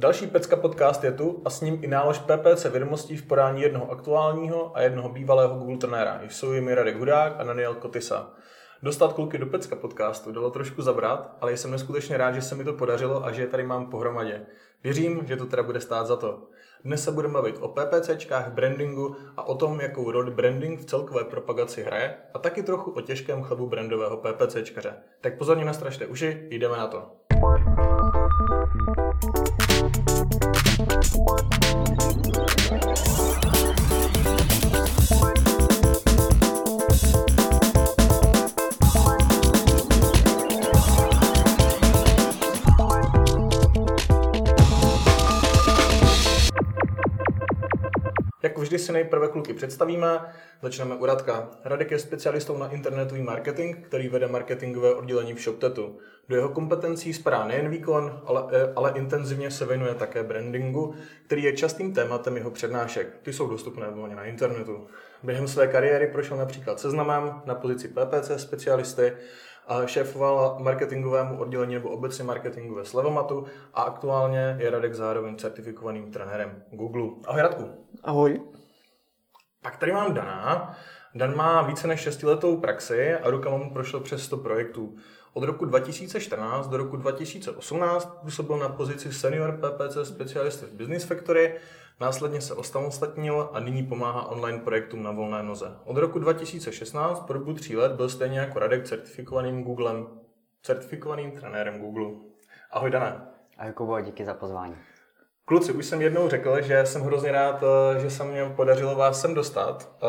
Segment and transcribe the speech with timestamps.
[0.00, 3.90] Další Pecka podcast je tu a s ním i nálož PPC vědomostí v podání jednoho
[3.90, 6.20] aktuálního a jednoho bývalého Google trenéra.
[6.28, 8.30] Jsou jimi Radek Hudák a Daniel Kotisa.
[8.82, 12.64] Dostat kluky do Pecka podcastu dalo trošku zabrat, ale jsem neskutečně rád, že se mi
[12.64, 14.46] to podařilo a že je tady mám pohromadě.
[14.84, 16.42] Věřím, že to teda bude stát za to.
[16.84, 21.24] Dnes se budeme bavit o PPCčkách, brandingu a o tom, jakou roli branding v celkové
[21.24, 24.94] propagaci hraje a taky trochu o těžkém chlebu brandového PPCčkaře.
[25.20, 27.29] Tak pozorně nastražte uši, jdeme na to.
[31.02, 32.49] Thank you.
[48.90, 50.20] Si nejprve kluky představíme.
[50.62, 51.48] Začneme u Radka.
[51.64, 55.98] Radek je specialistou na internetový marketing, který vede marketingové oddělení v ShopTetu.
[56.28, 60.94] Do jeho kompetencí spadá nejen výkon, ale, eh, ale intenzivně se věnuje také brandingu,
[61.26, 63.18] který je častým tématem jeho přednášek.
[63.22, 64.86] Ty jsou dostupné volně na internetu.
[65.22, 69.12] Během své kariéry prošel například seznamem na pozici PPC specialisty,
[69.66, 76.10] a šéfoval marketingovému oddělení nebo obecně marketingu ve Slevomatu a aktuálně je Radek zároveň certifikovaným
[76.10, 77.10] trenérem Google.
[77.26, 77.64] Ahoj Radku.
[78.02, 78.40] Ahoj.
[79.62, 80.76] Pak tady mám Dana.
[81.14, 84.96] Dan má více než 6 letou praxi a rukama mu prošlo přes 100 projektů.
[85.32, 91.60] Od roku 2014 do roku 2018 působil na pozici senior PPC specialisty v Business Factory,
[92.00, 95.76] následně se osamostatnil a nyní pomáhá online projektům na volné noze.
[95.84, 100.06] Od roku 2016 po dobu tří let byl stejně jako Radek certifikovaným Googlem,
[100.62, 102.06] certifikovaným trenérem Google.
[102.70, 103.20] Ahoj Dané.
[103.58, 104.76] Ahoj Kubo, díky za pozvání.
[105.50, 109.20] Kluci, už jsem jednou řekl, že jsem hrozně rád, eh, že se mě podařilo vás
[109.20, 110.06] sem dostat, eh,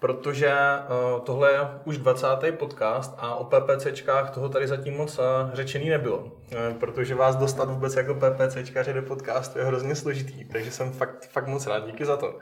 [0.00, 0.86] protože eh,
[1.24, 2.52] tohle je už 20.
[2.52, 5.20] podcast a o PPCčkách toho tady zatím moc
[5.52, 6.32] řečený nebylo,
[6.80, 11.46] protože vás dostat vůbec jako PPCčkaře do podcastu je hrozně složitý, takže jsem fakt, fakt
[11.46, 12.38] moc rád, díky za to.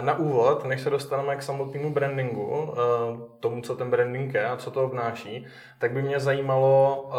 [0.00, 2.74] Na úvod, než se dostaneme k samotnému brandingu,
[3.40, 5.46] tomu, co ten branding je a co to obnáší,
[5.78, 7.10] tak by mě zajímalo,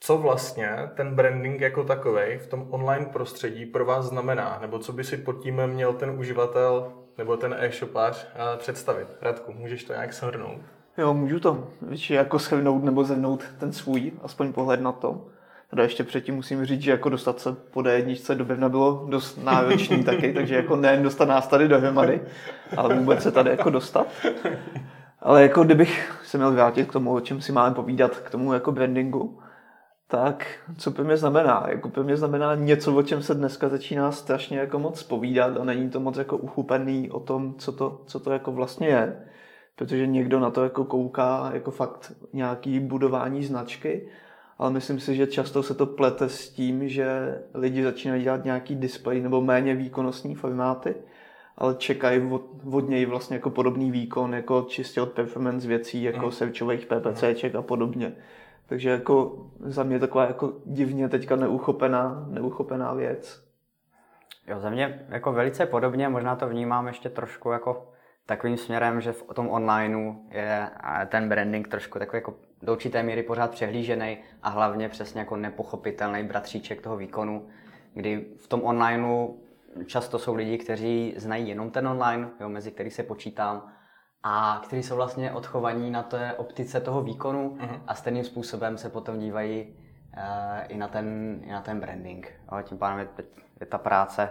[0.00, 4.92] co vlastně ten branding jako takový v tom online prostředí pro vás znamená, nebo co
[4.92, 9.08] by si pod tím měl ten uživatel nebo ten e-shopář eh, představit.
[9.22, 10.60] Radku, můžeš to nějak shrnout?
[10.98, 11.68] Jo, můžu to.
[11.82, 15.26] Víš, jako shrnout nebo zhrnout ten svůj, aspoň pohled na to.
[15.70, 19.44] Teda ještě předtím musím říct, že jako dostat se po D1 do Bevna bylo dost
[19.44, 22.20] náročný taky, takže jako nejen dostat nás tady dohromady,
[22.76, 24.06] ale vůbec se tady jako dostat.
[25.20, 28.52] Ale jako kdybych se měl vrátit k tomu, o čem si máme povídat, k tomu
[28.52, 29.38] jako brandingu,
[30.08, 30.46] tak
[30.78, 31.66] co pro mě znamená?
[31.68, 35.64] Jako pro mě znamená něco, o čem se dneska začíná strašně jako moc povídat a
[35.64, 39.16] není to moc jako uchupený o tom, co to, co to jako vlastně je.
[39.76, 44.08] Protože někdo na to jako kouká jako fakt nějaký budování značky,
[44.58, 48.74] ale myslím si, že často se to plete s tím, že lidi začínají dělat nějaký
[48.74, 50.94] display nebo méně výkonnostní formáty,
[51.58, 56.26] ale čekají od, od něj vlastně jako podobný výkon, jako čistě od performance věcí, jako
[56.26, 56.32] mm.
[56.32, 58.12] searchových PPCček a podobně.
[58.66, 63.46] Takže jako za mě taková jako divně teďka neuchopená, neuchopená věc.
[64.46, 67.92] Jo, za mě jako velice podobně, možná to vnímám ještě trošku jako
[68.26, 70.70] takovým směrem, že v tom onlineu je
[71.06, 76.22] ten branding trošku takový jako do určité míry pořád přehlížený a hlavně přesně jako nepochopitelný
[76.24, 77.46] bratříček toho výkonu,
[77.94, 79.28] kdy v tom onlineu
[79.86, 83.72] často jsou lidi, kteří znají jenom ten online, jo, mezi který se počítám,
[84.28, 87.80] a kteří jsou vlastně odchovaní na té optice toho výkonu uh-huh.
[87.86, 89.66] a stejným způsobem se potom dívají
[90.16, 90.22] uh,
[90.68, 92.32] i, na ten, i na ten branding.
[92.48, 93.24] A tím pádem je,
[93.60, 94.28] je ta práce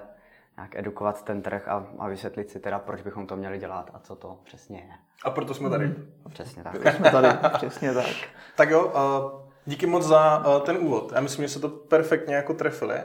[0.57, 3.99] nějak edukovat ten trh a, a vysvětlit si teda, proč bychom to měli dělat a
[3.99, 4.93] co to přesně je.
[5.23, 5.87] A proto jsme tady.
[5.87, 6.11] Mm.
[6.29, 6.71] Přesně tak.
[6.71, 8.05] Proto jsme tady, přesně tak.
[8.55, 11.11] Tak jo, uh, díky moc za uh, ten úvod.
[11.15, 12.99] Já myslím, že se to perfektně jako trefili.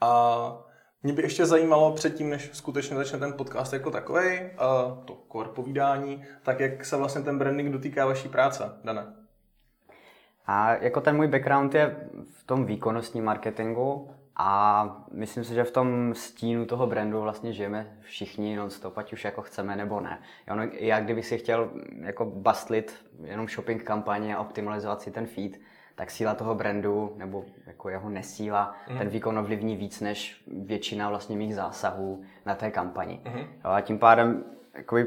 [0.00, 0.62] A
[1.02, 4.40] mě by ještě zajímalo předtím, než skutečně začne ten podcast jako takový,
[5.04, 9.14] to core povídání, tak jak se vlastně ten branding dotýká vaší práce, Dane?
[10.46, 11.96] A jako ten můj background je
[12.30, 17.96] v tom výkonnostním marketingu a myslím si, že v tom stínu toho brandu vlastně žijeme
[18.00, 20.22] všichni non-stop, ať už jako chceme nebo ne.
[20.72, 21.70] Já kdybych si chtěl
[22.00, 22.94] jako bastlit
[23.24, 25.52] jenom shopping kampaně a optimalizovat si ten feed,
[26.00, 28.98] tak síla toho brandu, nebo jako jeho nesíla, mm.
[28.98, 33.20] ten výkon ovlivní víc než většina vlastně mých zásahů na té kampani.
[33.34, 33.44] Mm.
[33.64, 34.44] a tím pádem
[34.74, 35.06] jakoby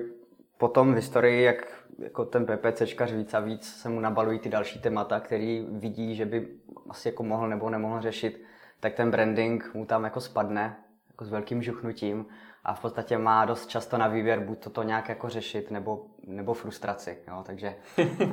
[0.58, 4.80] potom v historii, jak jako ten PPCčkař víc a víc se mu nabalují ty další
[4.80, 6.48] témata, který vidí, že by
[6.90, 8.44] asi jako mohl nebo nemohl řešit,
[8.80, 10.76] tak ten branding mu tam jako spadne
[11.10, 12.26] jako s velkým žuchnutím
[12.64, 16.54] a v podstatě má dost často na výběr buď toto nějak jako řešit, nebo, nebo
[16.54, 17.76] frustraci, jo, takže...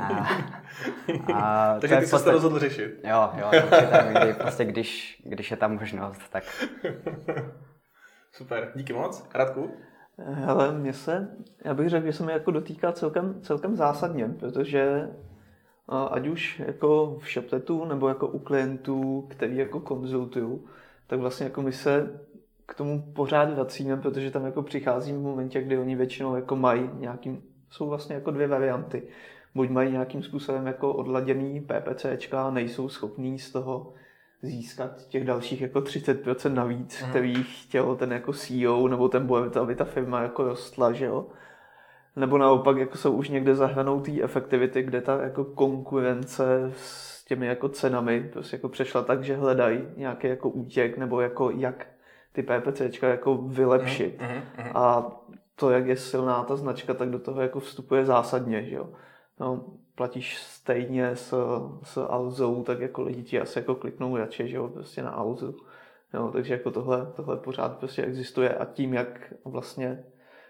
[0.00, 0.28] A,
[1.34, 3.00] a takže ty jsi to rozhodl řešit.
[3.04, 6.44] Jo, jo, určitě, kdy, prostě když, když je tam možnost, tak...
[8.32, 9.28] Super, díky moc.
[9.34, 9.70] Radku?
[10.18, 11.28] Hele, mě se,
[11.64, 15.08] já bych řekl, že se mi jako dotýká celkem, celkem zásadně, protože
[16.10, 20.64] ať už jako v ShopTetu nebo jako u klientů, který jako konzultuju,
[21.06, 22.20] tak vlastně jako my se
[22.70, 26.90] k tomu pořád vracíme, protože tam jako přichází v momentě, kdy oni většinou jako mají
[26.94, 29.02] nějakým, jsou vlastně jako dvě varianty.
[29.54, 33.92] Buď mají nějakým způsobem jako odladěný PPCčka a nejsou schopní z toho
[34.42, 37.10] získat těch dalších jako 30% navíc, mm.
[37.10, 41.26] který chtěl ten jako CEO nebo ten bojem, aby ta firma jako rostla, že jo.
[42.16, 47.46] Nebo naopak jako jsou už někde zahranou té efektivity, kde ta jako konkurence s těmi
[47.46, 51.86] jako cenami prostě jako přešla tak, že hledají nějaký jako útěk nebo jako jak
[52.32, 54.20] ty PPCčka jako vylepšit.
[54.20, 54.76] Mm, mm, mm.
[54.76, 55.10] A
[55.56, 58.88] to, jak je silná ta značka, tak do toho jako vstupuje zásadně, že jo.
[59.40, 61.34] No, platíš stejně s,
[61.82, 65.56] s Alzou, tak jako lidi ti asi jako kliknou radši, že jo, prostě na Alzu.
[66.14, 70.04] Jo, takže jako tohle, tohle pořád prostě existuje a tím, jak vlastně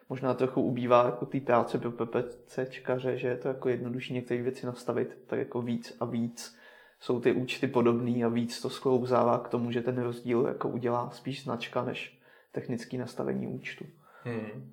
[0.08, 4.66] možná trochu ubývá jako té práce pro PPCčkaře, že je to jako jednodušší některé věci
[4.66, 6.59] nastavit tak jako víc a víc
[7.00, 11.10] jsou ty účty podobný a víc to sklouzává k tomu, že ten rozdíl jako udělá
[11.10, 12.20] spíš značka než
[12.52, 13.84] technické nastavení účtu.
[14.22, 14.72] Hmm.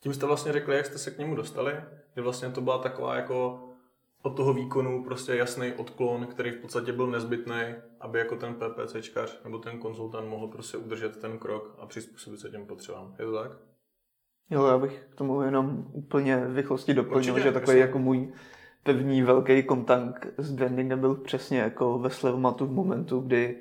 [0.00, 1.72] Tím jste vlastně řekli, jak jste se k němu dostali,
[2.16, 3.66] že vlastně to byla taková jako
[4.22, 9.40] od toho výkonu prostě jasný odklon, který v podstatě byl nezbytný, aby jako ten PPCčkař
[9.44, 13.14] nebo ten konzultant mohl prostě udržet ten krok a přizpůsobit se těm potřebám.
[13.18, 13.52] Je to tak?
[14.50, 17.80] Jo, já bych k tomu jenom úplně v rychlosti doplnil, že takový jasný.
[17.80, 18.32] jako můj
[18.82, 23.56] první velký kontakt s brandingem byl přesně jako ve Slevmatu v momentu, kdy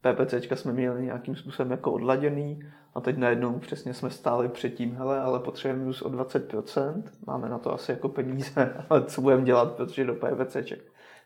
[0.00, 2.62] PPCčka jsme měli nějakým způsobem jako odladěný
[2.94, 7.48] a teď najednou přesně jsme stáli před tím, hele, ale potřebujeme růst o 20%, máme
[7.48, 10.82] na to asi jako peníze, ale co budeme dělat, protože do PPCček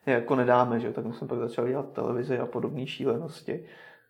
[0.06, 3.64] je jako nedáme, že tak jsme pak začali dělat televizi a podobné šílenosti.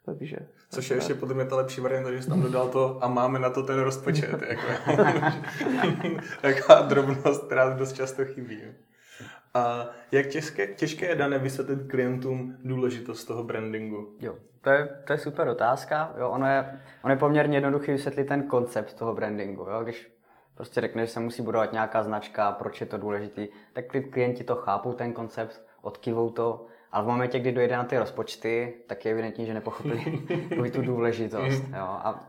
[0.05, 0.37] Takže,
[0.71, 3.39] Což je ještě podle mě ta lepší varianta, že jsi tam dodal to a máme
[3.39, 4.43] na to ten rozpočet.
[4.49, 4.63] jako,
[6.43, 8.61] taková drobnost, která dost často chybí.
[9.55, 14.17] A jak těžké, těžké je dané vysvětlit klientům důležitost toho brandingu?
[14.21, 16.15] Jo, to je, to je super otázka.
[16.19, 19.63] Jo, ono, je, ono je poměrně jednoduchý vysvětlit ten koncept toho brandingu.
[19.63, 19.83] Jo?
[19.83, 20.13] Když
[20.55, 24.57] prostě řekne, že se musí budovat nějaká značka, proč je to důležitý, tak klienti to
[24.57, 29.13] chápou, ten koncept, odkivou to, ale v momentě, kdy dojde na ty rozpočty, tak je
[29.13, 31.65] evidentní, že nepochopili tu důležitost.
[31.77, 31.85] Jo?
[31.85, 32.25] A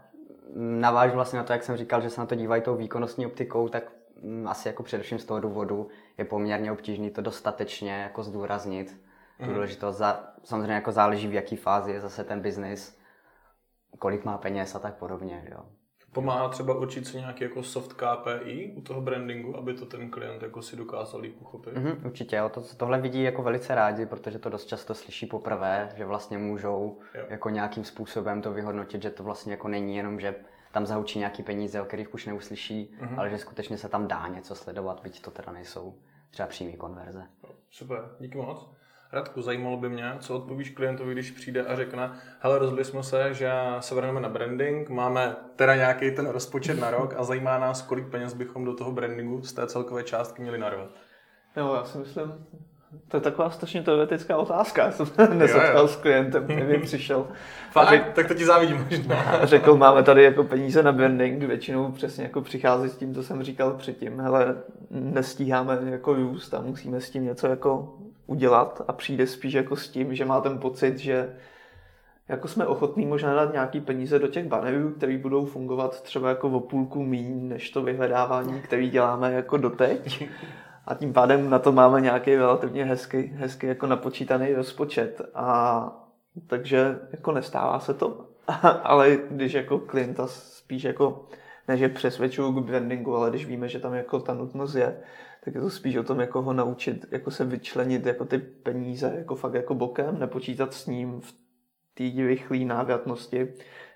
[0.56, 3.70] navážu vlastně na to, jak jsem říkal, že se na to dívají tou výkonnostní optikou,
[3.70, 3.84] tak
[4.24, 5.88] Mm, asi jako především z toho důvodu
[6.20, 9.02] je poměrně obtížný to dostatečně jako zdůraznit.
[9.38, 9.54] Tu mm.
[9.54, 13.00] důležitost za, samozřejmě jako záleží v jaký fázi je zase ten biznis,
[14.00, 15.48] kolik má peněz a tak podobně.
[15.52, 15.66] Jo.
[16.14, 20.42] Pomáhá třeba určit si nějaký jako soft KPI u toho brandingu, aby to ten klient
[20.42, 21.74] jako si dokázal líp pochopit?
[21.74, 22.50] Mm-hmm, určitě, jo.
[22.50, 27.00] To, tohle vidí jako velice rádi, protože to dost často slyší poprvé, že vlastně můžou
[27.16, 27.26] jo.
[27.30, 30.36] jako nějakým způsobem to vyhodnotit, že to vlastně jako není jenom, že
[30.72, 33.20] tam zahučí nějaký peníze, o kterých už neuslyší, mm-hmm.
[33.20, 35.96] ale že skutečně se tam dá něco sledovat, byť to teda nejsou
[36.32, 37.28] třeba přímý konverze.
[37.70, 38.70] Super, díky moc.
[39.12, 43.34] Radku, zajímalo by mě, co odpovíš klientovi, když přijde a řekne, hele, rozhodli jsme se,
[43.34, 47.82] že se vrhneme na branding, máme teda nějaký ten rozpočet na rok a zajímá nás,
[47.82, 50.90] kolik peněz bychom do toho brandingu z té celkové částky měli narvat.
[51.58, 52.46] Jo, já si myslím,
[53.08, 54.86] to je taková strašně teoretická otázka.
[54.86, 55.08] Já jsem
[55.38, 57.28] nesetkal s klientem, který přišel.
[57.72, 57.90] Fakt?
[57.90, 59.40] Řek, tak to ti závidím možná.
[59.46, 63.44] Řekl, máme tady jako peníze na branding, většinou přesně jako přichází s tím, co jsem
[63.44, 64.20] říkal předtím.
[64.20, 64.56] Hele,
[64.90, 67.94] nestíháme jako růst a musíme s tím něco jako
[68.28, 71.30] udělat a přijde spíš jako s tím, že má ten pocit, že
[72.28, 76.50] jako jsme ochotní možná dát nějaký peníze do těch banerů, které budou fungovat třeba jako
[76.50, 80.30] o půlku míň, než to vyhledávání, který děláme jako doteď
[80.90, 85.22] a tím pádem na to máme nějaký relativně hezký, hezký jako napočítaný rozpočet.
[85.34, 86.10] A
[86.48, 88.26] takže jako nestává se to,
[88.84, 91.26] ale když jako klienta spíš jako,
[91.68, 95.00] ne že přesvědčuju k brandingu, ale když víme, že tam jako ta nutnost je,
[95.44, 99.14] tak je to spíš o tom, jako ho naučit, jako se vyčlenit jako ty peníze
[99.18, 101.34] jako fakt jako bokem, nepočítat s ním v
[101.94, 103.54] té rychlé návratnosti,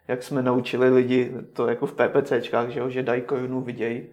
[0.08, 4.08] jak jsme naučili lidi to jako v PPCčkách, že, jo, že dají korunu, vidějí,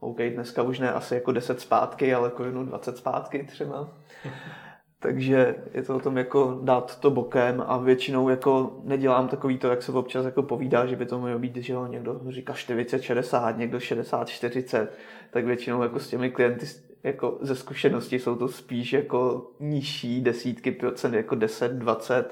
[0.00, 3.88] OK, dneska už ne asi jako 10 zpátky, ale jako jednou 20 zpátky třeba.
[4.98, 9.68] Takže je to o tom jako dát to bokem a většinou jako nedělám takový to,
[9.68, 13.56] jak se občas jako povídá, že by to mělo být, že jo, někdo říká 40-60,
[13.56, 14.86] někdo 60-40,
[15.30, 16.66] tak většinou jako s těmi klienty
[17.02, 22.24] jako ze zkušenosti jsou to spíš jako nižší desítky procent, jako 10-20,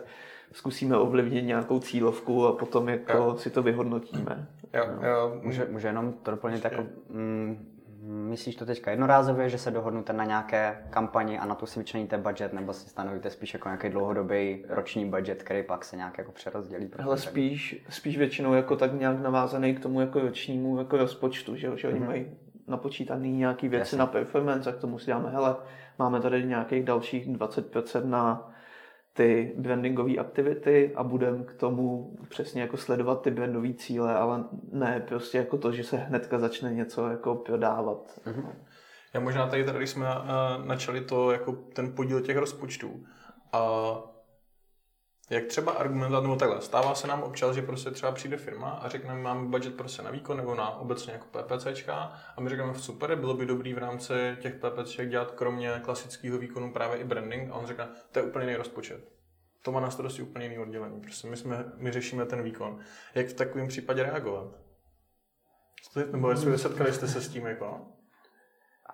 [0.52, 3.34] zkusíme ovlivnit nějakou cílovku a potom jako Jo.
[3.38, 4.46] si to vyhodnotíme.
[4.74, 7.68] Jo, jo, Může, může jenom to doplnit jako, mm,
[8.04, 12.18] myslíš to teďka jednorázově, že se dohodnete na nějaké kampani a na tu si vyčleníte
[12.18, 16.32] budget, nebo si stanovíte spíš jako nějaký dlouhodobý roční budget, který pak se nějak jako
[16.32, 16.90] přerozdělí?
[16.98, 21.66] Hele, spíš, spíš většinou jako tak nějak navázaný k tomu jako ročnímu jako rozpočtu, že,
[21.66, 22.26] jo, že oni mají
[22.68, 23.98] napočítaný nějaký věci Jasně.
[23.98, 25.56] na performance a k tomu si dáme, hele,
[25.98, 28.51] máme tady nějakých dalších 20% na
[29.12, 35.04] ty brandingové aktivity a budeme k tomu přesně jako sledovat ty brandové cíle, ale ne
[35.08, 38.20] prostě jako to, že se hnedka začne něco jako prodávat.
[39.14, 43.04] Já možná tady, tady jsme uh, načali to jako ten podíl těch rozpočtů.
[43.52, 43.62] A
[45.32, 48.88] jak třeba argumentovat, nebo takhle, stává se nám občas, že prostě třeba přijde firma a
[48.88, 51.94] řekne, máme budget prostě na výkon nebo na obecně jako PPCčka
[52.36, 56.72] a my řekneme, super, bylo by dobrý v rámci těch PPCček dělat kromě klasického výkonu
[56.72, 59.08] právě i branding a on říká, to je úplně jiný rozpočet.
[59.62, 61.00] To má na starosti úplně jiný oddělení.
[61.00, 62.78] Prostě my, jsme, my řešíme ten výkon.
[63.14, 64.46] Jak v takovém případě reagovat?
[66.12, 67.80] Nebo jestli setkali jste se s tím jako?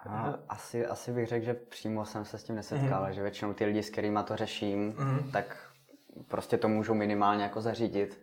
[0.07, 3.13] A asi, asi bych řekl, že přímo jsem se s tím nesetkal, Mhm.
[3.13, 5.31] že většinou ty lidi, s kterými to řeším, Mhm.
[5.33, 5.68] tak
[6.29, 8.21] prostě to můžou minimálně jako zařídit.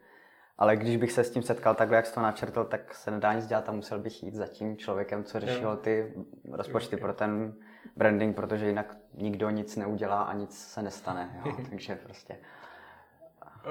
[0.57, 3.33] Ale když bych se s tím setkal takhle, jak jsi to načrtl, tak se nedá
[3.33, 6.13] nic dělat a musel bych jít za tím člověkem, co řešil ty
[6.51, 7.53] rozpočty pro ten
[7.95, 11.41] branding, protože jinak nikdo nic neudělá a nic se nestane.
[11.45, 11.55] Jo?
[11.69, 12.37] Takže prostě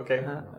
[0.01, 0.11] OK.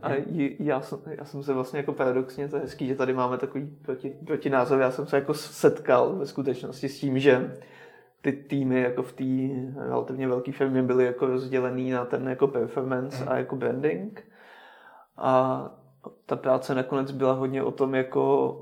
[0.02, 3.14] A j- já jsem, já jsem se vlastně jako paradoxně, to je hezký, že tady
[3.14, 7.58] máme takový proti, protinázor, já jsem se jako setkal ve skutečnosti s tím, že
[8.26, 9.24] ty týmy jako v té
[9.88, 14.24] relativně velké firmě byly jako rozdělený na ten jako performance a jako branding.
[15.18, 15.66] A
[16.26, 18.56] ta práce nakonec byla hodně o tom, jako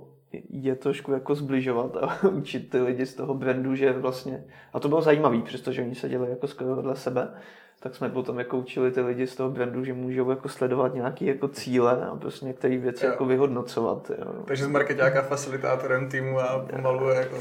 [0.50, 4.44] je trošku jako zbližovat a učit ty lidi z toho brandu, že vlastně,
[4.74, 7.34] a to bylo zajímavé, přestože oni seděli jako skoro vedle sebe,
[7.84, 11.26] tak jsme potom jako učili ty lidi z toho brandu, že můžou jako sledovat nějaké
[11.26, 13.12] jako cíle a prostě některé věci Jo.
[13.12, 14.12] jako vyhodnocovat.
[14.20, 14.34] Jo.
[14.46, 17.38] Takže z marketáka facilitátorem týmu a pomalu jako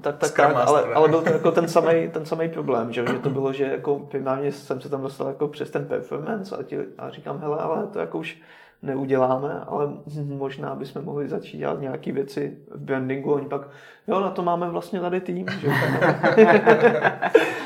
[0.00, 3.18] Tak, tak, tak ale, ale byl to jako ten samý, ten samý problém, že, že
[3.18, 6.78] to bylo, že jako primárně jsem se tam dostal jako přes ten performance a, ti,
[6.98, 8.38] a říkám, hele, ale to jako už
[8.82, 9.88] neuděláme, ale
[10.24, 13.32] možná bychom mohli začít dělat nějaké věci v brandingu.
[13.32, 13.68] Oni pak,
[14.08, 15.46] jo, na to máme vlastně tady tým.
[15.60, 15.68] Že?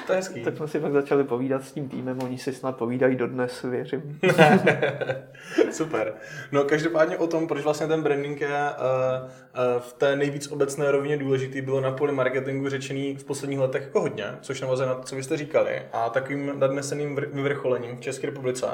[0.07, 0.43] to je hezký.
[0.43, 4.19] tak jsme si pak začali povídat s tím týmem, oni si snad povídají dodnes, věřím.
[5.71, 6.15] Super.
[6.53, 10.91] No každopádně o tom, proč vlastně ten branding je uh, uh, v té nejvíc obecné
[10.91, 14.95] rovině důležitý, bylo na poli marketingu řečený v posledních letech jako hodně, což navazuje na
[14.95, 15.83] to, co vy jste říkali.
[15.93, 18.67] A takovým nadneseným vr- vyvrcholením v České republice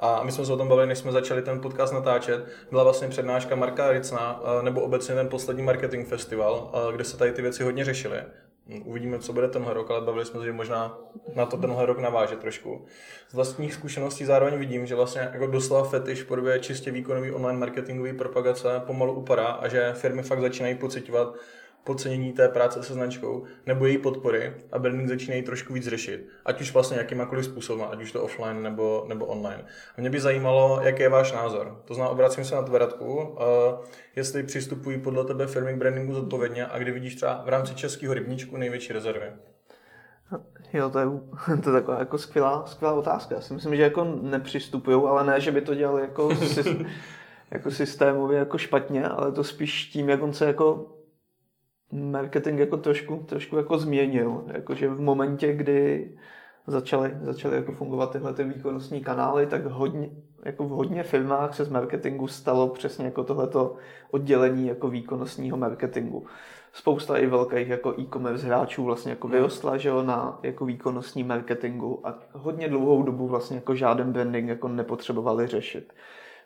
[0.00, 3.08] a my jsme se o tom bavili, než jsme začali ten podcast natáčet, byla vlastně
[3.08, 7.42] přednáška Marka Ricna, eh, nebo obecně ten poslední marketing festival, eh, kde se tady ty
[7.42, 8.18] věci hodně řešily.
[8.84, 10.98] Uvidíme, co bude tenhle rok, ale bavili jsme se, že možná
[11.34, 12.84] na to tenhle rok naváže trošku.
[13.28, 17.58] Z vlastních zkušeností zároveň vidím, že vlastně jako doslova fetiš v podobě čistě výkonový online
[17.58, 21.34] marketingový propagace pomalu upadá a že firmy fakt začínají pocitovat
[21.84, 26.28] podcenění té práce se značkou nebo její podpory a branding začínají trošku víc řešit.
[26.44, 29.64] Ať už vlastně jakýmkoliv způsobem, ať už to offline nebo, nebo online.
[29.96, 31.82] A mě by zajímalo, jaký je váš názor.
[31.84, 33.38] To znamená, obracím se na tebe, Radku, uh,
[34.16, 38.14] jestli přistupují podle tebe firmy k brandingu zodpovědně a kdy vidíš třeba v rámci českého
[38.14, 39.26] rybníčku největší rezervy.
[40.72, 41.06] Jo, to je,
[41.62, 43.34] to je taková jako skvělá, skvělá otázka.
[43.34, 46.28] Já si myslím, že jako nepřistupují, ale ne, že by to dělali jako,
[47.50, 50.86] jako systémově jako špatně, ale to spíš tím, jak on se jako
[51.92, 54.44] marketing jako trošku, trošku jako změnil.
[54.52, 56.10] Jakože v momentě, kdy
[56.66, 60.10] začaly, začaly jako fungovat tyhle ty výkonnostní kanály, tak hodně,
[60.44, 63.76] jako v hodně firmách se z marketingu stalo přesně jako tohleto
[64.10, 66.26] oddělení jako výkonnostního marketingu.
[66.72, 72.06] Spousta i velkých jako e-commerce hráčů vlastně jako vyrostla, že jo, na jako výkonnostní marketingu
[72.06, 75.92] a hodně dlouhou dobu vlastně jako žádný branding jako nepotřebovali řešit.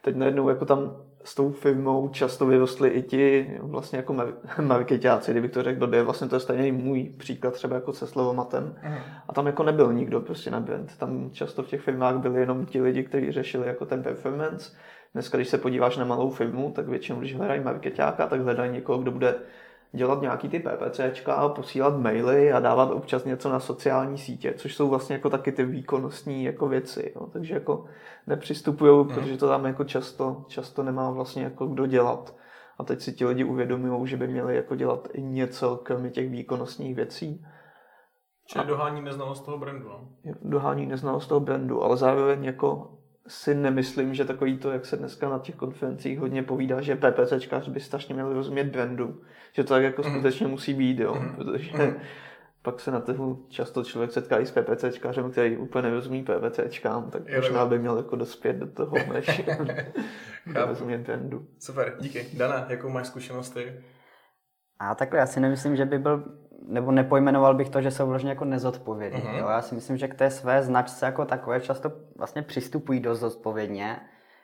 [0.03, 5.31] Teď najednou jako tam s tou firmou často vyrostli i ti vlastně jako mar- marketáci,
[5.31, 8.75] kdybych to řekl blbě, vlastně to je stejný můj příklad třeba jako se slovomatem.
[9.28, 10.99] A tam jako nebyl nikdo prostě na brand.
[10.99, 14.76] Tam často v těch firmách byli jenom ti lidi, kteří řešili jako ten performance.
[15.14, 18.99] Dneska, když se podíváš na malou firmu, tak většinou, když hledají marketáka, tak hledají někoho,
[18.99, 19.35] kdo bude
[19.95, 24.89] dělat nějaký ty PPCčka, posílat maily a dávat občas něco na sociální sítě, což jsou
[24.89, 27.13] vlastně jako taky ty výkonnostní jako věci.
[27.17, 27.27] Jo.
[27.27, 27.85] Takže jako
[28.27, 32.37] nepřistupují, protože to tam jako často, často nemá vlastně jako kdo dělat.
[32.79, 36.31] A teď si ti lidi uvědomují, že by měli jako dělat i něco kromě těch
[36.31, 37.45] výkonnostních věcí.
[38.47, 39.89] Čili dohání neznalost toho brandu.
[39.89, 40.09] No?
[40.43, 45.28] Dohání neznalost toho brandu, ale zároveň jako si nemyslím, že takový to, jak se dneska
[45.28, 49.83] na těch konferencích hodně povídá, že PPCčkář by strašně měli rozumět brandu, že to tak
[49.83, 50.11] jako Mhm.
[50.12, 51.95] skutečně musí být, jo, protože
[52.62, 57.23] pak se na trhu často člověk setká i s PPCčkářem, který úplně nerozumí PPCčkám, tak
[57.26, 59.43] Jo, možná by měl jako dospět do toho, než
[60.66, 61.47] rozumět trendu.
[61.59, 62.26] Super, díky.
[62.37, 63.81] Dana, jakou máš zkušenost ty?
[64.78, 66.25] A takhle, já si nemyslím, že by byl,
[66.64, 69.23] nebo nepojmenoval bych to, že jsou vložně jako nezodpovědní.
[69.25, 69.37] Mhm.
[69.37, 69.49] Jo?
[69.49, 74.00] Já si myslím, že k té své značce jako takové často vlastně přistupují dost zodpovědně,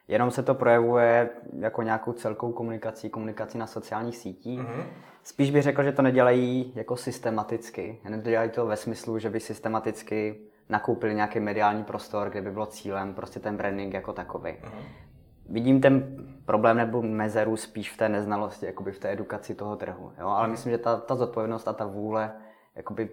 [0.08, 4.60] jenom se to projevuje jako nějakou celkou komunikací, komunikací na sociálních sítích.
[4.60, 4.82] Mhm.
[5.22, 8.00] Spíš bych řekl, že to nedělají jako systematicky.
[8.08, 13.14] Nedělají to ve smyslu, že by systematicky nakoupili nějaký mediální prostor, kde by bylo cílem
[13.14, 14.52] prostě ten branding jako takový.
[14.62, 14.82] Mhm.
[15.50, 20.12] Vidím ten problém nebo mezeru spíš v té neznalosti, jakoby v té edukaci toho trhu.
[20.18, 20.28] Jo?
[20.28, 22.32] Ale myslím, že ta, ta zodpovědnost a ta vůle
[22.74, 23.08] jakoby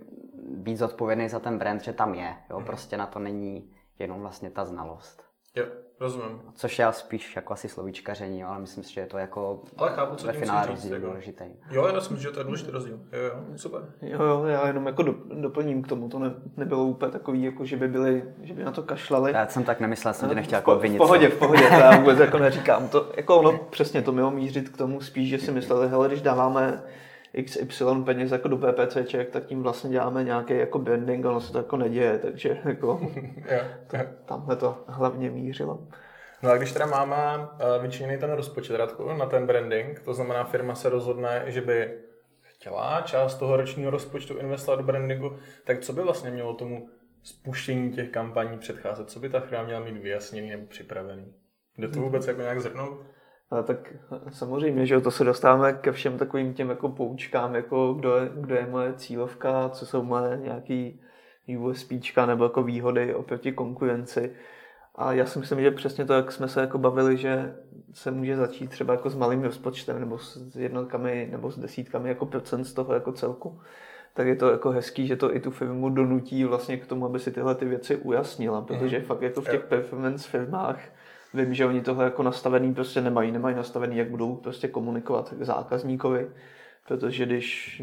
[0.50, 2.36] být zodpovědný za ten brand, že tam je.
[2.50, 2.62] Jo?
[2.62, 5.27] Prostě na to není jenom vlastně ta znalost.
[5.56, 5.66] Jo,
[6.00, 6.42] rozumím.
[6.56, 10.16] Což je spíš jako asi slovíčkaření, ale myslím si, že je to jako Ale chápu,
[10.16, 11.06] co ve finále rozdíl jako.
[11.08, 11.44] důležitý.
[11.72, 13.00] Jo, já si myslím, že to je důležitý rozdíl.
[13.12, 13.82] Jo, jo, super.
[14.02, 17.66] Jo, jo, já jenom jako do, doplním k tomu, to ne, nebylo úplně takový, jako
[17.66, 19.32] že by byli, že by na to kašlali.
[19.32, 20.96] Já jsem tak nemyslel, jsem tě nechtěl v, jako obvinit.
[20.96, 22.88] v pohodě, v pohodě, to já vůbec jako neříkám.
[22.90, 26.22] To, jako ono, přesně to mělo mířit k tomu spíš, že si mysleli, hele, když
[26.22, 26.84] dáváme
[27.44, 31.58] XY peněz jako do PPCček, tak tím vlastně děláme nějaký jako branding, ono se to
[31.58, 33.12] jako neděje, takže jako
[34.26, 35.88] tamhle to hlavně mířilo.
[36.44, 40.44] No a když teda máme uh, vyčiněný ten rozpočet Radku, na ten branding, to znamená
[40.44, 41.98] firma se rozhodne, že by
[42.42, 46.90] chtěla část toho ročního rozpočtu investovat do brandingu, tak co by vlastně mělo tomu
[47.24, 49.10] spuštění těch kampaní předcházet?
[49.10, 51.34] Co by ta firma měla mít vyjasněný nebo připravený?
[51.78, 53.06] Jde to vůbec jako nějak zhrnout?
[53.50, 53.94] Ale tak
[54.30, 58.56] samozřejmě, že to se dostáváme ke všem takovým těm jako poučkám, jako kdo je, kdo
[58.56, 61.02] je moje cílovka, co jsou moje nějaký
[61.60, 64.32] USPčka nebo jako výhody oproti konkurenci.
[64.96, 67.56] A já si myslím, že přesně to, jak jsme se jako bavili, že
[67.94, 72.26] se může začít třeba jako s malým rozpočtem nebo s jednotkami nebo s desítkami jako
[72.26, 73.62] procent z toho jako celku,
[74.14, 77.20] tak je to jako hezký, že to i tu firmu donutí vlastně k tomu, aby
[77.20, 80.80] si tyhle ty věci ujasnila, protože fakt jako v těch performance firmách
[81.38, 85.44] vím, že oni tohle jako nastavený prostě nemají, nemají nastavený, jak budou prostě komunikovat k
[85.44, 86.28] zákazníkovi,
[86.88, 87.82] protože když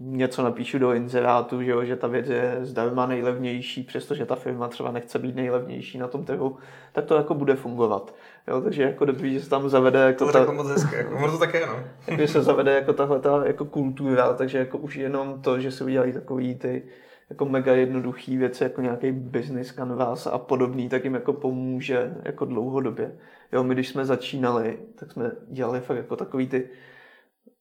[0.00, 4.68] něco napíšu do inzerátu, že, jo, že ta věc je zdarma nejlevnější, přestože ta firma
[4.68, 6.56] třeba nechce být nejlevnější na tom trhu,
[6.92, 8.14] tak to jako bude fungovat.
[8.48, 11.30] Jo, takže jako dobrý, že se tam zavede jako To ta, řekl moc hezké, jako,
[11.30, 11.74] to také, no.
[12.16, 15.84] že se zavede jako tahle ta jako kultura, takže jako už jenom to, že se
[15.84, 16.82] udělají takový ty
[17.30, 22.44] jako mega jednoduchý věci, jako nějaký business canvas a podobný, tak jim jako pomůže jako
[22.44, 23.18] dlouhodobě.
[23.52, 26.70] Jo, my když jsme začínali, tak jsme dělali fakt jako takový ty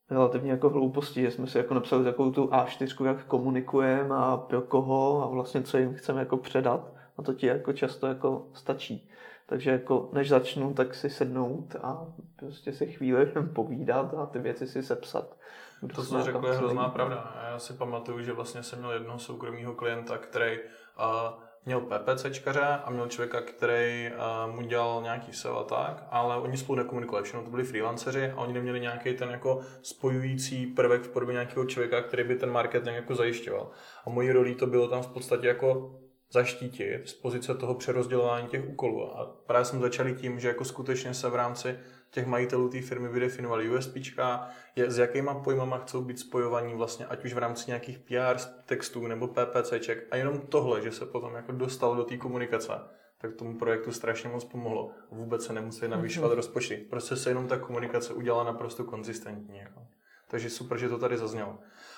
[0.09, 4.61] relativně jako hlouposti, že jsme si jako napsali takovou tu A4, jak komunikujeme a pro
[4.61, 9.09] koho a vlastně co jim chceme jako předat a to ti jako často jako stačí.
[9.45, 14.67] Takže jako než začnu, tak si sednout a prostě si chvíli povídat a ty věci
[14.67, 15.37] si sepsat.
[15.81, 17.35] Kdo To, co řekl, je hrozná pravda.
[17.51, 22.89] Já si pamatuju, že vlastně jsem měl jednoho soukromého klienta, který uh, měl PPCčkaře a
[22.89, 24.11] měl člověka, který
[24.47, 28.31] uh, mu dělal nějaký SEO a tak, ale oni spolu nekomunikovali, všechno to byli freelanceři
[28.31, 32.51] a oni neměli nějaký ten jako spojující prvek v podobě nějakého člověka, který by ten
[32.51, 33.71] marketing jako zajišťoval.
[34.05, 35.99] A mojí rolí to bylo tam v podstatě jako
[36.31, 39.17] zaštítit z pozice toho přerozdělování těch úkolů.
[39.17, 41.79] A právě jsme začali tím, že jako skutečně se v rámci
[42.17, 47.25] těch majitelů té firmy vydefinovali USPčka, je, s jakýma pojmama chcou být spojovaní vlastně, ať
[47.25, 50.07] už v rámci nějakých PR textů nebo PPCček.
[50.11, 52.73] A jenom tohle, že se potom jako dostalo do té komunikace,
[53.17, 54.91] tak tomu projektu strašně moc pomohlo.
[55.11, 56.77] Vůbec se nemuseli navyšovat rozpočty.
[56.89, 59.57] Prostě se jenom ta komunikace udělala naprosto konzistentní.
[59.57, 59.81] Jako.
[60.27, 61.57] Takže super, že to tady zaznělo.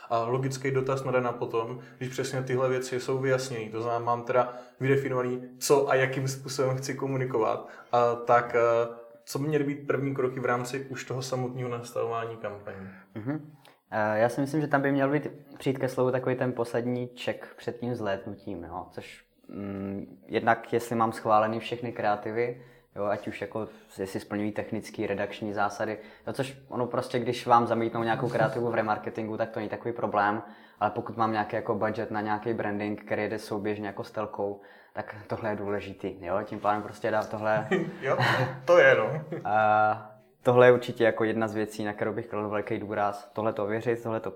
[0.10, 4.24] A logický dotaz na Dana potom, když přesně tyhle věci jsou vyjasněné, to znamená, mám
[4.24, 8.99] teda vydefinovaný, co a jakým způsobem chci komunikovat, a tak a,
[9.30, 12.90] co by měly být první kroky v rámci už toho samotného nastavování kampaní?
[13.16, 13.52] Mhm.
[13.92, 17.08] Eh, Já si myslím, že tam by měl být přijít ke slovu takový ten poslední
[17.08, 18.86] ček před tím zlétnutím, jo?
[18.92, 22.62] což mm, jednak, jestli mám schválený všechny kreativy,
[22.96, 23.68] jo, ať už jako,
[24.00, 28.76] jestli splňují technické, redakční zásady, jo, což ono prostě, když vám zamítnou nějakou kreativu v
[28.76, 30.42] remarketingu, tak to není takový problém,
[30.80, 34.62] ale pokud mám nějaký jako budget na nějaký branding, který jde souběžně jako s telkou,
[34.94, 37.68] tak tohle je důležitý, jo, tím pádem prostě dát tohle
[38.02, 38.18] jo,
[38.66, 39.22] to je no.
[39.44, 40.12] a
[40.44, 43.30] tohle je určitě jako jedna z věcí, na kterou bych kladl velký důraz.
[43.34, 44.34] Tohle to ověřit, tohle to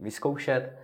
[0.00, 0.78] vyzkoušet.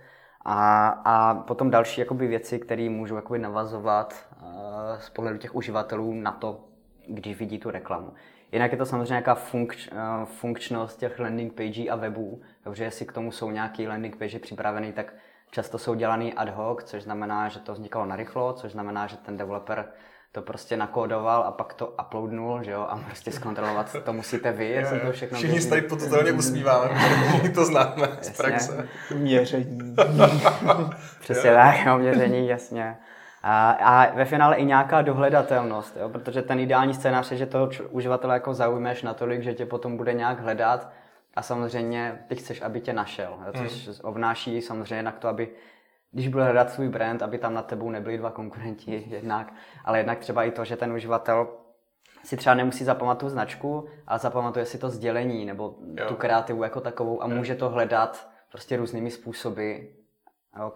[0.45, 4.49] A, a potom další jakoby věci, které můžou jakoby navazovat uh,
[4.99, 6.63] z pohledu těch uživatelů na to,
[7.07, 8.13] když vidí tu reklamu.
[8.51, 13.05] Jinak je to samozřejmě nějaká funkč, uh, funkčnost těch landing page a webů, takže jestli
[13.05, 15.13] k tomu jsou nějaký landing page připravený, tak
[15.51, 19.37] často jsou dělaný ad hoc, což znamená, že to vznikalo narychlo, což znamená, že ten
[19.37, 19.85] developer
[20.31, 24.85] to prostě nakódoval a pak to uploadnul, že jo, a prostě zkontrolovat to musíte vy,
[24.85, 26.89] jsem to všechno Všichni se tady totálně usmíváme,
[27.29, 28.87] všichni to známe z praxe.
[29.15, 29.95] Měření.
[31.19, 32.97] Přesně tak, jo, měření, jasně.
[33.43, 37.69] A, a ve finále i nějaká dohledatelnost, jo, protože ten ideální scénář je, že toho
[37.89, 40.89] uživatele jako zaujmeš natolik, že tě potom bude nějak hledat
[41.37, 43.93] a samozřejmě ty chceš, aby tě našel, jo, což mm.
[44.03, 45.49] obnáší samozřejmě na to, aby
[46.11, 49.53] když bude hledat svůj brand, aby tam nad tebou nebyli dva konkurenti jednak,
[49.85, 51.47] ale jednak třeba i to, že ten uživatel
[52.23, 56.07] si třeba nemusí zapamatovat značku, ale zapamatuje si to sdělení nebo jo.
[56.07, 59.75] tu kreativu jako takovou a může to hledat prostě různými způsoby,
[60.59, 60.71] jo,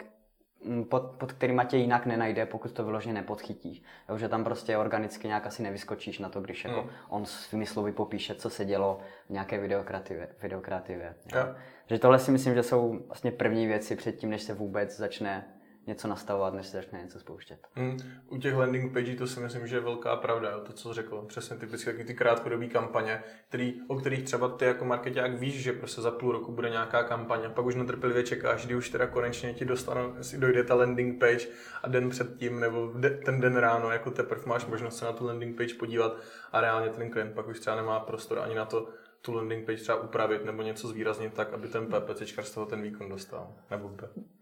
[0.90, 3.84] pod, pod kterýma tě jinak nenajde, pokud to vyloženě nepodchytíš.
[4.10, 6.90] Jo, že tam prostě organicky nějak asi nevyskočíš na to, když jako mm.
[7.10, 10.30] on svými slovy popíše, co se dělo v nějaké videokreativě.
[10.42, 11.56] videokreativě jo.
[11.88, 15.48] Že tohle si myslím, že jsou vlastně první věci předtím, než se vůbec začne
[15.88, 17.60] něco nastavovat, než se začne něco spouštět.
[17.76, 17.98] Hmm.
[18.28, 21.26] U těch landing page to si myslím, že je velká pravda, jo, to, co řekl.
[21.28, 25.74] Přesně typicky taky ty krátkodobé kampaně, který, o kterých třeba ty jako marketák víš, že
[25.74, 29.54] prostě za půl roku bude nějaká kampaně, pak už netrpělivě čekáš, kdy už teda konečně
[29.54, 31.48] ti dostanou, si dojde ta landing page
[31.84, 35.26] a den předtím nebo de, ten den ráno, jako teprve máš možnost se na tu
[35.26, 36.18] landing page podívat
[36.52, 38.90] a reálně ten klient pak už třeba nemá prostor ani na to
[39.22, 42.82] tu landing page třeba upravit nebo něco zvýraznit tak, aby ten PPCčkar z toho ten
[42.82, 43.56] výkon dostal.
[43.70, 43.92] Nebo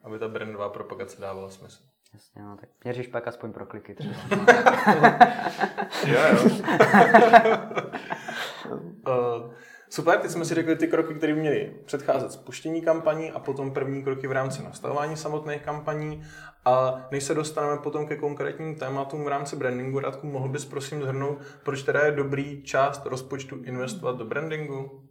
[0.03, 1.83] aby ta brandová propagace dávala smysl.
[2.13, 4.15] Jasně, no, tak měříš pak aspoň pro kliky třeba.
[6.07, 6.49] jo, jo.
[9.07, 9.53] uh,
[9.91, 13.71] Super, teď jsme si řekli ty kroky, které by měly předcházet spuštění kampaní a potom
[13.71, 16.23] první kroky v rámci nastavování samotných kampaní.
[16.65, 21.03] A než se dostaneme potom ke konkrétním tématům v rámci brandingu, Radku, mohl bys prosím
[21.03, 25.03] zhrnout, proč teda je dobrý část rozpočtu investovat do brandingu?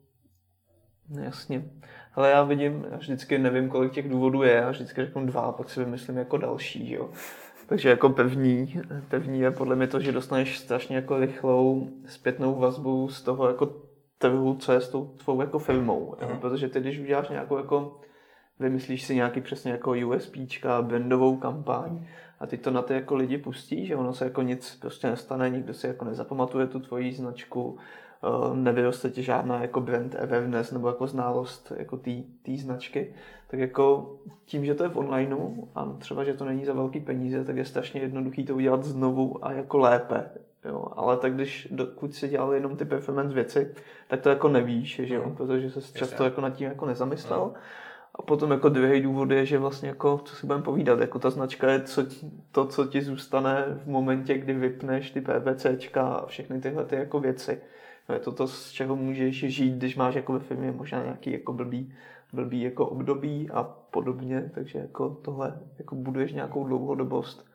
[1.09, 1.71] No, jasně.
[2.15, 5.53] Ale já vidím, já vždycky nevím, kolik těch důvodů je, já vždycky řeknu dva, a
[5.53, 7.11] pak si vymyslím jako další, jo.
[7.67, 13.09] Takže jako pevný, pevný je podle mě to, že dostaneš strašně jako rychlou zpětnou vazbu
[13.09, 13.88] z toho jako
[14.19, 16.15] trhu, co je s tou tvou jako filmou.
[16.21, 16.39] Uh-huh.
[16.39, 18.01] Protože ty, když uděláš nějakou jako,
[18.59, 22.07] vymyslíš si nějaký přesně jako USPčka, brandovou kampaň
[22.41, 25.51] a ty to na ty jako lidi pustí, že ono se jako nic prostě nestane,
[25.51, 27.79] nikdo si jako nezapamatuje tu tvoji značku,
[28.41, 31.97] uh, nevyroste ti žádná jako brand awareness nebo jako znalost jako
[32.43, 33.15] té značky,
[33.51, 37.01] tak jako tím, že to je v onlineu a třeba, že to není za velký
[37.01, 40.31] peníze, tak je strašně jednoduchý to udělat znovu a jako lépe.
[40.69, 43.75] Jo, ale tak když, dokud si dělal jenom ty performance věci,
[44.09, 45.37] tak to jako nevíš, že jo, mm.
[45.37, 47.45] protože se často jako nad tím jako nezamyslel.
[47.45, 47.55] Mm.
[48.15, 51.31] A potom jako druhý důvod je, že vlastně jako, co si budeme povídat, jako ta
[51.31, 52.05] značka je co,
[52.53, 57.21] to, co ti zůstane v momentě, kdy vypneš ty PVCčka a všechny tyhle ty jako
[57.21, 57.61] věci.
[58.09, 61.33] No je to to, z čeho můžeš žít, když máš jako ve firmě možná nějaký
[61.33, 61.95] jako blbý,
[62.33, 67.48] blbý jako období a podobně, takže jako tohle jako buduješ nějakou dlouhodobost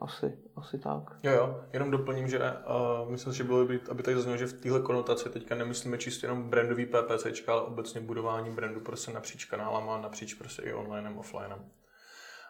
[0.00, 1.02] asi, asi tak.
[1.22, 4.60] Jo, jo, jenom doplním, že uh, myslím, že bylo by, aby tady zaznělo, že v
[4.60, 10.00] téhle konotaci teďka nemyslíme čistě jenom brandový PPC, ale obecně budování brandu prostě napříč kanálama,
[10.00, 11.54] napříč prostě i online, offline.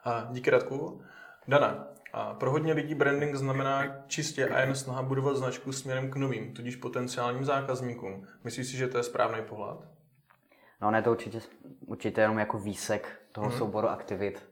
[0.04, 1.02] A díky Radku.
[1.48, 6.16] Dana, a pro hodně lidí branding znamená čistě a jen snaha budovat značku směrem k
[6.16, 8.26] novým, tudíž potenciálním zákazníkům.
[8.44, 9.78] Myslíš si, že to je správný pohled?
[10.82, 11.40] No ne, to určitě,
[11.86, 13.58] určitě jenom jako výsek toho hmm.
[13.58, 14.49] souboru aktivit,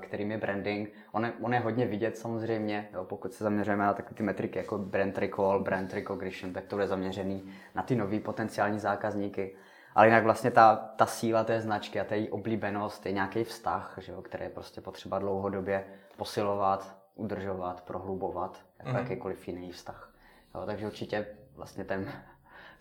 [0.00, 0.92] kterým je branding.
[1.12, 4.58] On je, on je hodně vidět samozřejmě, jo, pokud se zaměřujeme na takové ty metriky
[4.58, 9.54] jako brand recall, brand recognition, tak to bude zaměřený na ty nový potenciální zákazníky.
[9.94, 13.98] Ale jinak vlastně ta, ta síla té značky a té její oblíbenost je nějaký vztah,
[14.00, 15.84] že jo, který je prostě potřeba dlouhodobě
[16.16, 18.96] posilovat, udržovat, prohlubovat, jako mm.
[18.96, 20.12] jakýkoliv jiný vztah.
[20.54, 22.12] Jo, takže určitě vlastně ten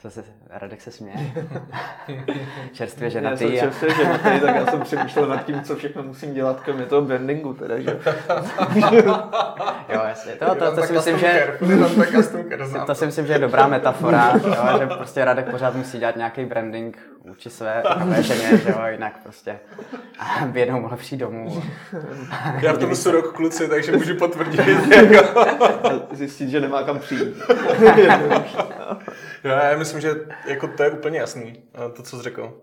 [0.02, 1.34] co se, Radek se směje.
[2.74, 3.44] čerstvě ženatý.
[3.44, 6.86] Já jsem čerstvě ženatý, tak já jsem přemýšlel nad tím, co všechno musím dělat, kromě
[6.86, 8.00] toho brandingu teda, že?
[9.90, 10.32] jo, jasně.
[10.32, 11.58] To, to, to, si myslím, že...
[12.86, 16.46] to si myslím, že je dobrá metafora, jo, že prostě Radek pořád musí dělat nějaký
[16.46, 17.84] branding vůči své
[18.20, 19.60] ženě, že jo, jinak prostě
[20.46, 21.64] by jednou mohl přijít domů.
[22.62, 24.62] Já v tom jsou rok kluci, takže můžu potvrdit.
[26.12, 27.38] Zjistit, že nemá kam přijít.
[29.44, 31.64] Jo, já myslím, že jako to je úplně jasný,
[31.96, 32.62] to, co jsi řekl.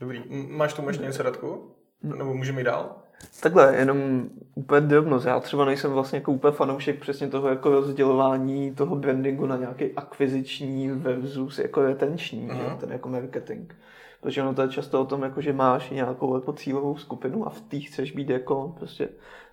[0.00, 0.22] Dobrý.
[0.48, 1.74] Máš tu ještě něco, Radku?
[2.02, 2.96] Nebo můžeme jít dál?
[3.40, 5.26] Takhle, jenom úplně drobnost.
[5.26, 9.92] Já třeba nejsem vlastně jako úplně fanoušek přesně toho jako rozdělování toho brandingu na nějaký
[9.92, 12.76] akviziční versus jako retenční, uh-huh.
[12.76, 13.72] ten jako marketing.
[14.20, 17.50] Protože ono to je často o tom, jako, že máš nějakou jako cílovou skupinu a
[17.50, 19.08] v té chceš být jako prostě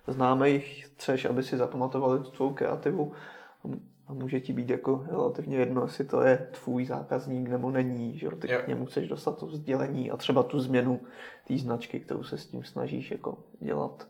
[0.06, 3.12] známých, chceš, aby si zapamatovali tu tvou kreativu
[4.08, 8.26] a může ti být jako relativně jedno, jestli to je tvůj zákazník nebo není, že
[8.26, 8.32] jo?
[8.36, 11.00] Ty k němu chceš dostat to sdělení a třeba tu změnu
[11.48, 14.08] té značky, kterou se s tím snažíš jako dělat.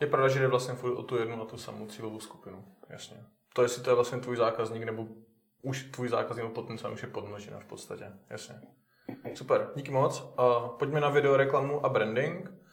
[0.00, 3.16] Je pravda, že jde vlastně o tu jednu a tu samou cílovou skupinu, jasně.
[3.54, 5.06] to, jestli to je vlastně tvůj zákazník, nebo
[5.62, 8.12] už tvůj zákazník nebo potenciál už je podmnožina v podstatě.
[8.30, 8.54] Jasně.
[9.34, 10.20] Super, díky moc.
[10.20, 12.63] Uh, pojďme na video reklamu a branding.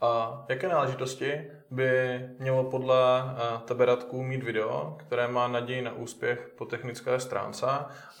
[0.00, 5.92] A jaké náležitosti by mělo podle uh, tebe Radku mít video, které má naději na
[5.92, 7.66] úspěch po technické stránce?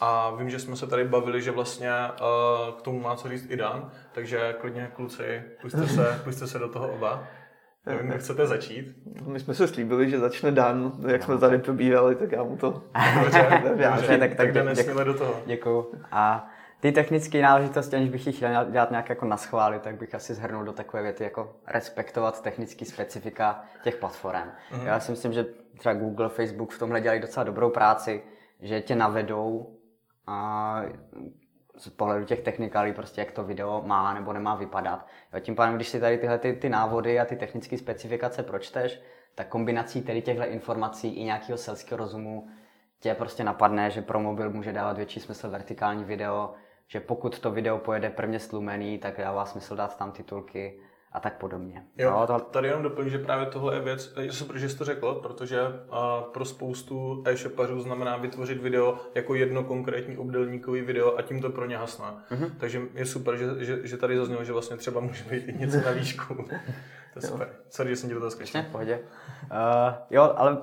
[0.00, 3.50] A vím, že jsme se tady bavili, že vlastně uh, k tomu má co říct
[3.50, 7.24] i Dan, takže klidně kluci, puste se, puste se do toho oba.
[7.86, 8.86] Nevím, jak chcete začít.
[9.26, 12.70] My jsme se slíbili, že začne Dan, jak jsme tady probírali, tak já mu to...
[13.22, 15.40] Dobře, Dobře, dobře, tak- tak tak děk- nesmíme do toho.
[15.46, 15.92] Děkuju.
[16.12, 16.48] A
[16.80, 20.34] ty technické náležitosti, aniž bych jich chtěl dělat nějak jako na schvály, tak bych asi
[20.34, 24.38] zhrnul do takové věty jako respektovat technické specifika těch platform.
[24.38, 24.84] Mm-hmm.
[24.84, 25.46] Já si myslím, že
[25.78, 28.22] třeba Google, Facebook v tomhle dělají docela dobrou práci,
[28.60, 29.76] že tě navedou
[30.26, 30.82] a
[31.76, 35.06] z pohledu těch technikálí, prostě jak to video má nebo nemá vypadat.
[35.34, 39.02] Jo, tím pádem, když si tady tyhle ty, ty návody a ty technické specifikace pročteš,
[39.34, 42.48] tak kombinací tedy těchto informací i nějakého selského rozumu
[43.00, 46.54] tě prostě napadne, že pro mobil může dávat větší smysl vertikální video,
[46.88, 50.80] že pokud to video pojede prvně slumený, tak dává smysl dát tam titulky
[51.12, 51.84] a tak podobně.
[51.98, 54.78] Jo, No, to, tady jenom doplním, že právě tohle je věc, je super, že jsi
[54.78, 61.18] to řekl, protože a, pro spoustu e-shopařů znamená vytvořit video jako jedno konkrétní obdelníkový video
[61.18, 62.04] a tím to pro ně hasne.
[62.30, 62.50] Mm-hmm.
[62.58, 65.76] Takže je super, že, že, že tady zaznělo, že vlastně třeba může být i něco
[65.76, 66.34] na výšku.
[67.14, 67.48] to je super.
[67.70, 68.60] Sorry, že jsem ti do toho skočil.
[68.60, 69.00] Ne, v pohodě.
[69.42, 70.58] Uh, jo, ale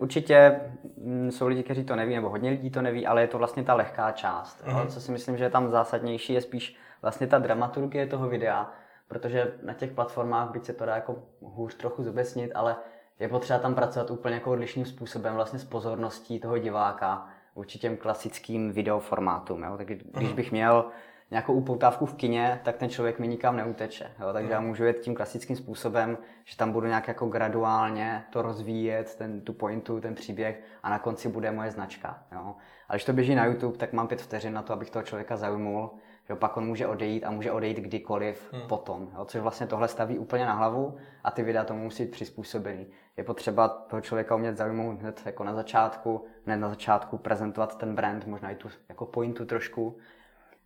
[0.00, 0.60] určitě
[0.96, 3.64] mm, jsou lidi, kteří to neví, nebo hodně lidí to neví, ale je to vlastně
[3.64, 4.64] ta lehká část.
[4.64, 4.86] Mm-hmm.
[4.86, 8.72] Co si myslím, že je tam zásadnější, je spíš vlastně ta dramaturgie toho videa,
[9.08, 12.76] protože na těch platformách, byť se to dá jako hůř trochu zobecnit, ale
[13.20, 17.96] je potřeba tam pracovat úplně jako odlišným způsobem, vlastně s pozorností toho diváka, vůči těm
[17.96, 19.62] klasickým videoformátům.
[19.62, 19.76] Jo?
[19.76, 20.84] Takže když bych měl
[21.30, 24.10] nějakou upoutávku v kině, tak ten člověk mi nikam neuteče.
[24.20, 24.32] Jo?
[24.32, 29.14] Takže já můžu jet tím klasickým způsobem, že tam budu nějak jako graduálně to rozvíjet,
[29.14, 32.22] ten, tu pointu, ten příběh a na konci bude moje značka.
[32.32, 32.54] Jo?
[32.88, 35.36] A když to běží na YouTube, tak mám pět vteřin na to, abych toho člověka
[35.36, 35.90] zaujmul,
[36.28, 38.62] že pak on může odejít a může odejít kdykoliv hmm.
[38.68, 39.08] potom.
[39.18, 39.24] Jo?
[39.24, 42.86] Což vlastně tohle staví úplně na hlavu a ty videa tomu musí být přizpůsobený.
[43.16, 47.94] Je potřeba toho člověka umět zaujmout hned jako na začátku, hned na začátku prezentovat ten
[47.94, 49.96] brand, možná i tu jako pointu trošku.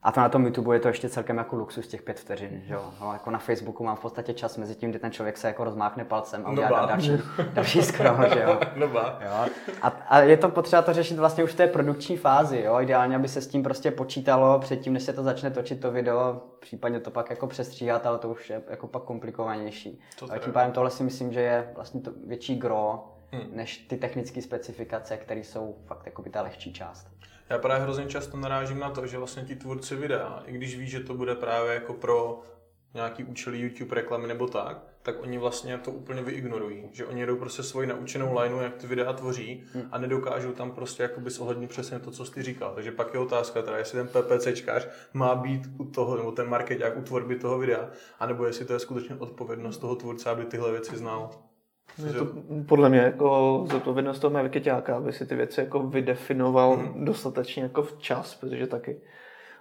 [0.05, 2.75] A to na tom YouTube je to ještě celkem jako luxus těch pět vteřin, že
[2.75, 2.85] jo.
[3.01, 5.65] No, jako na Facebooku mám v podstatě čas mezi tím, kdy ten člověk se jako
[5.65, 6.87] rozmáchne palcem a udělá ba.
[6.87, 7.13] další,
[7.53, 8.61] další scroll, že jo.
[8.77, 8.87] No.
[8.87, 9.47] Jo?
[9.83, 12.81] A, a, je to potřeba to řešit vlastně už v té produkční fázi, jo?
[12.81, 16.43] ideálně, aby se s tím prostě počítalo předtím, než se to začne točit to video,
[16.61, 20.01] případně to pak jako přestříhat, ale to už je jako pak komplikovanější.
[20.19, 20.39] To teda.
[20.39, 23.57] tím pádem tohle si myslím, že je vlastně to větší gro, Hmm.
[23.57, 27.07] než ty technické specifikace, které jsou fakt jako by ta lehčí část.
[27.51, 30.87] Já právě hrozně často narážím na to, že vlastně ti tvůrci videa, i když ví,
[30.87, 32.43] že to bude právě jako pro
[32.95, 36.89] nějaký účely YouTube reklamy nebo tak, tak oni vlastně to úplně vyignorují.
[36.93, 41.03] Že oni jedou prostě svoji naučenou lineu, jak ty videa tvoří a nedokážou tam prostě
[41.03, 42.75] jakoby zohlednit přesně to, co jsi ty říkal.
[42.75, 46.97] Takže pak je otázka teda, jestli ten PPCčkář má být u toho, nebo ten marketák
[46.97, 50.97] u tvorby toho videa, anebo jestli to je skutečně odpovědnost toho tvůrce, aby tyhle věci
[50.97, 51.31] znal.
[52.07, 52.27] Je to
[52.67, 57.05] podle mě jako zodpovědnost toho marketáka, aby si ty věci jako vydefinoval mm.
[57.05, 58.97] dostatečně jako včas, protože taky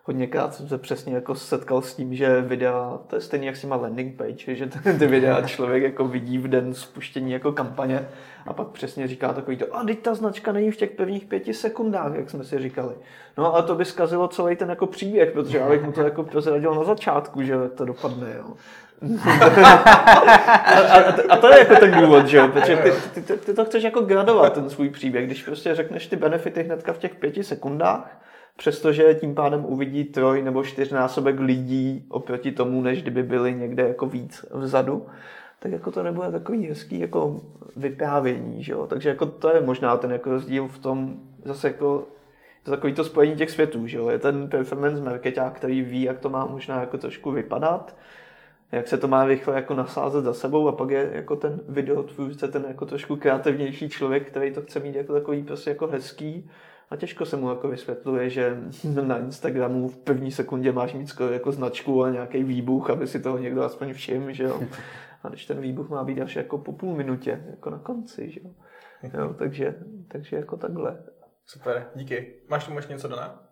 [0.05, 3.61] hodněkrát jsem se přesně jako setkal s tím, že videa, to je stejně jak s
[3.61, 4.69] těma landing page, že
[4.99, 8.07] ty, videa člověk jako vidí v den spuštění jako kampaně
[8.47, 11.53] a pak přesně říká takový to, a teď ta značka není v těch prvních pěti
[11.53, 12.93] sekundách, jak jsme si říkali.
[13.37, 16.23] No a to by zkazilo celý ten jako příběh, protože já bych mu to jako
[16.23, 18.53] prozradil na začátku, že to dopadne, jo.
[19.25, 23.53] A, a, a, to je jako ten důvod, že jo, protože ty, ty, ty, ty
[23.53, 27.15] to chceš jako gradovat, ten svůj příběh, když prostě řekneš ty benefity hnedka v těch
[27.15, 28.23] pěti sekundách,
[28.57, 34.05] přestože tím pádem uvidí troj nebo čtyřnásobek lidí oproti tomu, než kdyby byli někde jako
[34.05, 35.05] víc vzadu,
[35.59, 37.41] tak jako to nebude takový hezký jako
[37.75, 38.87] vyprávění, že jo?
[38.87, 42.07] takže jako to je možná ten jako rozdíl v tom, zase jako
[42.63, 44.09] to takový to spojení těch světů, že jo?
[44.09, 47.95] je ten performance marketák, který ví, jak to má možná jako trošku vypadat,
[48.73, 52.47] jak se to má rychle jako nasázet za sebou a pak je jako ten videotvůrce,
[52.47, 56.49] ten jako trošku kreativnější člověk, který to chce mít jako takový prostě jako hezký
[56.89, 58.57] a těžko se mu jako vysvětluje, že
[59.03, 63.19] na Instagramu v první sekundě máš mít skoro jako značku a nějaký výbuch, aby si
[63.19, 64.61] toho někdo aspoň všiml, že jo.
[65.23, 68.39] A když ten výbuch má být až jako po půl minutě, jako na konci, že
[68.43, 68.49] jo.
[69.13, 69.75] jo takže,
[70.07, 71.03] takže jako takhle.
[71.45, 72.33] Super, díky.
[72.49, 73.43] Máš tomu ještě něco dodat?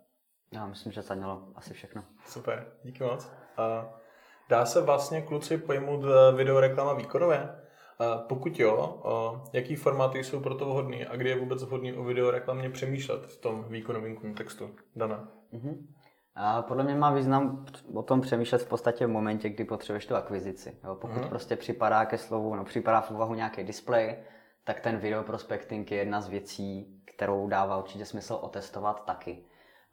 [0.53, 2.03] Já myslím, že zaznělo asi všechno.
[2.25, 3.31] Super, díky moc.
[3.57, 3.93] A
[4.51, 7.49] dá se vlastně kluci pojmout eh, videoreklama výkonově?
[8.27, 12.03] Pokud jo, a jaký formáty jsou pro to vhodný a kdy je vůbec vhodný o
[12.03, 14.69] videoreklamě přemýšlet v tom výkonovém kontextu?
[14.95, 15.27] Dana.
[15.51, 15.87] Mhm.
[16.35, 20.15] A podle mě má význam o tom přemýšlet v podstatě v momentě, kdy potřebuješ tu
[20.15, 20.77] akvizici.
[20.83, 20.95] Jo?
[20.95, 21.29] Pokud Mhm.
[21.29, 24.15] prostě připadá ke slovu, no připadá v úvahu nějaký displej,
[24.63, 29.43] tak ten video prospecting je jedna z věcí, kterou dává určitě smysl otestovat taky.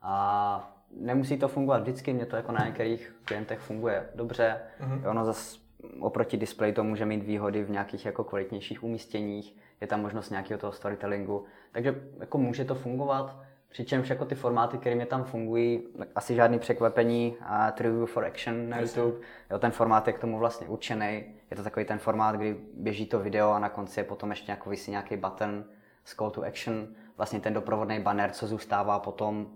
[0.02, 4.60] A nemusí to fungovat vždycky, mě to jako na některých klientech funguje dobře.
[4.80, 5.10] Mm-hmm.
[5.10, 5.58] Ono zase
[6.00, 10.58] oproti displeji to může mít výhody v nějakých jako kvalitnějších umístěních, je tam možnost nějakého
[10.58, 13.36] toho storytellingu, takže jako může to fungovat.
[13.68, 15.82] Přičemž jako ty formáty, které mě tam fungují,
[16.14, 19.16] asi žádný překvapení, a Triview for Action na YouTube,
[19.50, 21.24] jo, ten formát je k tomu vlastně určený.
[21.50, 24.52] Je to takový ten formát, kdy běží to video a na konci je potom ještě
[24.52, 25.64] jako vysí nějaký button
[26.04, 29.46] s call to action, vlastně ten doprovodný banner, co zůstává potom,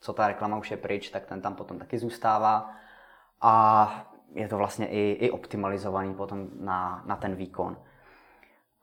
[0.00, 2.70] co ta reklama už je pryč, tak ten tam potom taky zůstává.
[3.40, 7.76] A je to vlastně i, i optimalizovaný potom na, na ten výkon.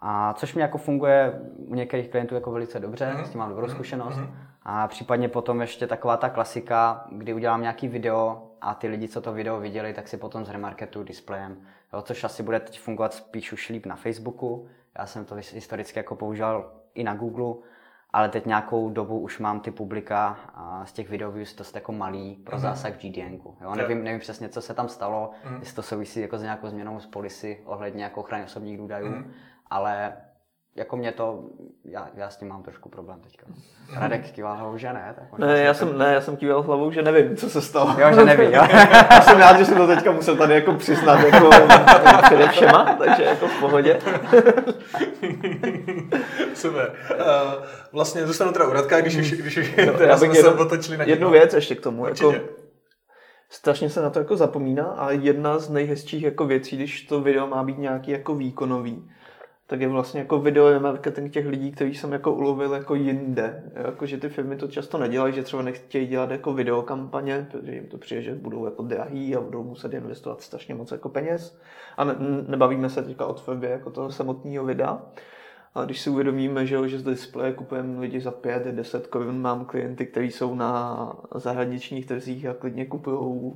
[0.01, 3.23] A což mi jako funguje u některých klientů jako velice dobře, mm-hmm.
[3.23, 3.75] s tím mám dobrou mhm.
[3.75, 4.17] zkušenost.
[4.17, 4.33] Mm-hmm.
[4.63, 9.21] A případně potom ještě taková ta klasika, kdy udělám nějaký video a ty lidi, co
[9.21, 11.57] to video viděli, tak si potom zremarketují displejem.
[11.93, 14.67] Jo, což asi bude teď fungovat spíš už líp na Facebooku.
[14.99, 17.55] Já jsem to historicky jako používal i na Google,
[18.15, 20.37] ale teď nějakou dobu už mám ty publika
[20.83, 22.61] z těch videoviews dost jako malý pro mm-hmm.
[22.61, 23.39] zásah v GDN.
[23.61, 23.75] Jo?
[23.75, 25.59] Nevím, nevím přesně, co se tam stalo, mm-hmm.
[25.59, 29.25] jestli to souvisí jako s nějakou změnou z policy ohledně jako ochrany osobních údajů, mm-hmm.
[29.69, 30.13] ale
[30.75, 31.43] jako mě to,
[31.85, 33.45] já, já s tím mám trošku problém teďka.
[33.93, 35.15] Radek kýval hlavou, že ne?
[35.19, 37.95] Tak ne, já jsem, ne, já jsem kýval hlavou, že nevím, co se stalo.
[37.99, 38.63] Jo, že nevím, jo.
[39.11, 41.49] já jsem rád, že jsem to teďka musel tady jako přiznat jako
[42.21, 43.99] přede všema, takže jako v pohodě.
[46.53, 46.93] Super.
[47.11, 50.97] Uh, vlastně zůstanu teda u Radka, když už, když už no, teda jsme se otočili
[50.97, 52.07] na Jednu věc ještě k tomu.
[52.07, 52.33] Jako,
[53.49, 57.47] strašně se na to jako zapomíná a jedna z nejhezčích jako věcí, když to video
[57.47, 59.09] má být nějaký jako výkonový,
[59.67, 63.63] tak je vlastně jako video marketing těch lidí, kteří jsem jako ulovil jako jinde.
[63.73, 67.87] Jako, že ty firmy to často nedělají, že třeba nechtějí dělat jako videokampaně, protože jim
[67.87, 71.59] to přijde, že budou jako drahý a budou muset investovat strašně moc jako peněz.
[71.97, 72.15] A ne,
[72.47, 75.01] nebavíme se teďka o tvorbě jako toho samotného videa.
[75.75, 80.05] A když si uvědomíme, že, že z displeje kupujeme lidi za 5-10 korun, mám klienty,
[80.05, 83.53] kteří jsou na zahraničních trzích a klidně kupují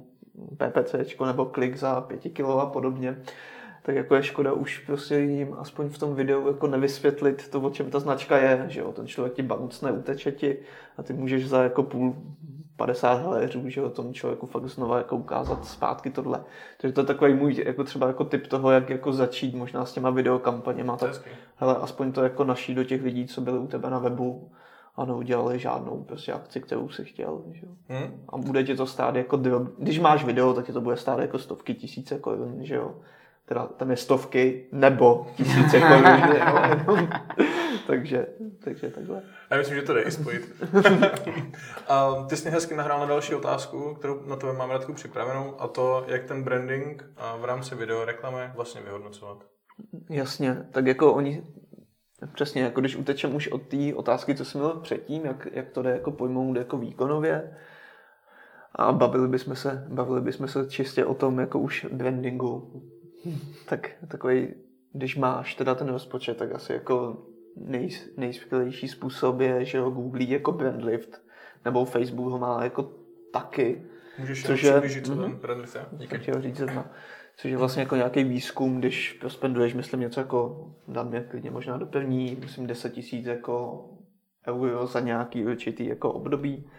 [0.58, 0.96] PPC
[1.26, 3.22] nebo klik za 5 kg a podobně,
[3.90, 7.70] tak jako je škoda už prostě jim aspoň v tom videu jako nevysvětlit to, o
[7.70, 10.58] čem ta značka je, že jo, ten člověk ti bancne, uteče ti
[10.98, 12.16] a ty můžeš za jako půl
[12.76, 16.44] 50 haléřů, že jo, tomu člověku fakt znova jako ukázat zpátky tohle.
[16.82, 19.94] Takže to je takový můj jako třeba jako typ toho, jak jako začít možná s
[19.94, 21.22] těma videokampaněma, tak
[21.56, 24.52] hele, aspoň to jako naší do těch lidí, co byli u tebe na webu,
[24.96, 27.42] a neudělali žádnou prostě akci, kterou si chtěl.
[27.52, 27.68] Že?
[27.90, 28.26] Hmm.
[28.30, 29.38] A bude ti to stát jako,
[29.78, 32.96] když máš video, tak ti to bude stát jako stovky tisíce korun, že jo
[33.50, 35.82] teda tam je stovky nebo tisíce
[36.86, 37.10] korun.
[37.88, 38.28] takže,
[38.64, 39.22] takže takhle.
[39.52, 40.66] Já myslím, že to jde i spojit.
[41.88, 45.68] a ty jsi hezky nahrál na další otázku, kterou na to mám Radku připravenou, a
[45.68, 47.06] to, jak ten branding
[47.42, 49.38] v rámci videoreklamy vlastně vyhodnocovat.
[50.10, 51.44] Jasně, tak jako oni
[52.34, 55.82] Přesně, jako když utečem už od té otázky, co jsem měl předtím, jak, jak to
[55.82, 57.58] jde jako pojmout jako výkonově,
[58.76, 62.84] a bavili bychom se, bavili bychom se čistě o tom jako už brandingu,
[63.66, 64.48] tak takový,
[64.94, 70.30] když máš teda ten rozpočet, tak asi jako nej, nejskvělejší způsob je, že ho googlí
[70.30, 71.22] jako brandlift,
[71.66, 72.92] nebo Facebook ho má jako
[73.34, 73.86] taky.
[74.20, 75.86] Můžeš což je, přiblížit, co ten brandlift je?
[75.92, 76.32] Díky.
[76.40, 76.92] říct zrovna.
[77.38, 81.78] Což je vlastně jako nějaký výzkum, když prospenduješ, myslím, něco jako, dám mě klidně možná
[81.78, 83.86] do první, myslím 10 tisíc jako
[84.48, 86.70] euro za nějaký určitý jako období,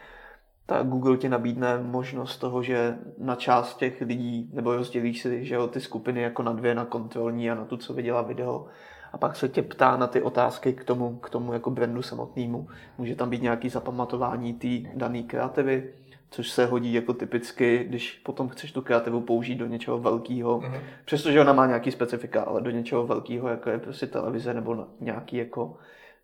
[0.70, 5.54] tak Google ti nabídne možnost toho, že na část těch lidí, nebo rozdělíš si že
[5.54, 8.66] jo, ty skupiny jako na dvě, na kontrolní a na tu, co viděla video,
[9.12, 12.68] a pak se tě ptá na ty otázky k tomu, k tomu jako brandu samotnému.
[12.98, 15.92] Může tam být nějaký zapamatování té dané kreativy,
[16.30, 20.80] což se hodí jako typicky, když potom chceš tu kreativu použít do něčeho velkého, mm-hmm.
[21.04, 25.36] přestože ona má nějaký specifika, ale do něčeho velkého, jako je prostě televize nebo nějaký
[25.36, 25.76] jako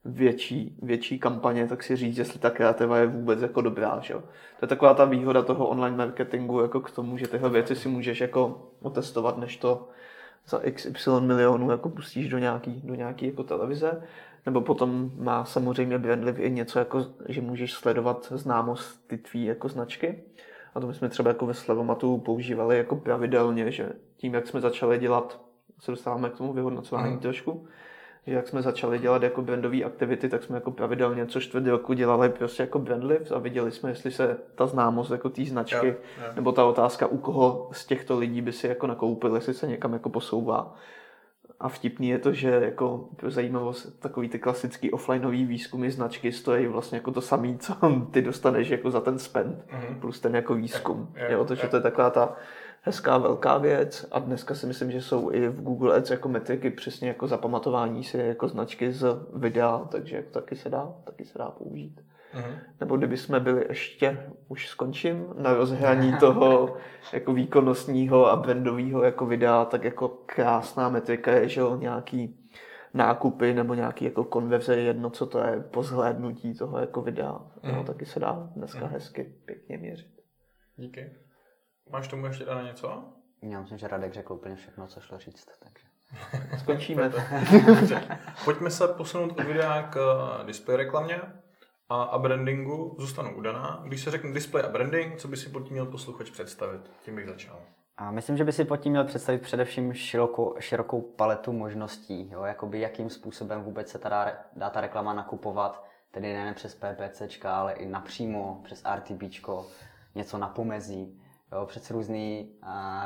[0.09, 4.01] větší, větší kampaně, tak si říct, jestli ta kreativa je vůbec jako dobrá.
[4.03, 4.14] Že?
[4.14, 7.88] To je taková ta výhoda toho online marketingu jako k tomu, že tyhle věci si
[7.88, 9.88] můžeš jako otestovat, než to
[10.49, 14.03] za XY milionů jako pustíš do nějaký, do nějaký jako televize.
[14.47, 19.69] Nebo potom má samozřejmě Brandliv i něco, jako, že můžeš sledovat známost ty tvý jako
[19.69, 20.23] značky.
[20.75, 24.61] A to my jsme třeba jako ve Slevomatu používali jako pravidelně, že tím, jak jsme
[24.61, 25.40] začali dělat,
[25.81, 27.19] se dostáváme k tomu vyhodnocování mm.
[27.19, 27.66] trošku,
[28.27, 32.29] jak jsme začali dělat jako brandové aktivity, tak jsme jako pravidelně co čtvrt roku dělali
[32.29, 36.33] prostě jako brandlift a viděli jsme, jestli se ta známost jako té značky, jo, jo.
[36.35, 39.93] nebo ta otázka, u koho z těchto lidí by si jako nakoupil, jestli se někam
[39.93, 40.75] jako posouvá.
[41.61, 46.66] A vtipný je to, že jako pro zajímavost takový ty klasický offlineový výzkumy značky stojí
[46.66, 47.74] vlastně jako to samý, co
[48.11, 50.01] ty dostaneš jako za ten spend, mm-hmm.
[50.01, 51.09] plus ten jako výzkum.
[51.14, 52.37] Jako, jo, jo, to, že to je taková ta
[52.87, 56.70] hezká velká věc a dneska si myslím, že jsou i v Google Ads jako metriky
[56.70, 61.39] přesně jako zapamatování si jako značky z videa, takže jako taky se dá, taky se
[61.39, 62.01] dá použít.
[62.34, 62.59] Mm-hmm.
[62.80, 66.76] Nebo kdyby jsme byli ještě, už skončím, na rozhraní toho
[67.12, 72.37] jako výkonnostního a brandového jako videa, tak jako krásná metrika je, že jo, nějaký
[72.95, 77.41] nákupy nebo nějaký jako konverze, jedno, co to je, po zhlédnutí toho jako videa.
[77.62, 77.74] Mm.
[77.74, 78.93] No, taky se dá dneska mm.
[78.93, 80.22] hezky pěkně měřit.
[80.76, 81.26] Díky.
[81.91, 83.05] Máš tomu ještě na něco?
[83.43, 85.47] Já myslím, že Radek řekl úplně všechno, co šlo říct.
[85.59, 85.87] Takže...
[86.59, 87.12] Skončíme.
[88.45, 89.97] Pojďme se posunout od videa k
[90.41, 91.20] eh, display reklamě
[91.89, 92.97] a, a brandingu.
[92.99, 93.80] Zůstanu udaná.
[93.84, 96.80] Když se řekne display a branding, co by si pod tím měl posluchač představit?
[97.05, 97.61] Tím bych začal.
[97.97, 102.43] A myslím, že by si pod tím měl představit především širokou, širokou paletu možností, jo?
[102.43, 104.09] Jakoby jakým způsobem vůbec se ta
[104.57, 109.66] dá, ta reklama nakupovat, tedy nejen přes PPCčka, ale i napřímo přes RTBčko,
[110.14, 111.22] něco na pomezí,
[111.53, 111.66] jo?
[111.66, 112.53] přes různý,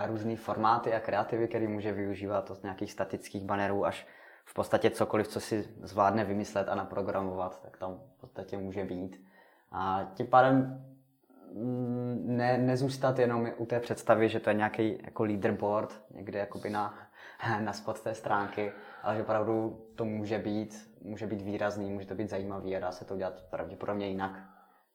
[0.06, 4.06] různý formáty a kreativy, který může využívat od nějakých statických bannerů až
[4.44, 9.24] v podstatě cokoliv, co si zvládne vymyslet a naprogramovat, tak tam v podstatě může být.
[9.72, 10.84] A tím pádem
[11.54, 16.70] Mm, ne, nezůstat jenom u té představy, že to je nějaký jako leaderboard někde jakoby
[16.70, 16.94] na,
[17.60, 18.72] na spod té stránky,
[19.02, 22.92] ale že opravdu to může být, může být výrazný, může to být zajímavý a dá
[22.92, 24.40] se to udělat pravděpodobně jinak,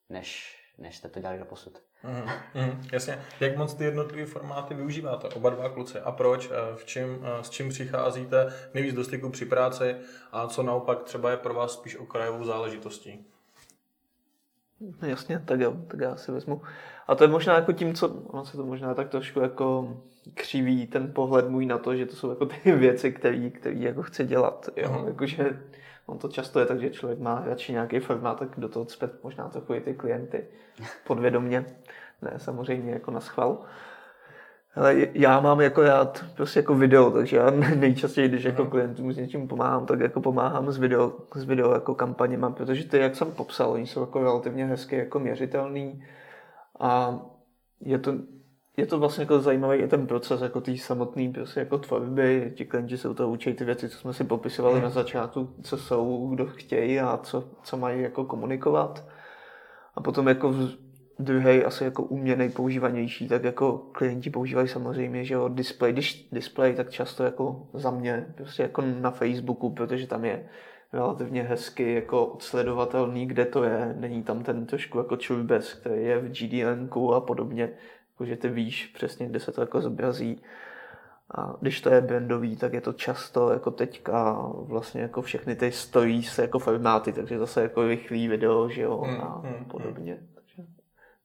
[0.09, 1.81] než, než jste to dělali do posud.
[2.03, 3.21] Mm, mm, jasně.
[3.39, 5.99] Jak moc ty jednotlivé formáty využíváte, oba dva kluci?
[5.99, 6.49] A proč?
[6.75, 9.95] V čím, s čím přicházíte nejvíc do styku při práci
[10.31, 13.25] a co naopak třeba je pro vás spíš okrajovou záležitostí?
[15.01, 16.61] No jasně, tak jo, tak já si vezmu.
[17.07, 19.97] A to je možná jako tím, co, ono se to možná tak trošku jako
[20.33, 24.23] křiví ten pohled můj na to, že to jsou jako ty věci, které jako chce
[24.23, 25.07] dělat, jo, uh-huh.
[25.07, 25.59] jakože
[26.05, 29.23] on to často je tak, že člověk má radši nějaký formát, tak do toho cpet
[29.23, 30.47] možná trochu i ty klienty
[31.07, 31.65] podvědomně,
[32.21, 33.57] ne samozřejmě jako na schval.
[34.75, 39.17] Ale já mám jako rád prostě jako video, takže já nejčastěji, když jako klientům s
[39.17, 43.31] něčím pomáhám, tak jako pomáhám s video, s video jako kampaněma, protože ty, jak jsem
[43.31, 46.03] popsal, oni jsou jako relativně hezky jako měřitelný
[46.79, 47.19] a
[47.81, 48.13] je to,
[48.77, 52.65] je to vlastně jako zajímavý i ten proces jako tý samotný prostě jako tvorby, ti
[52.65, 56.29] klienti se u toho učí ty věci, co jsme si popisovali na začátku, co jsou,
[56.33, 59.07] kdo chtějí a co, co mají jako komunikovat.
[59.95, 60.53] A potom jako
[61.19, 66.73] druhý asi jako uměný používanější, tak jako klienti používají samozřejmě, že jo, display, když display,
[66.73, 70.45] tak často jako za mě, prostě jako na Facebooku, protože tam je
[70.93, 76.19] relativně hezky jako odsledovatelný, kde to je, není tam ten trošku jako čulbes, který je
[76.19, 77.69] v GDN a podobně,
[78.15, 80.41] jakože ty víš přesně, kde se to jako zobrazí.
[81.37, 85.71] A když to je brandový, tak je to často jako teďka vlastně jako všechny ty
[85.71, 90.13] stojí se jako formáty, takže zase jako rychlý video, že jo, hmm, a hmm, podobně.
[90.13, 90.35] Hmm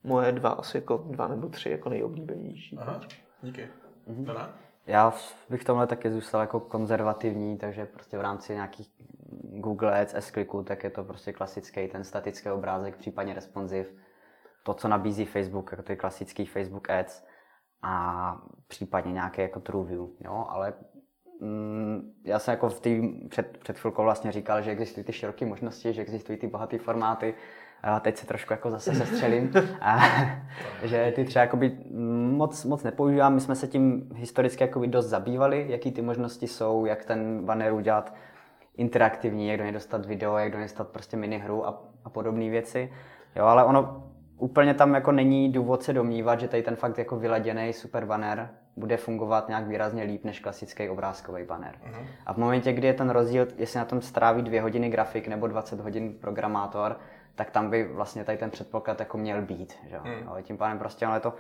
[0.05, 2.79] moje dva asi jako dva nebo tři jako nejoblíbenější.
[2.79, 3.01] Aha,
[3.43, 3.69] díky.
[4.09, 4.49] Mm-hmm.
[4.87, 5.15] Já
[5.51, 8.91] bych tomhle taky zůstal jako konzervativní, takže prostě v rámci nějakých
[9.43, 10.33] Google Ads, s
[10.65, 13.89] tak je to prostě klasický ten statický obrázek, případně responsive.
[14.63, 17.25] To, co nabízí Facebook, jako ty klasický Facebook Ads
[17.83, 18.37] a
[18.67, 20.75] případně nějaké jako true view, jo, ale
[21.41, 25.47] mm, já jsem jako v tý, před, před chvilkou vlastně říkal, že existují ty široké
[25.47, 27.35] možnosti, že existují ty bohaté formáty,
[27.83, 29.99] a teď se trošku jako zase sestřelím, a,
[30.83, 31.79] že ty třeba jakoby
[32.31, 33.35] moc, moc nepoužívám.
[33.35, 37.73] My jsme se tím historicky jakoby dost zabývali, jaký ty možnosti jsou, jak ten banner
[37.73, 38.15] udělat
[38.77, 42.51] interaktivní, jak do něj dostat video, jak do něj dostat prostě minihru a, a podobné
[42.51, 42.93] věci.
[43.37, 44.10] Jo, ale ono
[44.41, 48.51] úplně tam jako není důvod se domnívat, že tady ten fakt jako vyladěný super banner
[48.77, 51.75] bude fungovat nějak výrazně líp než klasický obrázkový banner.
[51.75, 52.07] Uh-huh.
[52.27, 55.47] A v momentě, kdy je ten rozdíl, jestli na tom stráví dvě hodiny grafik nebo
[55.47, 56.97] 20 hodin programátor,
[57.35, 59.75] tak tam by vlastně tady ten předpoklad jako měl být.
[59.87, 59.99] Že?
[59.99, 60.29] Hmm.
[60.29, 61.37] Ale tím pádem prostě ale to uh,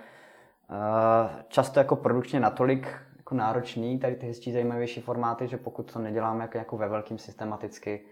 [1.49, 6.45] často jako produkčně natolik jako náročný, tady ty hezčí zajímavější formáty, že pokud to neděláme
[6.45, 8.05] jako, jako ve velkým systematicky,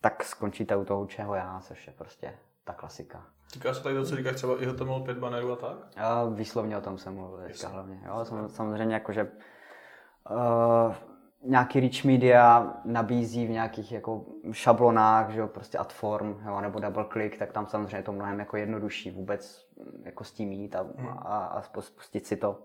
[0.00, 3.26] tak skončíte u toho, čeho já, což je prostě ta klasika.
[3.54, 5.76] Říká se tady to, co říkáš třeba i HTML5 bannerů a tak?
[5.96, 8.00] A výslovně o tom jsem mluvil teďka hlavně.
[8.06, 9.30] Jo, samozřejmě jako, že
[10.30, 10.94] uh,
[11.42, 16.80] nějaký rich media nabízí v nějakých jako šablonách, že jo, prostě ad form, jo, nebo
[16.80, 19.68] double click, tak tam samozřejmě je to mnohem jako jednodušší vůbec
[20.04, 21.08] jako s tím jít a, hmm.
[21.08, 22.58] a, a spustit si to.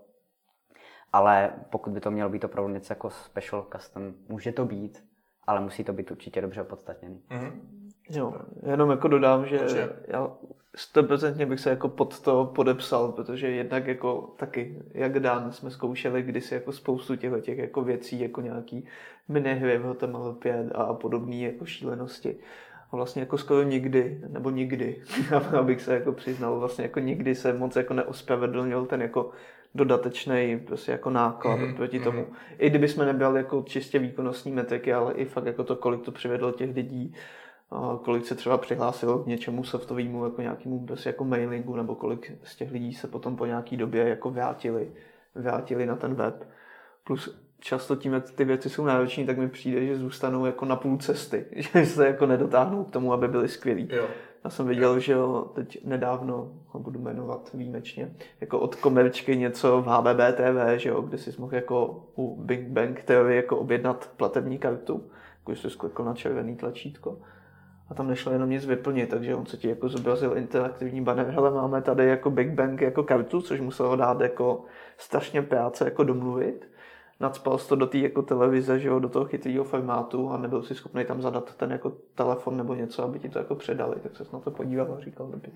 [1.14, 5.04] Ale pokud by to mělo být opravdu něco jako special custom, může to být,
[5.48, 7.24] ale musí to být určitě dobře opodstatněný.
[7.30, 7.89] Hmm.
[8.10, 8.34] Jo,
[8.72, 10.32] jenom jako dodám, že já
[10.78, 16.22] 100% bych se jako pod to podepsal, protože jednak jako taky, jak Dan, jsme zkoušeli
[16.22, 18.86] kdysi jako spoustu těchto těch jako věcí, jako nějaký
[19.28, 22.36] minihry v HTML5 a podobné jako šílenosti.
[22.92, 25.02] A vlastně jako skoro nikdy, nebo nikdy,
[25.60, 29.32] abych se jako přiznal, vlastně jako nikdy se moc jako neospravedlnil ten jako
[29.76, 31.76] dodatečný prostě jako náklad mm-hmm.
[31.76, 32.28] proti tomu.
[32.58, 36.12] I kdyby jsme nebrali jako čistě výkonnostní metriky, ale i fakt jako to, kolik to
[36.12, 37.16] přivedlo těch lidí,
[38.02, 42.56] kolik se třeba přihlásilo k něčemu softovému, jako nějakému prostě jako mailingu, nebo kolik z
[42.56, 44.92] těch lidí se potom po nějaký době jako vrátili,
[45.36, 46.48] vrátili na ten web.
[47.04, 50.76] Plus často tím, jak ty věci jsou náročné, tak mi přijde, že zůstanou jako na
[50.76, 53.88] půl cesty, že se jako nedotáhnou k tomu, aby byly skvělí.
[53.92, 54.08] Jo.
[54.44, 59.82] Já jsem viděl, že jo, teď nedávno ho budu jmenovat výjimečně, jako od komerčky něco
[59.82, 64.12] v HBB TV, že jo, kde si mohl jako u Big Bang TV jako objednat
[64.18, 67.18] platební kartu, jako jsi sklikl na červený tlačítko
[67.90, 71.52] a tam nešlo jenom nic vyplnit, takže on se ti jako zobrazil interaktivní banner, hele
[71.52, 74.66] máme tady jako Big Bang jako kartu, což muselo dát jako
[74.98, 76.70] strašně práce jako domluvit.
[77.20, 80.76] Nadspal to do té jako televize, že jo, do toho chytrého formátu a nebyl si
[80.76, 84.24] schopný tam zadat ten jako telefon nebo něco, aby ti to jako předali, tak se
[84.34, 85.52] na to podíval a říkal, dobrý.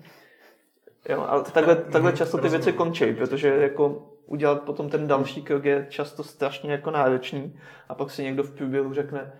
[1.08, 5.64] Jo, ale takhle, takhle často ty věci končí, protože jako udělat potom ten další krok
[5.64, 7.58] je často strašně jako náročný.
[7.88, 9.32] A pak si někdo v průběhu řekne,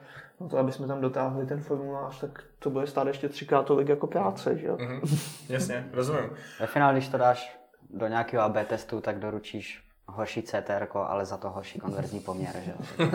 [0.45, 3.89] no to, aby jsme tam dotáhli ten formulář, tak to bude stát ještě třikrát tolik
[3.89, 4.77] jako práce, že jo?
[4.77, 5.43] Mm-hmm.
[5.49, 6.31] Jasně, rozumím.
[6.61, 7.59] Ve finále, když to dáš
[7.91, 12.75] do nějakého AB testu, tak doručíš horší CTR, ale za to horší konverzní poměr, že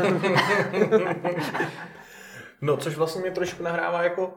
[2.62, 4.34] No, což vlastně mě trošku nahrává jako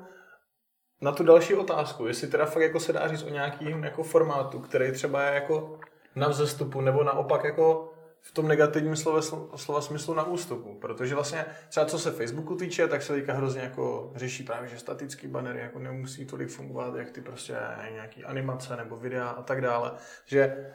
[1.01, 4.61] na tu další otázku, jestli teda fakt jako se dá říct o nějakým jako formátu,
[4.61, 5.79] který třeba je jako
[6.15, 7.92] na vzestupu, nebo naopak jako
[8.23, 9.23] v tom negativním slova,
[9.57, 13.61] slova smyslu na ústupu, protože vlastně třeba co se Facebooku týče, tak se teďka hrozně
[13.61, 17.57] jako řeší právě, že statický bannery jako nemusí tolik fungovat, jak ty prostě
[17.93, 19.93] nějaký animace nebo videa a tak dále,
[20.27, 20.67] že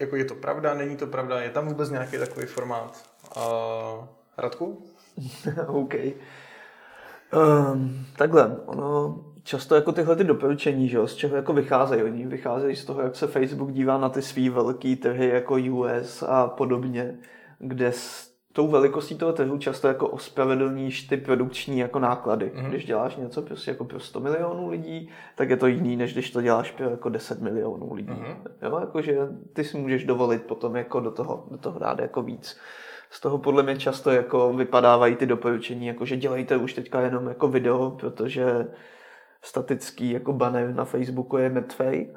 [0.00, 3.10] jako je to pravda, není to pravda, je tam vůbec nějaký takový formát.
[3.36, 3.42] Uh,
[4.36, 4.84] Radku?
[5.66, 5.94] OK.
[7.32, 9.18] Um, takhle, ono
[9.50, 12.02] často jako tyhle ty doporučení, že jo, z čeho jako vycházejí.
[12.02, 16.22] Oni vycházejí z toho, jak se Facebook dívá na ty svý velký trhy jako US
[16.22, 17.14] a podobně,
[17.58, 17.92] kde
[18.52, 22.52] tou velikostí toho trhu často jako ospravedlníš ty produkční jako náklady.
[22.54, 22.68] Mm-hmm.
[22.68, 26.30] Když děláš něco prostě jako pro 100 milionů lidí, tak je to jiný, než když
[26.30, 28.08] to děláš pro jako 10 milionů lidí.
[28.08, 28.36] Mm-hmm.
[28.62, 29.18] Jo, jakože
[29.52, 32.56] ty si můžeš dovolit potom jako do toho, do toho dát jako víc.
[33.10, 37.26] Z toho podle mě často jako vypadávají ty doporučení, jako že dělejte už teďka jenom
[37.26, 38.66] jako video, protože
[39.42, 42.14] statický jako banner na Facebooku je mrtvej.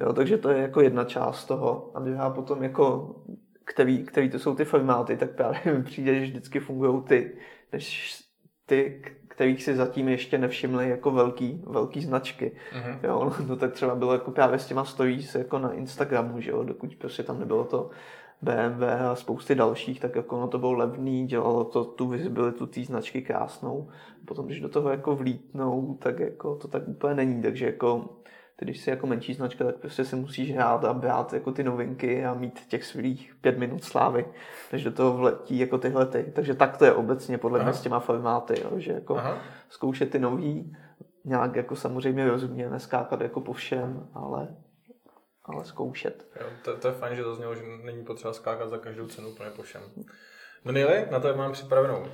[0.00, 1.90] Jo, takže to je jako jedna část toho.
[1.94, 3.14] A druhá potom jako
[3.64, 7.36] který, který to jsou ty formáty, tak právě mi přijde, že vždycky fungují ty,
[7.72, 8.16] než
[8.66, 12.52] ty, kterých si zatím ještě nevšimli jako velký, velký značky.
[12.72, 12.98] Uh-huh.
[13.02, 16.64] Jo, no tak třeba bylo jako právě s těma stories jako na Instagramu, že jo,
[16.64, 17.90] dokud prostě tam nebylo to
[18.42, 22.82] BMW a spousty dalších, tak jako ono to bylo levný, dělalo to tu vizibilitu té
[22.82, 23.88] značky krásnou.
[24.24, 28.04] Potom, když do toho jako vlítnou, tak jako to tak úplně není, takže jako
[28.56, 31.64] ty, když jsi jako menší značka, tak prostě si musíš hrát a brát jako ty
[31.64, 34.26] novinky a mít těch svých pět minut slávy,
[34.72, 36.32] než do toho vletí jako tyhle ty.
[36.34, 39.38] Takže tak to je obecně podle mě s těma formáty, jo, že jako Aha.
[39.68, 40.76] zkoušet ty nový,
[41.24, 44.48] nějak jako samozřejmě rozumně, neskákat jako po všem, ale
[45.46, 46.28] ale zkoušet.
[46.40, 49.28] Jo, to, to, je fajn, že to znělo, že není potřeba skákat za každou cenu
[49.28, 49.82] úplně po všem.
[50.64, 52.06] No nejle, na to mám připravenou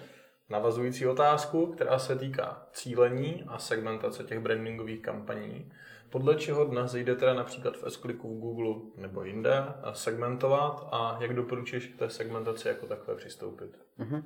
[0.48, 5.72] navazující otázku, která se týká cílení a segmentace těch brandingových kampaní
[6.12, 11.34] podle čeho dnes jde teda například v s v Google nebo jinde segmentovat a jak
[11.34, 13.78] doporučuješ k té segmentaci jako takové přistoupit?
[13.98, 14.22] Mm-hmm.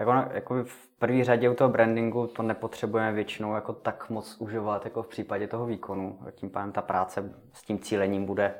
[0.00, 4.36] Tak ono, jako v první řadě u toho brandingu to nepotřebujeme většinou jako tak moc
[4.38, 6.18] užívat jako v případě toho výkonu.
[6.34, 8.54] Tím pádem ta práce s tím cílením bude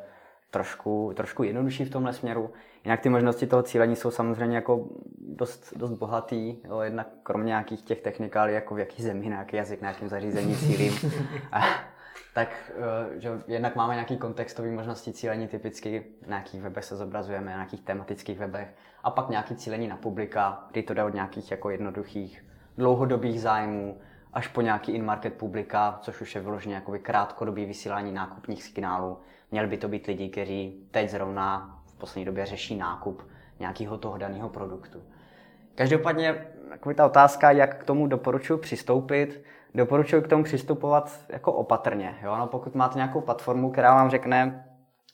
[0.51, 2.51] trošku, trošku jednodušší v tomhle směru.
[2.84, 4.88] Jinak ty možnosti toho cílení jsou samozřejmě jako
[5.18, 9.82] dost, dost bohatý, jo, jednak kromě nějakých těch technikálí, jako v jaký zemi, nějaký jazyk,
[9.82, 10.93] na jakém zařízení cílím.
[11.53, 11.61] A,
[12.34, 17.47] tak eh, že jednak máme nějaký kontextový možnosti cílení typicky, na jakých webech se zobrazujeme,
[17.47, 18.68] na nějakých tematických webech
[19.05, 22.44] a pak nějaký cílení na publika, kdy to jde od nějakých jako jednoduchých
[22.78, 23.98] dlouhodobých zájmů
[24.32, 29.18] až po nějaký in-market publika, což už je vyloženě jakoby krátkodobý vysílání nákupních signálů.
[29.51, 33.22] Měli by to být lidi, kteří teď zrovna v poslední době řeší nákup
[33.59, 35.03] nějakého toho daného produktu.
[35.74, 36.46] Každopádně
[36.94, 39.44] ta otázka, jak k tomu doporučuji přistoupit,
[39.74, 42.18] doporučuji k tomu přistupovat jako opatrně.
[42.22, 42.36] Jo?
[42.36, 44.66] No, pokud máte nějakou platformu, která vám řekne,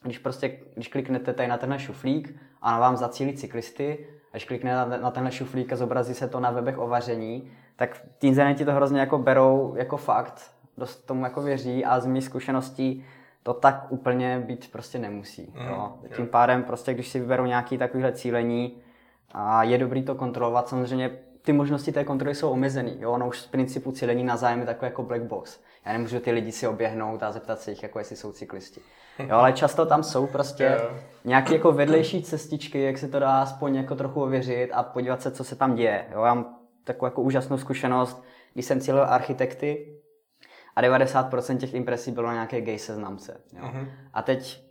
[0.02, 4.74] když prostě, když kliknete tady na tenhle šuflík a na vám zacílí cyklisty, až klikne
[4.74, 8.72] na, na tenhle šuflík a zobrazí se to na webech o vaření, tak ti to
[8.72, 13.04] hrozně jako berou jako fakt, dost tomu jako věří a z mých zkušeností
[13.42, 15.52] to tak úplně být prostě nemusí.
[15.54, 15.98] Mm, jo.
[16.16, 18.82] Tím pádem prostě, když si vyberou nějaký takovýhle cílení,
[19.32, 22.96] a je dobrý to kontrolovat, samozřejmě ty možnosti té kontroly jsou omezený.
[23.00, 23.12] Jo?
[23.12, 25.60] Ono už z principu cílení na zájem je takový jako black box.
[25.86, 28.80] Já nemůžu ty lidi si oběhnout a zeptat se jich, jako jestli jsou cyklisti.
[29.18, 30.80] Jo, ale často tam jsou prostě
[31.24, 35.30] nějaké jako vedlejší cestičky, jak se to dá aspoň jako trochu ověřit a podívat se,
[35.30, 36.06] co se tam děje.
[36.12, 40.00] Jo, já mám takovou jako úžasnou zkušenost, když jsem cílil architekty
[40.76, 43.40] a 90% těch impresí bylo na nějaké gay seznamce.
[43.52, 43.64] Jo.
[43.64, 43.88] Mm-hmm.
[44.12, 44.64] A teď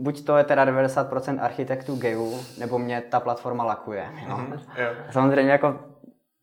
[0.00, 4.08] buď to je teda 90% architektů gayů, nebo mě ta platforma lakuje.
[4.28, 4.36] Jo.
[4.36, 4.60] Mm-hmm.
[4.76, 5.12] Yeah.
[5.12, 5.78] Samozřejmě jako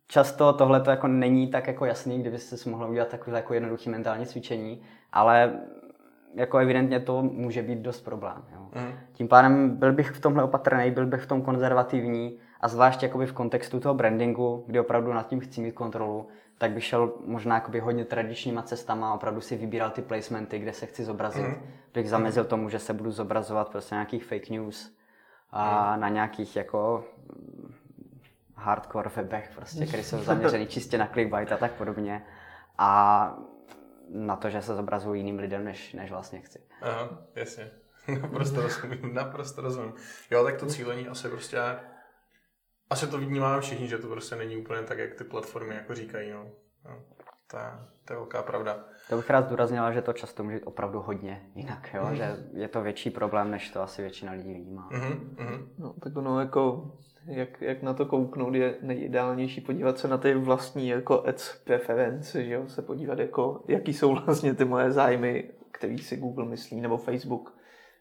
[0.08, 3.90] často tohle to jako není tak jako jasný, kdybyste si mohli udělat takové jako jednoduché
[3.90, 5.60] mentální cvičení, ale
[6.36, 8.44] jako evidentně to může být dost problém.
[8.54, 8.82] Jo.
[8.82, 8.94] Mm.
[9.14, 13.26] Tím pádem byl bych v tomhle opatrný, byl bych v tom konzervativní a zvláště jakoby
[13.26, 16.28] v kontextu toho brandingu, kdy opravdu nad tím chci mít kontrolu,
[16.58, 20.74] tak bych šel možná jakoby hodně tradičníma cestama a opravdu si vybíral ty placementy, kde
[20.74, 21.48] se chci zobrazit.
[21.48, 21.56] Mm.
[21.94, 24.96] Bych zamezil tomu, že se budu zobrazovat prostě nějakých fake news
[25.52, 26.02] a mm.
[26.02, 27.04] na nějakých jako
[28.56, 32.24] hardcore webech, prostě, které jsou zaměřený čistě na clickbait a tak podobně.
[32.78, 33.38] A
[34.14, 36.60] na to, že se zobrazují jiným lidem, než, než vlastně chci.
[36.82, 37.72] Aha, jasně.
[38.22, 39.94] Naprosto rozumím, naprosto rozumím.
[40.32, 41.60] Jo, tak to cílení asi prostě
[42.90, 46.32] asi to vnímáme všichni, že to prostě není úplně tak, jak ty platformy jako říkají.
[46.32, 46.46] No.
[46.86, 47.00] No,
[47.52, 47.64] to, je,
[48.06, 48.86] to je velká pravda.
[49.10, 52.06] To bych rád zdůraznila, že to často může být opravdu hodně jinak, jo?
[52.06, 52.16] Mm.
[52.16, 54.90] že je to větší problém, než to asi většina lidí vnímá.
[54.92, 55.68] Mm-hmm.
[55.78, 56.92] No, tak ono jako
[57.26, 62.44] jak, jak na to kouknout, je nejideálnější podívat se na ty vlastní jako ads preference,
[62.44, 62.64] že jo?
[62.68, 67.54] se podívat jako, jaký jsou vlastně ty moje zájmy, který si Google myslí, nebo Facebook,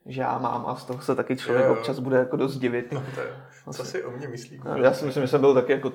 [0.06, 1.78] že já mám a z toho se taky člověk jo, jo.
[1.78, 2.92] občas bude jako dost divit.
[2.92, 3.26] No to je,
[3.72, 4.60] co si o mě myslí?
[4.64, 5.92] No, já si myslím, že jsem byl taky jako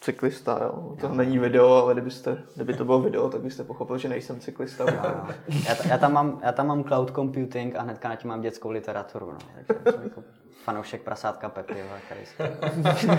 [0.00, 0.96] cyklista, jo.
[1.00, 1.14] To jo.
[1.14, 4.84] není video, ale kdybyste, kdyby to bylo video, tak byste pochopil, že nejsem cyklista.
[4.92, 8.70] já, já, tam mám, já tam mám cloud computing a hnedka na tím mám dětskou
[8.70, 9.32] literaturu.
[9.32, 9.38] No.
[9.66, 10.22] Takže jako
[10.64, 11.74] fanoušek prasátka Pepy,
[12.06, 12.20] který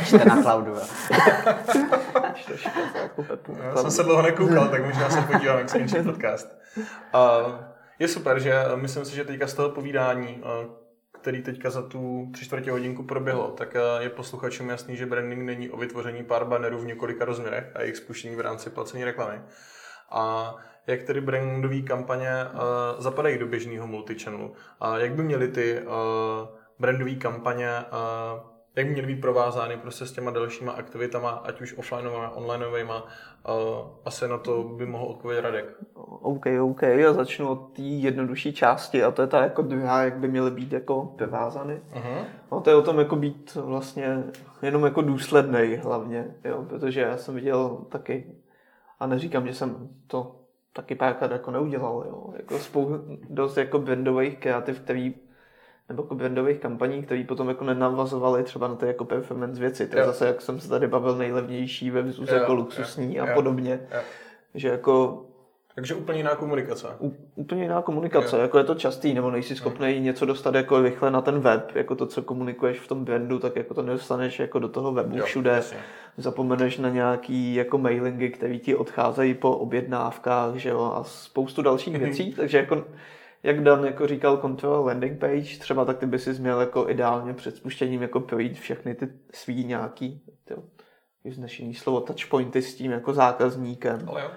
[0.06, 0.76] čte na cloudu.
[3.64, 6.58] Já jsem se dlouho nekoukal, tak možná se podívám, jak skončí podcast.
[7.14, 7.56] Uh,
[8.00, 10.44] je super, že myslím si, že teďka z toho povídání,
[11.22, 15.70] který teďka za tu tři čtvrtě hodinku proběhlo, tak je posluchačům jasný, že branding není
[15.70, 19.42] o vytvoření pár bannerů v několika rozměrech a jejich spuštění v rámci placení reklamy.
[20.12, 20.56] A
[20.88, 22.32] jak tedy brandové kampaně
[22.98, 25.92] zapadají do běžného multichannelu a jak by měly ty uh,
[26.82, 31.77] brandové kampaně, uh, jak by měly být provázány prostě s těma dalšíma aktivitama, ať už
[31.77, 32.93] offlineovými, onlineovými,
[34.05, 35.65] asi na to by mohl odpovědět Radek.
[36.21, 40.17] OK, OK, já začnu od té jednodušší části a to je ta jako druhá, jak
[40.17, 41.82] by měly být jako provázány.
[41.93, 42.25] Uh-huh.
[42.51, 44.23] No to je o tom jako být vlastně
[44.61, 48.36] jenom jako důsledný hlavně, jo, protože já jsem viděl taky,
[48.99, 50.36] a neříkám, že jsem to
[50.73, 55.15] taky párkrát jako neudělal, jo, jako spou- dost jako brandových kreativ, který
[55.92, 59.88] nebo jako brandových kampaní, které potom jako nenavazovaly třeba na ty jako performance věci.
[59.88, 63.34] To je zase, jak jsem se tady bavil, nejlevnější versus jo, jako luxusní jo, a
[63.34, 63.80] podobně.
[63.94, 64.00] Jo.
[64.54, 65.26] Že jako
[65.76, 66.88] takže úplně jiná komunikace.
[67.00, 68.42] U, úplně jiná komunikace, jo.
[68.42, 70.04] jako je to častý, nebo nejsi schopný hmm.
[70.04, 73.56] něco dostat jako rychle na ten web, jako to, co komunikuješ v tom brandu, tak
[73.56, 75.52] jako to nedostaneš jako do toho webu jo, všude.
[75.52, 75.78] Jasně.
[76.18, 81.98] Zapomeneš na nějaký jako mailingy, které ti odcházejí po objednávkách, že jo, a spoustu dalších
[81.98, 82.84] věcí, takže jako
[83.44, 87.34] jak Dan jako říkal control landing page, třeba tak ty by si měl jako ideálně
[87.34, 90.60] před spuštěním jako projít všechny ty svý nějaký, tyjo,
[91.26, 94.00] vznešený slovo, touchpointy s tím jako zákazníkem.
[94.08, 94.32] Ale jo.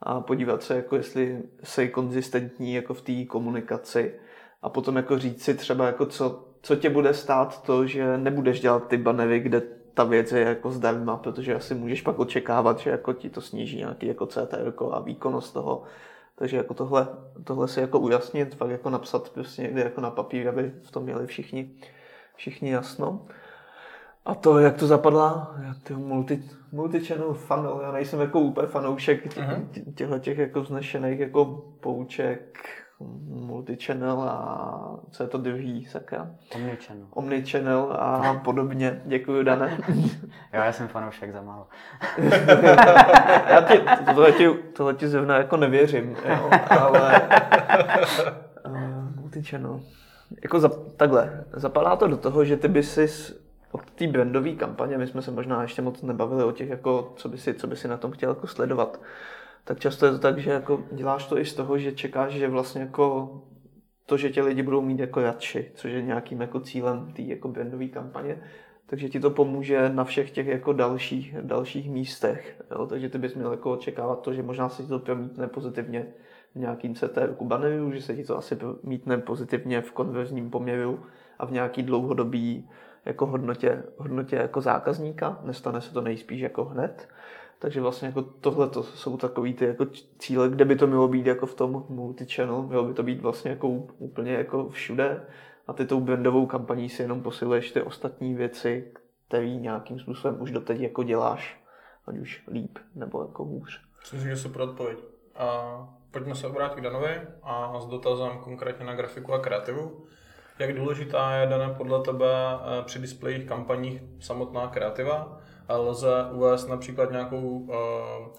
[0.00, 4.14] A podívat se, jako jestli jsi konzistentní jako v té komunikaci
[4.62, 8.60] a potom jako říct si třeba jako co, co tě bude stát to, že nebudeš
[8.60, 9.62] dělat ty banery, kde
[9.94, 13.76] ta věc je jako zdarma, protože asi můžeš pak očekávat, že jako ti to sníží
[13.76, 15.82] nějaký jako CTR a výkonnost toho
[16.38, 17.08] takže jako tohle,
[17.44, 21.02] tohle si jako ujasnit, fakt jako napsat prostě někde jako na papír, aby v tom
[21.02, 21.70] měli všichni,
[22.36, 23.26] všichni jasno.
[24.24, 29.68] A to, jak to zapadla, ty multi, multi-channel funnel, já nejsem jako úplně fanoušek mhm.
[29.94, 31.44] těchto těch jako vznešených jako
[31.80, 32.58] pouček,
[33.00, 36.30] multichannel a co je to druhý, sakra?
[36.54, 37.06] Omnichannel.
[37.10, 39.02] Omnichannel a podobně.
[39.04, 39.78] Děkuji, Dane.
[40.52, 41.66] jo, já jsem fanoušek za málo.
[43.48, 47.28] já ti, tohle, ti, tohle ti zevna jako nevěřím, jo, ale
[48.66, 49.80] uh, multichannel.
[50.42, 53.08] Jako za, takhle, zapadá to do toho, že ty by si
[53.72, 57.28] od té brandové kampaně, my jsme se možná ještě moc nebavili o těch, jako, co,
[57.28, 59.00] by si, co by si na tom chtěl jako sledovat,
[59.68, 62.48] tak často je to tak, že jako děláš to i z toho, že čekáš, že
[62.48, 63.30] vlastně jako
[64.06, 67.48] to, že tě lidi budou mít jako radši, což je nějakým jako cílem té jako
[67.48, 68.42] brandové kampaně,
[68.86, 72.62] takže ti to pomůže na všech těch jako dalších, dalších místech.
[72.70, 72.86] Jo?
[72.86, 76.06] Takže ty bys měl jako očekávat to, že možná se ti to promítne pozitivně
[76.54, 81.00] v nějakým CTR banneru, že se ti to asi promítne pozitivně v konverzním poměru
[81.38, 82.70] a v nějaký dlouhodobý
[83.04, 85.40] jako hodnotě, hodnotě jako zákazníka.
[85.44, 87.08] Nestane se to nejspíš jako hned
[87.58, 89.86] Takže vlastně jako tohle to jsou takový ty jako
[90.18, 93.50] cíle, kde by to mělo být jako v tom multi-channel, mělo by to být vlastně
[93.50, 95.26] jako úplně jako všude
[95.66, 98.92] a ty tou brandovou kampaní si jenom posiluješ ty ostatní věci,
[99.28, 101.64] které nějakým způsobem už doteď jako děláš,
[102.06, 103.80] ať už líp nebo jako hůř.
[104.00, 104.98] Myslím, že super odpověď.
[105.36, 105.78] A
[106.10, 110.06] pojďme se obrátit k Danovi a s dotazem konkrétně na grafiku a kreativu.
[110.58, 115.40] Jak důležitá je, Dané, podle tebe eh, při displejích kampaních samotná kreativa?
[115.68, 117.68] Lze uvést například nějakou,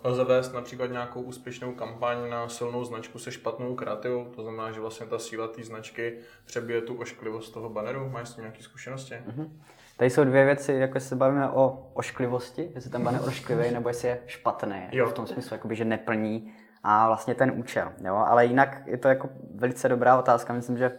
[0.03, 4.71] eh, lze vést například nějakou úspěšnou kampaň na silnou značku se špatnou kreativou, to znamená,
[4.71, 8.09] že vlastně ta síla té značky přebije tu ošklivost toho banneru.
[8.09, 9.13] Máš s tím nějaké zkušenosti?
[9.13, 9.49] Mm-hmm.
[9.97, 14.07] Tady jsou dvě věci, jako se bavíme o ošklivosti, jestli ten banner ošklivý, nebo jestli
[14.07, 15.05] je špatný, jo.
[15.05, 16.53] v tom smyslu, jakoby, že neplní
[16.83, 17.91] a vlastně ten účel.
[18.05, 18.15] Jo?
[18.15, 20.91] Ale jinak je to jako velice dobrá otázka, myslím, že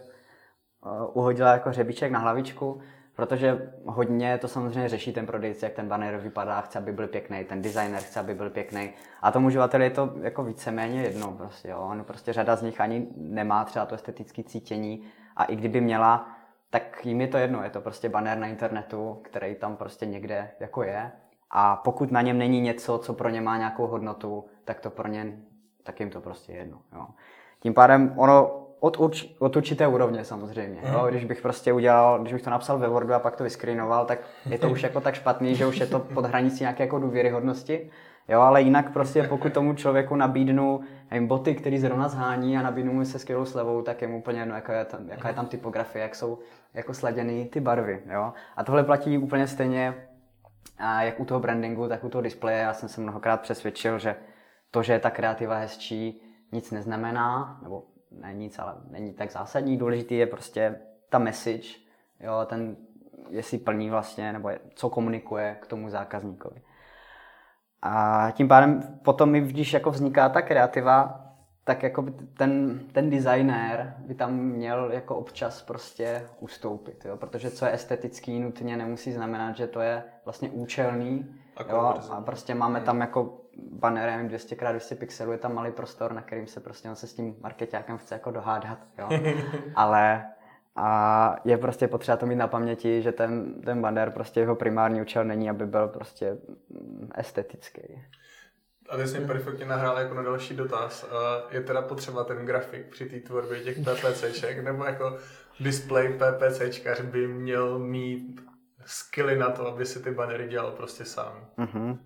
[0.85, 2.81] uh, uhodila jako hřebíček na hlavičku,
[3.15, 7.43] protože hodně to samozřejmě řeší ten prodejce, jak ten banner vypadá, chce, aby byl pěkný,
[7.43, 8.89] ten designer chce, aby byl pěkný.
[9.21, 11.31] A tomu uživateli je to jako víceméně jedno.
[11.31, 11.79] Prostě, jo?
[11.91, 15.03] On prostě řada z nich ani nemá třeba to estetické cítění
[15.35, 16.29] a i kdyby měla,
[16.69, 20.51] tak jim je to jedno, je to prostě banner na internetu, který tam prostě někde
[20.59, 21.11] jako je.
[21.49, 25.07] A pokud na něm není něco, co pro ně má nějakou hodnotu, tak to pro
[25.07, 25.37] ně,
[25.83, 26.81] tak jim to prostě jedno.
[26.93, 27.07] Jo.
[27.59, 30.81] Tím pádem ono od, urč, od určité úrovně samozřejmě.
[30.83, 30.99] Jo?
[30.99, 31.09] Mhm.
[31.09, 34.19] Když bych prostě udělal, když bych to napsal ve Wordu a pak to vyskrýnoval, tak
[34.49, 37.89] je to už jako tak špatný, že už je to pod hranicí nějaké jako důvěryhodnosti.
[38.29, 42.93] Jo, ale jinak prostě pokud tomu člověku nabídnu nevím, boty, který zrovna zhání a nabídnu
[42.93, 45.45] mu se skvělou slevou, tak je mu úplně jedno, jaká je tam, jaká je tam
[45.45, 46.39] typografie, jak jsou
[46.73, 48.03] jako sladěny ty barvy.
[48.13, 48.33] Jo?
[48.55, 50.07] A tohle platí úplně stejně
[50.77, 52.59] a jak u toho brandingu, tak u toho displeje.
[52.59, 54.15] Já jsem se mnohokrát přesvědčil, že
[54.71, 56.21] to, že je ta kreativa hezčí,
[56.51, 59.77] nic neznamená, nebo ne nic, ale není tak zásadní.
[59.77, 61.67] Důležitý je prostě ta message,
[62.19, 62.77] jo, ten,
[63.29, 66.61] jestli plní vlastně, nebo je, co komunikuje k tomu zákazníkovi.
[67.81, 71.27] A tím pádem potom, když jako vzniká ta kreativa,
[71.63, 77.17] tak jako by ten, ten designér by tam měl jako občas prostě ustoupit, jo?
[77.17, 81.35] protože co je estetický nutně nemusí znamenat, že to je vlastně účelný,
[81.69, 81.93] jo?
[82.11, 83.41] a prostě máme tam jako
[83.71, 87.35] bannerem 200x200 pixelů, je tam malý prostor, na kterým se prostě on se s tím
[87.41, 89.09] marketákem chce jako dohádat, jo?
[89.75, 90.25] ale
[90.75, 95.01] a je prostě potřeba to mít na paměti, že ten, ten banner, prostě jeho primární
[95.01, 96.37] účel není, aby byl prostě
[97.15, 97.81] estetický.
[98.89, 101.05] A ty jsi mi perfektně nahrál jako na další dotaz.
[101.51, 105.17] Je teda potřeba ten grafik při té tvorbě těch PPCček, nebo jako
[105.59, 108.41] display PPCčkař by měl mít
[108.85, 111.45] skilly na to, aby si ty banery dělal prostě sám?
[111.57, 111.97] Mm-hmm.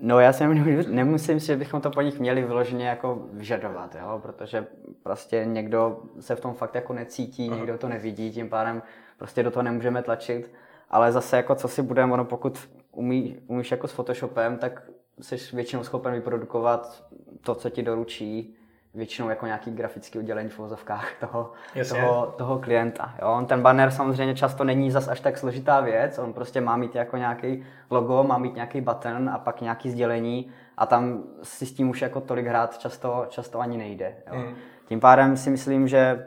[0.00, 0.46] No já si
[0.88, 4.18] nemusím si, že bychom to po nich měli vyloženě jako vyžadovat, jo?
[4.22, 4.66] protože
[5.02, 7.58] prostě někdo se v tom fakt jako necítí, Aha.
[7.58, 8.82] někdo to nevidí, tím pádem
[9.18, 10.52] prostě do toho nemůžeme tlačit,
[10.90, 14.82] ale zase jako co si budeme, ono pokud umí, umíš jako s Photoshopem, tak
[15.20, 17.04] jsi většinou schopen vyprodukovat
[17.40, 18.56] to, co ti doručí,
[18.94, 21.52] většinou jako nějaký grafický oddělení v vozovkách toho,
[21.88, 23.14] toho, toho klienta.
[23.22, 23.28] Jo?
[23.32, 26.94] On ten banner samozřejmě často není zas až tak složitá věc, on prostě má mít
[26.94, 31.72] jako nějaký logo, má mít nějaký button a pak nějaký sdělení a tam si s
[31.72, 34.14] tím už jako tolik hrát často, často ani nejde.
[34.32, 34.38] Jo?
[34.38, 34.54] Mm.
[34.86, 36.26] Tím pádem si myslím, že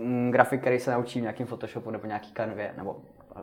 [0.00, 2.96] mm, grafik, který se naučí v nějakým Photoshopu nebo nějaký kanvě, nebo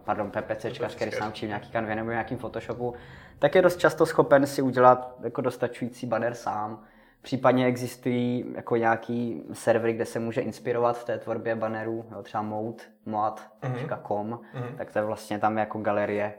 [0.03, 0.65] pardon, PPC,
[0.95, 2.93] který se naučí v nějaký kanvě nebo v nějakým Photoshopu,
[3.39, 6.83] tak je dost často schopen si udělat jako dostačující banner sám.
[7.21, 12.43] Případně existují jako nějaký servery, kde se může inspirovat v té tvorbě bannerů, jo, třeba
[12.43, 14.75] mode, mod.com, mm-hmm.
[14.77, 16.33] tak to je vlastně tam jako galerie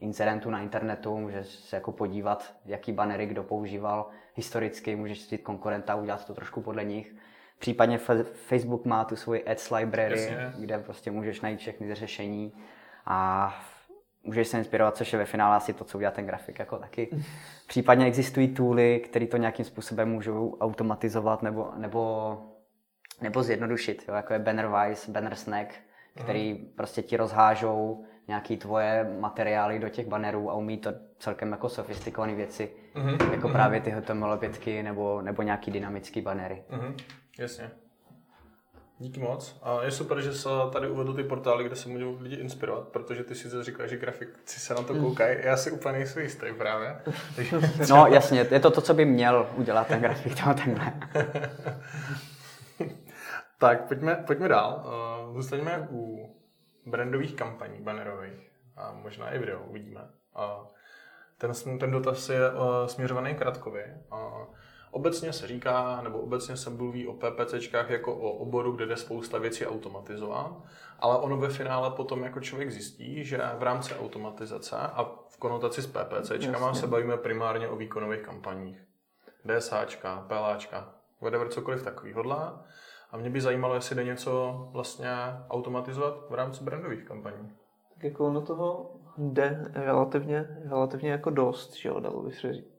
[0.00, 5.94] incidentů na internetu, můžeš se jako podívat, jaký bannery kdo používal historicky, můžeš si konkurenta,
[5.94, 7.14] udělat to trošku podle nich.
[7.58, 7.98] Případně
[8.32, 10.52] Facebook má tu svoji ads library, Jasně.
[10.58, 12.52] kde prostě můžeš najít všechny řešení
[13.06, 13.48] a
[14.24, 17.08] můžeš se inspirovat, což je ve finále asi to, co udělá ten grafik jako taky.
[17.66, 22.38] Případně existují tooly, které to nějakým způsobem můžou automatizovat nebo, nebo,
[23.20, 25.74] nebo zjednodušit, jo, jako je Bannerwise, Banner Snack,
[26.24, 26.66] který mm.
[26.76, 32.34] prostě ti rozhážou nějaký tvoje materiály do těch bannerů a umí to celkem jako sofistikované
[32.34, 33.32] věci, mm-hmm.
[33.32, 33.52] jako mm-hmm.
[33.52, 36.64] právě ty HTML5 nebo, nebo nějaký dynamický bannery.
[36.70, 36.94] Mm-hmm.
[37.38, 37.70] Jasně.
[39.04, 39.58] Díky moc.
[39.62, 43.24] A je super, že se tady uvedl ty portály, kde se můžou lidi inspirovat, protože
[43.24, 45.38] ty si říkal, že grafici se na to koukají.
[45.42, 46.96] Já si úplně nejsem jistý právě.
[47.90, 50.92] No jasně, je to to, co by měl udělat ten grafik, toho tenhle.
[53.58, 54.84] tak, pojďme, pojďme dál.
[55.26, 56.34] Uh, zůstaňme u
[56.86, 60.00] brandových kampaní, bannerových a možná i video, uvidíme.
[60.36, 60.66] Uh,
[61.38, 63.84] ten, ten dotaz je uh, směřovaný Kratkovi.
[64.12, 64.54] Uh,
[64.94, 69.38] Obecně se říká, nebo obecně se mluví o PPCčkách jako o oboru, kde jde spousta
[69.38, 70.52] věcí automatizovat,
[70.98, 75.82] ale ono ve finále potom jako člověk zjistí, že v rámci automatizace a v konotaci
[75.82, 78.84] s PPCčkama se bavíme primárně o výkonových kampaních.
[79.44, 82.64] DSHčka, PLAčka, whatever, cokoliv takovýhodla.
[83.10, 85.08] A mě by zajímalo, jestli jde něco vlastně
[85.50, 87.52] automatizovat v rámci brandových kampaní.
[87.94, 92.73] Tak jako ono toho jde relativně, relativně jako dost, že jo, dalo by se říct.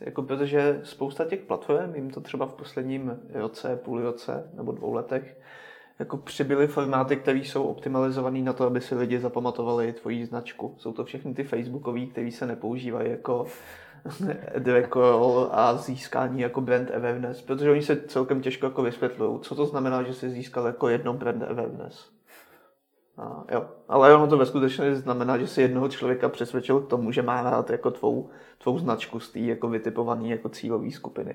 [0.00, 4.94] Jako protože spousta těch platform, jim to třeba v posledním roce, půl roce nebo dvou
[4.94, 5.36] letech,
[5.98, 10.74] jako přibyly formáty, které jsou optimalizované na to, aby si lidi zapamatovali tvoji značku.
[10.78, 13.46] Jsou to všechny ty Facebookové, které se nepoužívají jako
[14.64, 19.66] recall a získání jako brand awareness, protože oni se celkem těžko jako vysvětlují, co to
[19.66, 22.10] znamená, že jsi získal jako jedno brand awareness.
[23.22, 23.64] A, jo.
[23.88, 27.42] Ale ono to ve skutečnosti znamená, že si jednoho člověka přesvědčil k tomu, že má
[27.42, 31.34] rád jako tvou, tvou značku z té jako vytipované jako cílové skupiny.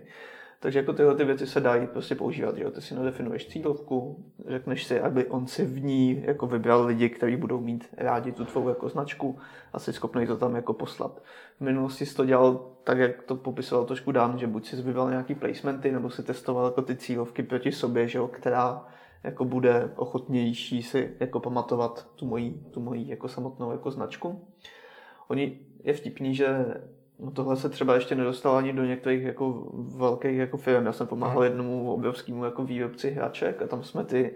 [0.59, 2.71] Takže jako tyhle ty věci se dají prostě používat, že jo?
[2.71, 7.35] Ty si nadefinuješ cílovku, řekneš si, aby on si v ní jako vybral lidi, kteří
[7.35, 9.39] budou mít rádi tu tvou jako značku
[9.73, 11.21] a jsi schopný to tam jako poslat.
[11.57, 15.09] V minulosti jsi to dělal tak, jak to popisoval trošku Dan, že buď si vybral
[15.09, 18.27] nějaký placementy, nebo si testoval jako ty cílovky proti sobě, že jo?
[18.27, 18.85] která
[19.23, 24.47] jako bude ochotnější si jako pamatovat tu moji, tu moji jako samotnou jako značku.
[25.27, 26.65] Oni je vtipný, že
[27.19, 30.85] No tohle se třeba ještě nedostalo ani do některých jako velkých jako firm.
[30.85, 34.35] Já jsem pomáhal jednomu obrovskému jako výrobci hraček a tam jsme ty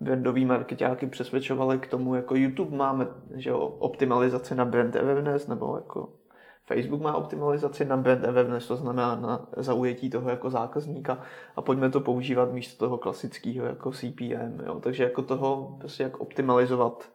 [0.00, 5.76] brandový marketáky přesvědčovali k tomu, jako YouTube máme že jo, optimalizaci na brand awareness, nebo
[5.76, 6.08] jako
[6.66, 11.22] Facebook má optimalizaci na brand awareness, to znamená na zaujetí toho jako zákazníka
[11.56, 14.60] a pojďme to používat místo toho klasického jako CPM.
[14.66, 14.80] Jo.
[14.80, 17.12] Takže jako toho, prostě jak optimalizovat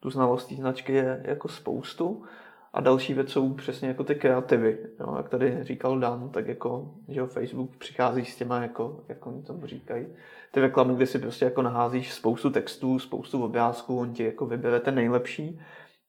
[0.00, 2.24] tu znalost značky je jako spoustu.
[2.72, 4.78] A další věc jsou přesně jako ty kreativy.
[5.00, 5.14] Jo?
[5.16, 9.66] Jak tady říkal Dan, tak jako, že Facebook přichází s těma, jako, jak oni tomu
[9.66, 10.06] říkají,
[10.50, 14.80] ty reklamy, kde si prostě jako naházíš spoustu textů, spoustu obrázků, on ti jako vybere
[14.80, 15.60] ten nejlepší.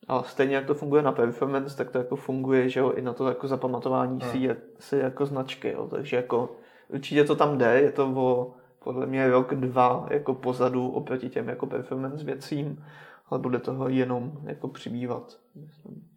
[0.07, 3.13] A stejně jak to funguje na performance, tak to jako funguje, že jo, i na
[3.13, 4.31] to jako zapamatování hmm.
[4.31, 5.87] si, si jako značky, jo.
[5.87, 6.55] Takže jako
[6.87, 8.53] určitě to tam jde, je to o
[8.83, 12.85] podle mě rok, dva jako pozadu oproti těm jako performance věcím,
[13.29, 15.37] ale bude toho jenom jako přibývat.
[15.55, 16.09] Myslím.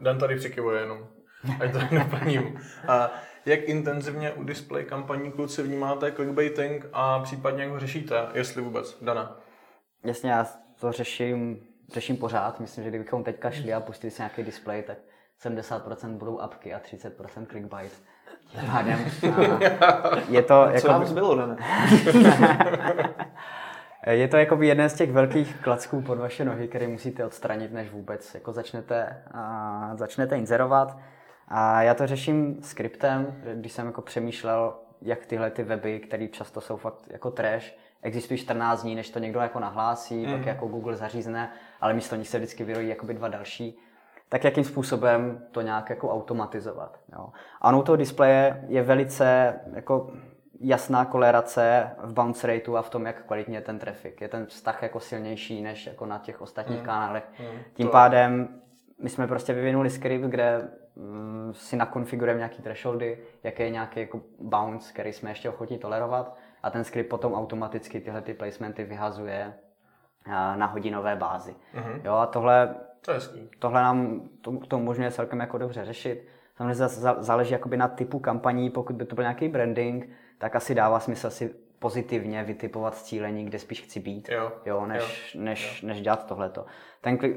[0.00, 1.06] Dan tady přikivuje jenom,
[1.60, 2.58] ať to neplním.
[2.88, 3.10] A
[3.46, 8.98] jak intenzivně u display kampaní kluci vnímáte clickbaiting a případně jak ho řešíte, jestli vůbec,
[9.02, 9.40] Dana?
[10.04, 10.46] Jasně, já
[10.80, 12.60] to řeším, řeším pořád.
[12.60, 14.98] Myslím, že kdybychom teďka šli a pustili si nějaký display, tak
[15.42, 17.92] 70% budou apky a 30% clickbait.
[18.50, 18.98] Tím pádem,
[20.28, 20.66] je to...
[20.66, 20.88] Co jako...
[20.88, 21.56] nám zbylo, ne?
[24.10, 27.90] Je to jako jeden z těch velkých klacků pod vaše nohy, které musíte odstranit, než
[27.90, 30.98] vůbec jako začnete, a začnete inzerovat.
[31.48, 36.60] A já to řeším skriptem, když jsem jako přemýšlel, jak tyhle ty weby, které často
[36.60, 37.64] jsou fakt jako trash,
[38.02, 40.32] existují 14 dní, než to někdo jako nahlásí, mm.
[40.32, 40.48] pak mhm.
[40.48, 41.52] jako Google zařízne,
[41.84, 43.78] ale místo nich se vždycky vyrojí jakoby dva další
[44.28, 47.00] tak jakým způsobem to nějak jako automatizovat.
[47.12, 47.28] Jo.
[47.60, 50.10] A u toho displeje je velice jako
[50.60, 54.14] jasná kolerace v bounce rateu a v tom, jak kvalitně je ten traffic.
[54.20, 56.84] Je ten vztah jako silnější než jako na těch ostatních mm.
[56.84, 57.24] kanálech.
[57.40, 57.58] Mm.
[57.74, 57.92] Tím to...
[57.92, 58.48] pádem
[58.98, 64.20] my jsme prostě vyvinuli skript, kde mm, si nakonfigurujeme nějaký thresholdy, jaký je nějaký jako
[64.40, 69.54] bounce, který jsme ještě ochotní tolerovat a ten skript potom automaticky tyhle ty placementy vyhazuje
[70.26, 71.56] na hodinové bázi.
[71.74, 72.00] Mm-hmm.
[72.04, 73.20] Jo, a tohle, to je
[73.58, 76.28] tohle nám to, to umožňuje celkem jako dobře řešit.
[76.56, 80.08] Samozřejmě záleží jakoby na typu kampaní, pokud by to byl nějaký branding,
[80.38, 84.52] tak asi dává smysl si pozitivně vytipovat cílení, kde spíš chci být, jo.
[84.66, 85.40] Jo, než, jo.
[85.42, 85.88] Než, jo.
[85.88, 86.66] než dělat tohleto.
[87.00, 87.36] Ten, klik,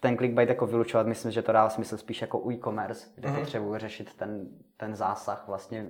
[0.00, 3.38] ten clickbait jako vylučovat, myslím, že to dává smysl spíš jako u e-commerce, kde mm-hmm.
[3.38, 5.86] potřebuji řešit ten, ten zásah vlastně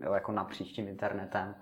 [0.00, 1.54] jo, jako napříč tím internetem.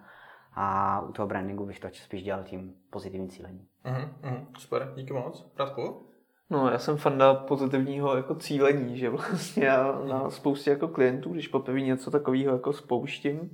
[0.55, 3.67] A u toho brandingu bych to spíš dělal tím pozitivním cílením.
[3.85, 4.47] Mm-hmm.
[4.59, 5.53] Super, díky moc.
[5.59, 6.11] Radku?
[6.51, 11.49] No, já jsem fanda pozitivního jako cílení, že vlastně já na spoustě jako klientů, když
[11.49, 13.51] poprvé něco takového jako spouštím,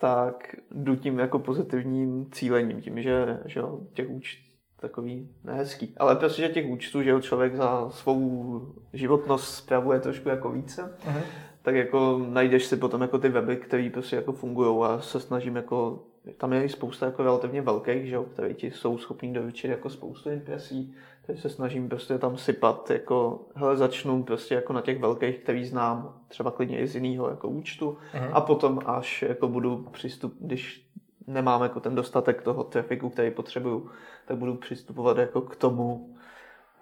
[0.00, 3.60] tak jdu tím jako pozitivním cílením, tím, že, že
[3.94, 5.94] těch účtů takový nehezký.
[5.96, 8.60] Ale prostě těch účtů, že člověk za svou
[8.92, 11.22] životnost spravuje trošku jako více, uh-huh.
[11.62, 15.56] tak jako najdeš si potom jako ty weby, které prostě jako fungují a se snažím
[15.56, 16.06] jako
[16.36, 20.30] tam je i spousta jako relativně velkých, že které ti jsou schopní doručit jako spoustu
[20.30, 20.94] impresí,
[21.26, 25.64] takže se snažím prostě tam sypat, jako, hele, začnu prostě jako na těch velkých, který
[25.64, 28.30] znám, třeba klidně i z jiného jako účtu uh-huh.
[28.32, 30.90] a potom až jako budu přistup, když
[31.26, 33.90] nemám jako ten dostatek toho trafiku, který potřebuju,
[34.26, 36.16] tak budu přistupovat jako k tomu,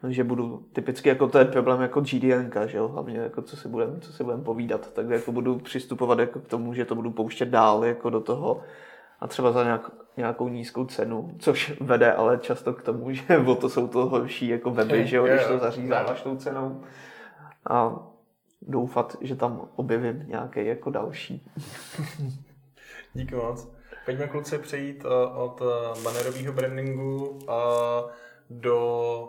[0.08, 3.68] že budu typicky jako to je problém jako GDN, že jo, hlavně jako co si
[3.68, 7.10] budeme co si budem povídat, tak jako budu přistupovat jako k tomu, že to budu
[7.10, 8.60] pouštět dál jako do toho
[9.20, 13.54] a třeba za nějak, nějakou nízkou cenu, což vede ale často k tomu, že o
[13.54, 16.82] to jsou to horší jako weby, že jo, když to zařízáváš tou cenou.
[17.70, 17.96] A
[18.62, 21.50] doufat, že tam objevím nějaký jako další.
[23.14, 23.68] Díky moc.
[24.04, 27.48] Pojďme kluci přejít uh, od uh, bannerového brandingu uh,
[28.50, 29.27] do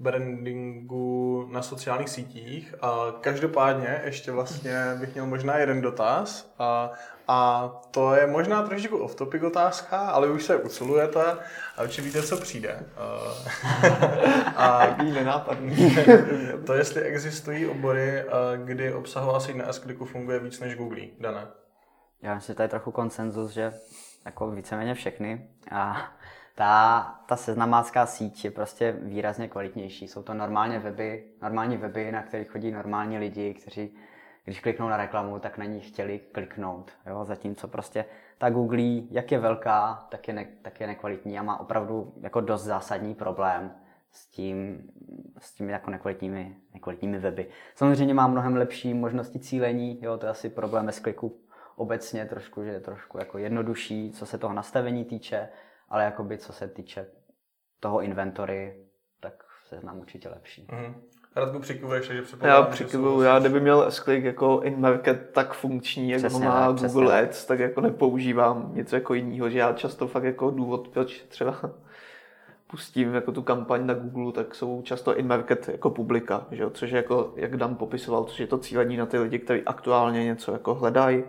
[0.00, 2.74] brandingu na sociálních sítích.
[2.80, 6.92] A každopádně ještě vlastně bych měl možná jeden dotaz a,
[7.28, 11.24] a to je možná trošičku off-topic otázka, ale už se usilujete
[11.76, 12.86] a určitě víte, co přijde.
[14.56, 15.96] a nenápadný.
[16.66, 18.24] to jestli existují obory,
[18.64, 21.46] kdy obsahová síť na s funguje víc než Google, Dané.
[22.22, 23.72] Já myslím, že to je trochu konsenzus, že
[24.24, 25.48] jako víceméně všechny.
[25.70, 26.12] A
[26.54, 30.08] ta, ta seznamácká síť je prostě výrazně kvalitnější.
[30.08, 33.94] Jsou to normálně weby, normální weby, na kterých chodí normální lidi, kteří,
[34.44, 36.90] když kliknou na reklamu, tak na ní chtěli kliknout.
[37.06, 37.24] Jo?
[37.24, 38.04] Zatímco prostě
[38.38, 42.40] ta Google, jak je velká, tak je, ne, tak je nekvalitní a má opravdu jako
[42.40, 43.72] dost zásadní problém
[44.12, 44.90] s tím,
[45.38, 47.46] s tím jako nekvalitními, nekvalitními weby.
[47.74, 51.40] Samozřejmě má mnohem lepší možnosti cílení, jo, to je asi problém bez kliku
[51.76, 55.48] obecně trošku, že je trošku jako jednodušší, co se toho nastavení týče,
[55.90, 57.06] ale jakoby co se týče
[57.80, 58.86] toho inventory,
[59.20, 60.66] tak seznam určitě lepší.
[60.66, 60.94] Mm-hmm.
[61.36, 66.38] Radku přikivuješ, že Já přikivuju, já kdyby měl s jako in-market tak funkční, jak přesně,
[66.46, 67.28] ho má tak, Google přesně.
[67.28, 71.56] Ads, tak jako nepoužívám něco jako jiného, že já často fakt jako důvod, proč třeba
[72.66, 76.70] pustím jako tu kampaň na Google, tak jsou často in-market jako publika, že jo?
[76.70, 80.24] což je jako, jak Dan popisoval, což je to cílení na ty lidi, kteří aktuálně
[80.24, 81.24] něco jako hledají,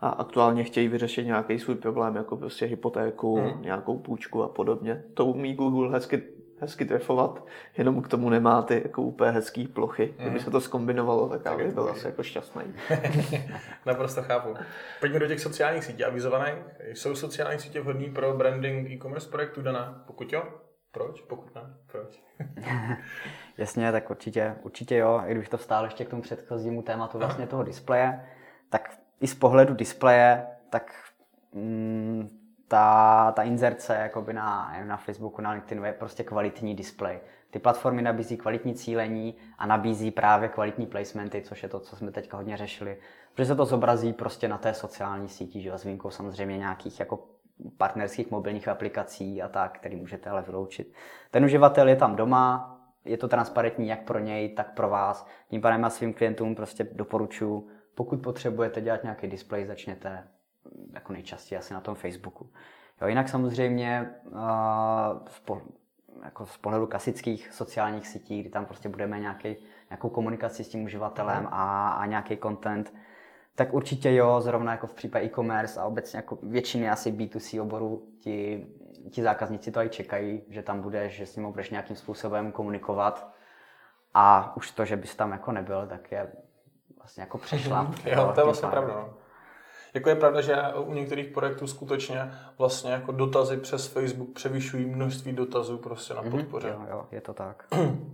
[0.00, 3.62] a aktuálně chtějí vyřešit nějaký svůj problém, jako prostě hypotéku, hmm.
[3.62, 5.02] nějakou půjčku a podobně.
[5.14, 6.22] To umí Google hezky,
[6.60, 10.14] hezky trefovat, jenom k tomu nemá ty jako úplně hezký plochy.
[10.18, 10.28] Hmm.
[10.28, 12.62] Kdyby se to skombinovalo, tak, já bych byl asi jako šťastný.
[13.86, 14.54] Naprosto chápu.
[15.00, 16.04] Pojďme do těch sociálních sítí.
[16.04, 16.54] Avizovaných.
[16.92, 20.02] Jsou sociální sítě vhodný pro branding e-commerce projektu Dana?
[20.06, 20.42] Pokud jo,
[20.92, 21.20] proč?
[21.20, 22.22] Pokud ne, proč?
[23.58, 25.22] Jasně, tak určitě, určitě jo.
[25.26, 28.26] I kdybych to vstál ještě k tomu předchozímu tématu vlastně toho displeje,
[28.70, 30.92] tak i z pohledu displeje, tak
[31.52, 32.28] mm,
[32.68, 37.20] ta, ta inzerce jakoby na, na Facebooku, na LinkedInu je prostě kvalitní displej.
[37.50, 42.10] Ty platformy nabízí kvalitní cílení a nabízí právě kvalitní placementy, což je to, co jsme
[42.10, 42.98] teďka hodně řešili.
[43.34, 47.24] Protože se to zobrazí prostě na té sociální síti, že s výjimkou samozřejmě nějakých jako
[47.76, 50.92] partnerských mobilních aplikací a tak, který můžete ale vyloučit.
[51.30, 55.26] Ten uživatel je tam doma, je to transparentní jak pro něj, tak pro vás.
[55.48, 60.28] Tím pádem já svým klientům prostě doporučuji pokud potřebujete dělat nějaký display, začněte
[60.64, 62.50] mm, jako nejčastěji asi na tom Facebooku.
[63.00, 64.38] Jo, jinak samozřejmě uh,
[65.28, 65.62] z, po,
[66.24, 69.56] jako z pohledu klasických sociálních sítí, kdy tam prostě budeme nějaký,
[69.90, 72.94] nějakou komunikaci s tím uživatelem a, a nějaký content,
[73.54, 78.08] tak určitě jo, zrovna jako v případě e-commerce a obecně jako většiny asi B2C oboru
[78.20, 78.66] ti,
[79.10, 83.34] ti zákazníci to i čekají, že tam budeš, že s ním budeš nějakým způsobem komunikovat
[84.14, 86.32] a už to, že bys tam jako nebyl, tak je
[87.04, 87.88] vlastně jako přešlap.
[88.06, 88.94] jo, to je vlastně pravda.
[88.94, 89.14] No.
[89.94, 95.32] Jako je pravda, že u některých projektů skutečně vlastně jako dotazy přes Facebook převyšují množství
[95.32, 96.68] dotazů prostě na mhm, podpoře.
[96.68, 97.64] Mm-hmm, jo, jo, je to tak.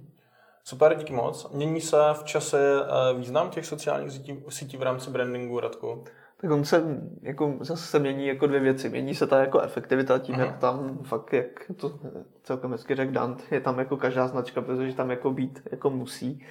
[0.64, 1.50] Super, díky moc.
[1.50, 6.04] Mění se v čase eh, význam těch sociálních sítí, sítí v rámci brandingu, Radku?
[6.40, 6.84] Tak on se,
[7.22, 8.88] jako, zase se mění jako dvě věci.
[8.88, 10.44] Mění se ta jako efektivita tím, Aha.
[10.44, 11.98] jak tam fakt, jak to
[12.42, 16.44] celkem hezky řekl Dant, je tam jako každá značka, protože tam jako být jako musí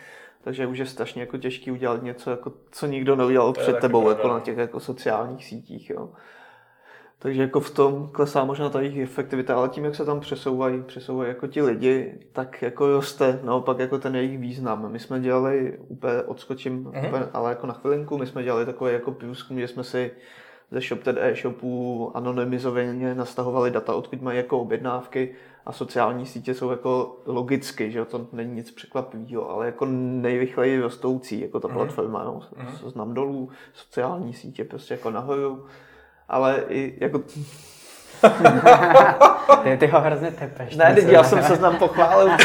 [0.43, 4.27] takže už je strašně jako těžký udělat něco, jako, co nikdo neudělal před tebou, jako
[4.27, 5.89] na těch jako sociálních sítích.
[5.89, 6.09] Jo.
[7.21, 10.83] Takže jako v tom klesá možná ta jejich efektivita, ale tím, jak se tam přesouvají,
[10.83, 14.91] přesouvají jako ti lidi, tak jako roste naopak jako ten jejich význam.
[14.91, 17.07] My jsme dělali, úplně odskočím, mm-hmm.
[17.07, 20.11] úplně, ale jako na chvilinku, my jsme dělali takový jako průzkum, že jsme si
[20.71, 27.17] ze ShopTed e-shopů anonymizovaně nastahovali data, odkud mají jako objednávky a sociální sítě jsou jako
[27.25, 31.73] logicky, že to není nic překvapivého, ale jako nejrychleji rostoucí, jako ta mm.
[31.73, 32.89] platforma, no, mm.
[32.89, 35.65] znám dolů, sociální sítě prostě jako nahoru,
[36.27, 37.23] ale i jako
[39.63, 40.75] ty, ty ho hrozně tepeš.
[40.75, 42.27] Ne, teď já jsem se znám pochválil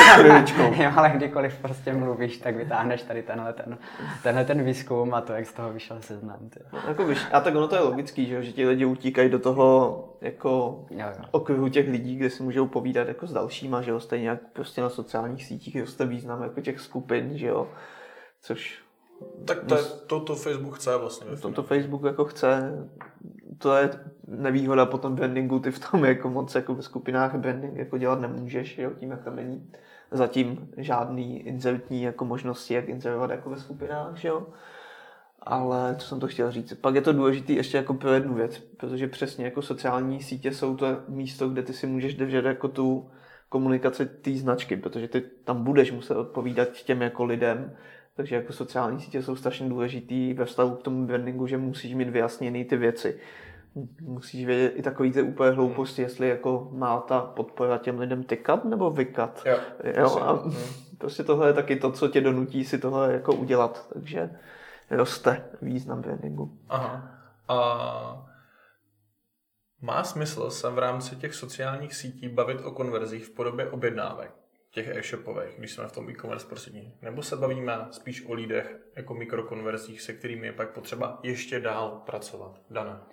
[0.76, 3.78] jo, ale kdykoliv prostě mluvíš, tak vytáhneš tady tenhle ten,
[4.22, 6.38] tenhle ten výzkum a to, jak z toho vyšel seznam.
[6.72, 9.38] No, jako víš, a tak ono to je logický, že, že ti lidi utíkají do
[9.38, 11.24] toho jako jo, jo.
[11.30, 14.80] okruhu těch lidí, kde si můžou povídat jako s dalšíma, že jo, stejně jak prostě
[14.80, 17.68] na sociálních sítích roste význam jako těch skupin, že jo,
[18.42, 18.84] což
[19.44, 21.36] tak to, je, to, to Facebook chce vlastně.
[21.36, 22.72] To, to Facebook jako chce,
[23.58, 23.90] to je
[24.28, 28.78] nevýhoda potom brandingu, ty v tom jako moc jako ve skupinách branding jako dělat nemůžeš,
[28.78, 29.70] jo, tím jak tam není
[30.10, 34.46] zatím žádný inzertní jako možnosti, jak inzerovat jako ve skupinách, jo.
[35.42, 36.74] Ale co jsem to chtěl říct?
[36.74, 40.76] Pak je to důležité ještě jako pro jednu věc, protože přesně jako sociální sítě jsou
[40.76, 43.10] to místo, kde ty si můžeš držet jako tu
[43.48, 47.72] komunikaci té značky, protože ty tam budeš muset odpovídat těm jako lidem,
[48.16, 52.08] takže jako sociální sítě jsou strašně důležitý ve vztahu k tomu brandingu, že musíš mít
[52.08, 53.20] vyjasněný ty věci.
[54.00, 58.64] Musíš vědět i takový ty úplně hlouposti, jestli jako má ta podpora těm lidem tykat
[58.64, 59.42] nebo vykat.
[59.46, 59.58] Jo,
[59.96, 60.54] jo a hmm.
[60.98, 63.86] prostě tohle je taky to, co tě donutí si tohle jako udělat.
[63.92, 64.30] Takže
[64.90, 66.58] roste význam brandingu.
[66.68, 67.10] Aha.
[67.48, 68.26] A
[69.80, 74.30] má smysl se v rámci těch sociálních sítí bavit o konverzích v podobě objednávek
[74.70, 76.94] těch e-shopových, když jsme v tom e-commerce prostředí?
[77.02, 82.02] Nebo se bavíme spíš o lídech jako mikrokonverzích, se kterými je pak potřeba ještě dál
[82.06, 82.60] pracovat?
[82.70, 83.06] Dana.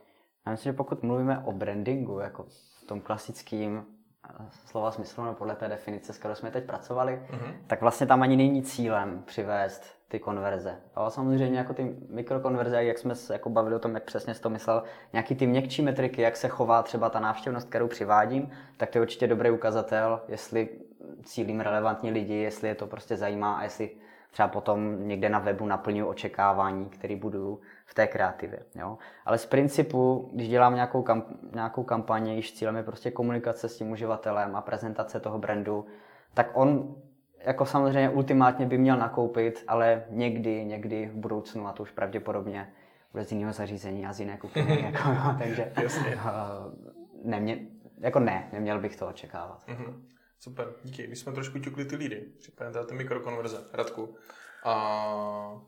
[0.46, 2.46] Já myslím, že pokud mluvíme o brandingu, jako
[2.82, 3.86] v tom klasickém
[4.30, 7.54] eh, slova smyslu, nebo podle té definice, s kterou jsme teď pracovali, uh-huh.
[7.68, 10.76] tak vlastně tam ani není cílem přivést ty konverze.
[10.96, 14.50] A samozřejmě jako ty mikrokonverze, jak jsme se jako bavili o tom, jak přesně to
[14.50, 14.84] myslel,
[15.14, 19.02] nějaký ty měkčí metriky, jak se chová třeba ta návštěvnost, kterou přivádím, tak to je
[19.02, 20.70] určitě dobrý ukazatel, jestli
[21.24, 23.90] cílím relevantní lidi, jestli je to prostě zajímá a jestli
[24.32, 28.60] třeba potom někde na webu naplňuji očekávání, které budu v té kreativě.
[28.76, 28.98] Jo?
[29.26, 33.78] Ale z principu, když dělám nějakou, kamp- nějakou kampaně, již cílem je prostě komunikace s
[33.78, 35.86] tím uživatelem a prezentace toho brandu,
[36.34, 36.96] tak on
[37.46, 42.74] jako samozřejmě ultimátně by měl nakoupit, ale někdy, někdy v budoucnu, a to už pravděpodobně
[43.12, 44.80] bude z jiného zařízení a z jiné kuchyně.
[44.92, 45.72] jako, no, takže
[46.16, 46.22] uh,
[47.24, 47.60] nemě,
[48.00, 49.68] jako ne, neměl bych to očekávat.
[49.68, 49.94] Mm-hmm.
[50.44, 51.08] Super, díky.
[51.08, 53.58] My jsme trošku ťukli ty lídy, případně ty mikrokonverze.
[53.74, 54.16] Radku.
[54.64, 55.62] A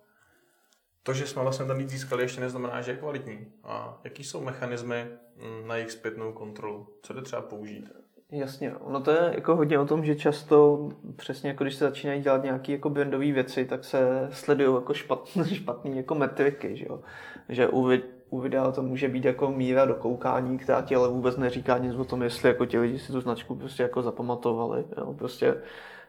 [1.03, 3.53] to, že jsme vlastně ten lead získali, ještě neznamená, že je kvalitní.
[3.63, 6.88] A jaký jsou mechanismy mm, na jejich zpětnou kontrolu?
[7.01, 7.91] Co jde třeba použít?
[8.32, 12.21] Jasně, ono to je jako hodně o tom, že často přesně jako když se začínají
[12.21, 14.93] dělat nějaké jako brandové věci, tak se sledují jako
[15.53, 17.01] špatný jako metriky, že jo.
[17.49, 17.89] Že u,
[18.34, 21.95] u videa to může být jako míra do koukání, která ti ale vůbec neříká nic
[21.95, 25.13] o tom, jestli jako ti lidi si tu značku prostě jako zapamatovali, jo.
[25.13, 25.55] Prostě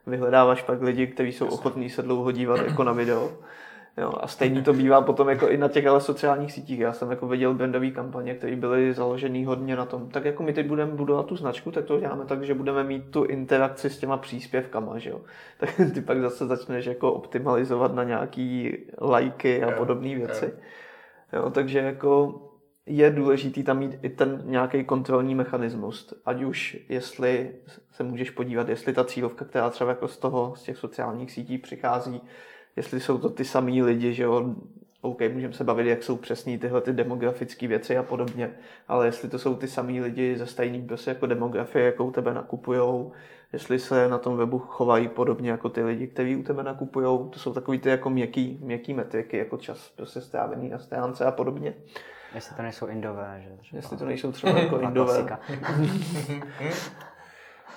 [0.07, 3.33] vyhledáváš pak lidi, kteří jsou ochotní se dlouho dívat jako na video
[3.97, 6.79] Jo, a stejný to bývá potom jako i na těch ale sociálních sítích.
[6.81, 10.09] Já jsem jako viděl brandové kampaně, které byly založené hodně na tom.
[10.09, 13.11] Tak jako my teď budeme budovat tu značku, tak to děláme tak, že budeme mít
[13.11, 15.21] tu interakci s těma příspěvkama, že jo.
[15.59, 20.53] Tak ty pak zase začneš jako optimalizovat na nějaký lajky a podobné věci.
[21.35, 22.41] Jo, takže jako
[22.87, 26.15] je důležitý tam mít i ten nějaký kontrolní mechanismus.
[26.25, 27.55] Ať už jestli
[27.91, 31.59] se můžeš podívat, jestli ta cílovka, která třeba jako z toho, z těch sociálních sítí
[31.59, 32.21] přichází,
[32.77, 34.55] jestli jsou to ty samý lidi, že jo,
[35.05, 38.51] OK, můžeme se bavit, jak jsou přesní tyhle ty demografické věci a podobně,
[38.89, 43.13] ale jestli to jsou ty samý lidi ze stejný prostě jako demografie, jakou tebe nakupujou,
[43.53, 47.39] jestli se na tom webu chovají podobně jako ty lidi, kteří u tebe nakupujou, to
[47.39, 51.75] jsou takový ty jako měkký, měkký metriky, jako čas prostě strávený na stránce a podobně.
[52.35, 53.57] Jestli to nejsou indové, že?
[53.61, 53.79] Třeba.
[53.79, 55.39] Jestli to nejsou třeba jako indové.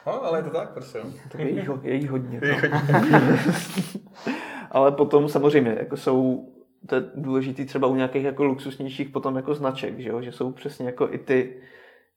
[0.06, 1.00] no, ale je to tak, prostě.
[1.32, 2.40] Tak je jí, je jí hodně.
[2.44, 2.80] Je jí no.
[3.00, 3.40] hodně.
[4.72, 6.50] ale potom samozřejmě jako jsou
[6.86, 10.22] to je důležitý třeba u nějakých jako luxusnějších potom jako značek, že, jo?
[10.22, 11.56] že jsou přesně jako i ty,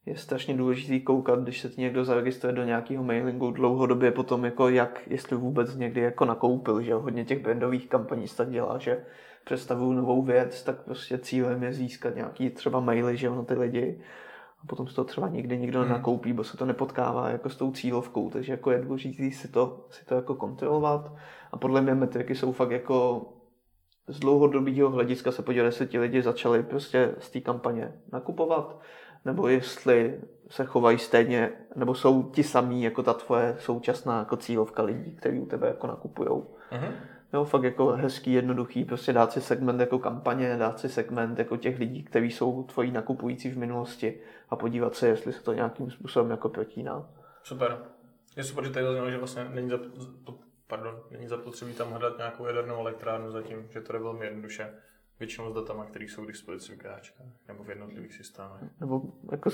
[0.07, 4.69] je strašně důležitý koukat, když se ti někdo zaregistruje do nějakého mailingu dlouhodobě potom, jako
[4.69, 7.01] jak, jestli vůbec někdy jako nakoupil, že jo?
[7.01, 9.05] hodně těch brandových kampaní se tak dělá, že
[9.45, 13.55] představují novou věc, tak prostě cílem je získat nějaký třeba maily, že jo, na ty
[13.55, 14.01] lidi
[14.63, 15.91] a potom se to třeba někdy někdo hmm.
[15.91, 19.87] nakoupí, bo se to nepotkává jako s tou cílovkou, takže jako je důležité si to,
[19.91, 21.13] si to jako kontrolovat
[21.53, 23.27] a podle mě metriky jsou fakt jako
[24.09, 28.80] z dlouhodobého hlediska se podívat, jestli ti lidi začali prostě z té kampaně nakupovat,
[29.24, 34.82] nebo jestli se chovají stejně, nebo jsou ti samí jako ta tvoje současná jako cílovka
[34.82, 36.55] lidí, kteří u tebe jako nakupujou.
[36.72, 36.92] Uh-huh.
[37.32, 41.57] Jo, fakt jako hezký, jednoduchý, prostě dát si segment jako kampaně, dát si segment jako
[41.57, 45.90] těch lidí, kteří jsou tvoji nakupující v minulosti a podívat se, jestli se to nějakým
[45.90, 47.11] způsobem jako protíná.
[47.42, 47.78] Super.
[48.36, 49.70] Je super, že tady zaznělo, že vlastně není,
[50.71, 54.75] pardon, není zapotřebí tam hledat nějakou jadernou elektrárnu zatím, že to je velmi jednoduše
[55.21, 58.62] většinou s datama, které jsou k dispozici v GAčkách nebo v jednotlivých systémech.
[58.81, 59.03] Nebo
[59.33, 59.51] jako,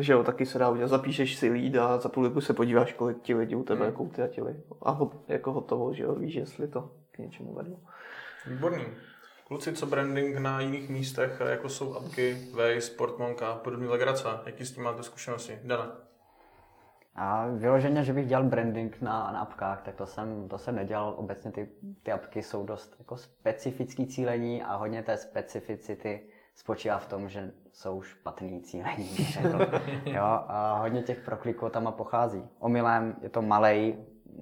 [0.00, 2.92] že jo, taky se dá udělat, zapíšeš si lead a za půl roku se podíváš,
[2.92, 3.86] kolik ti lidi u tebe hmm.
[3.86, 4.56] jako utratili.
[4.82, 7.76] A ho, jako hotovo, že jo, víš, jestli to k něčemu vedlo.
[8.46, 8.84] Výborný.
[9.46, 14.64] Kluci, co branding na jiných místech, jako jsou apky, Waze, Sportmonka a podobné legrace, jaký
[14.64, 15.58] s tím máte zkušenosti?
[15.64, 16.05] Dana.
[17.16, 21.14] A vyloženě, že bych dělal branding na, na apkách, tak to jsem, to jsem nedělal.
[21.16, 21.68] Obecně ty,
[22.02, 26.20] ty apky jsou dost jako specifický cílení a hodně té specificity
[26.54, 29.16] spočívá v tom, že jsou špatný cílení,
[30.04, 32.42] jo, a hodně těch prokliků tam pochází.
[32.58, 33.96] Omylem je to malej,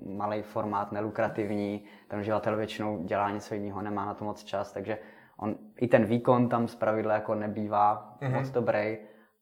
[0.07, 4.99] malý formát, nelukrativní, ten uživatel většinou dělá něco jiného, nemá na to moc čas, takže
[5.37, 8.35] on, i ten výkon tam zpravidla jako nebývá mm-hmm.
[8.35, 8.97] moc dobrý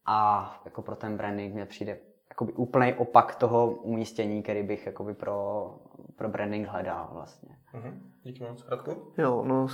[0.07, 1.99] a jako pro ten branding mě přijde
[2.33, 5.71] jakoby úplný opak toho umístění, který bych jakoby pro,
[6.17, 7.57] pro branding hledal vlastně.
[7.75, 7.93] Mm-hmm.
[8.23, 8.65] Díky moc.
[8.69, 9.13] Radku?
[9.19, 9.67] Jo, no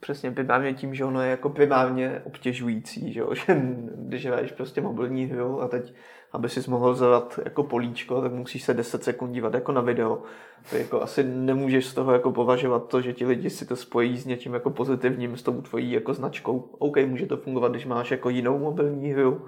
[0.00, 3.34] přesně primárně tím, že ono je jako primárně obtěžující, že, jo?
[3.34, 3.54] že
[3.94, 5.94] když hraješ prostě mobilní hru a teď,
[6.32, 10.22] aby si mohl zadat jako políčko, tak musíš se 10 sekund dívat jako na video.
[10.70, 14.18] To jako asi nemůžeš z toho jako považovat to, že ti lidi si to spojí
[14.18, 16.58] s něčím jako pozitivním, s tou tvojí jako značkou.
[16.78, 19.46] OK, může to fungovat, když máš jako jinou mobilní hru,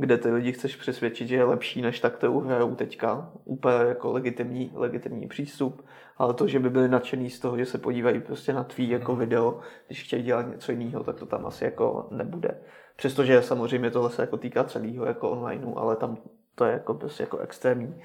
[0.00, 3.30] kde ty lidi chceš přesvědčit, že je lepší, než tak to hrajou teďka.
[3.44, 5.86] Úplně jako legitimní, legitimní přístup.
[6.16, 9.12] Ale to, že by byli nadšený z toho, že se podívají prostě na tvý jako
[9.12, 9.20] mhm.
[9.20, 12.60] video, když chtějí dělat něco jiného, tak to tam asi jako nebude.
[12.96, 16.18] Přestože samozřejmě tohle se jako týká celého jako online, ale tam
[16.54, 18.02] to je jako prostě jako extrémní,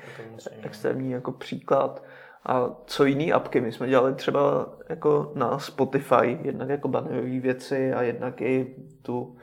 [0.61, 2.03] extrémní jako příklad.
[2.45, 3.61] A co jiný apky?
[3.61, 9.37] My jsme dělali třeba jako na Spotify, jednak jako bannerové věci a jednak i tu
[9.37, 9.41] No,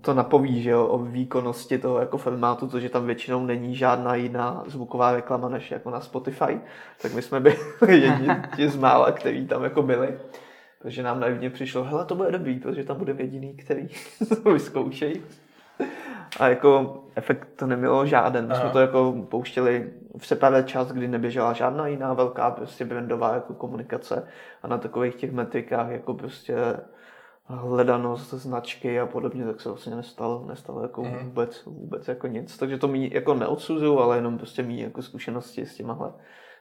[0.00, 4.14] to napoví, že jo, o výkonnosti toho jako formátu, to, že tam většinou není žádná
[4.14, 6.60] jiná zvuková reklama než jako na Spotify,
[7.02, 7.56] tak my jsme byli
[7.88, 10.18] jedni z mála, který tam jako byli.
[10.82, 13.88] Takže nám naivně přišlo, hele, to bude dobrý, protože tam bude jediný, který
[14.42, 15.22] to vyzkoušejí.
[16.40, 18.48] A jako efekt to nemělo žádný.
[18.48, 23.34] My jsme to jako pouštěli v separé čas, kdy neběžela žádná jiná velká prostě brandová
[23.34, 24.28] jako komunikace
[24.62, 26.56] a na takových těch metrikách jako prostě
[27.56, 31.18] hledanost značky a podobně, tak se vlastně nestalo, nestalo jako mm.
[31.24, 32.56] vůbec, vůbec jako nic.
[32.56, 36.12] Takže to mi jako neodsuzuju, ale jenom prostě mý jako zkušenosti s těmahle,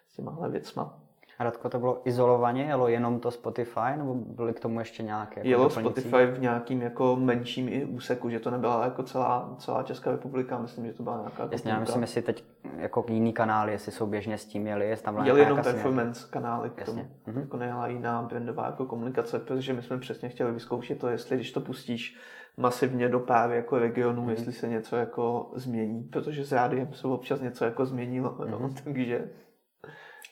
[0.08, 1.09] s těmahle věcma.
[1.40, 5.40] Radko, to bylo izolovaně, jelo jenom to Spotify, nebo byly k tomu ještě nějaké?
[5.40, 6.02] Jako jelo doplňující?
[6.02, 10.60] Spotify v nějakým jako menším i úseku, že to nebyla jako celá, celá Česká republika,
[10.60, 12.44] myslím, že to byla nějaká Jasně, já myslím, jestli teď
[12.78, 16.70] jako jiný kanály, jestli souběžně s tím jeli, jestli tam byla Jeli jenom performance kanály
[16.70, 17.40] k tomu, mm-hmm.
[17.40, 21.52] jako nejela jiná brandová jako komunikace, protože my jsme přesně chtěli vyzkoušet to, jestli když
[21.52, 22.18] to pustíš
[22.58, 24.30] masivně do pár jako regionů, mm-hmm.
[24.30, 28.50] jestli se něco jako změní, protože s rádiem se občas něco jako změnilo, mm-hmm.
[28.50, 29.30] no, takže...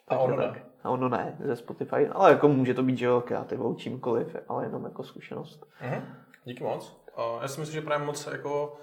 [0.08, 0.67] A ono tak.
[0.84, 4.66] A ono ne, ze Spotify, ale jako může to být, že jo, kreativou, čímkoliv, ale
[4.66, 5.68] jenom jako zkušenost.
[5.82, 6.02] Mm-hmm.
[6.46, 7.02] Díky moc.
[7.18, 8.78] Uh, já si myslím, že právě moc jako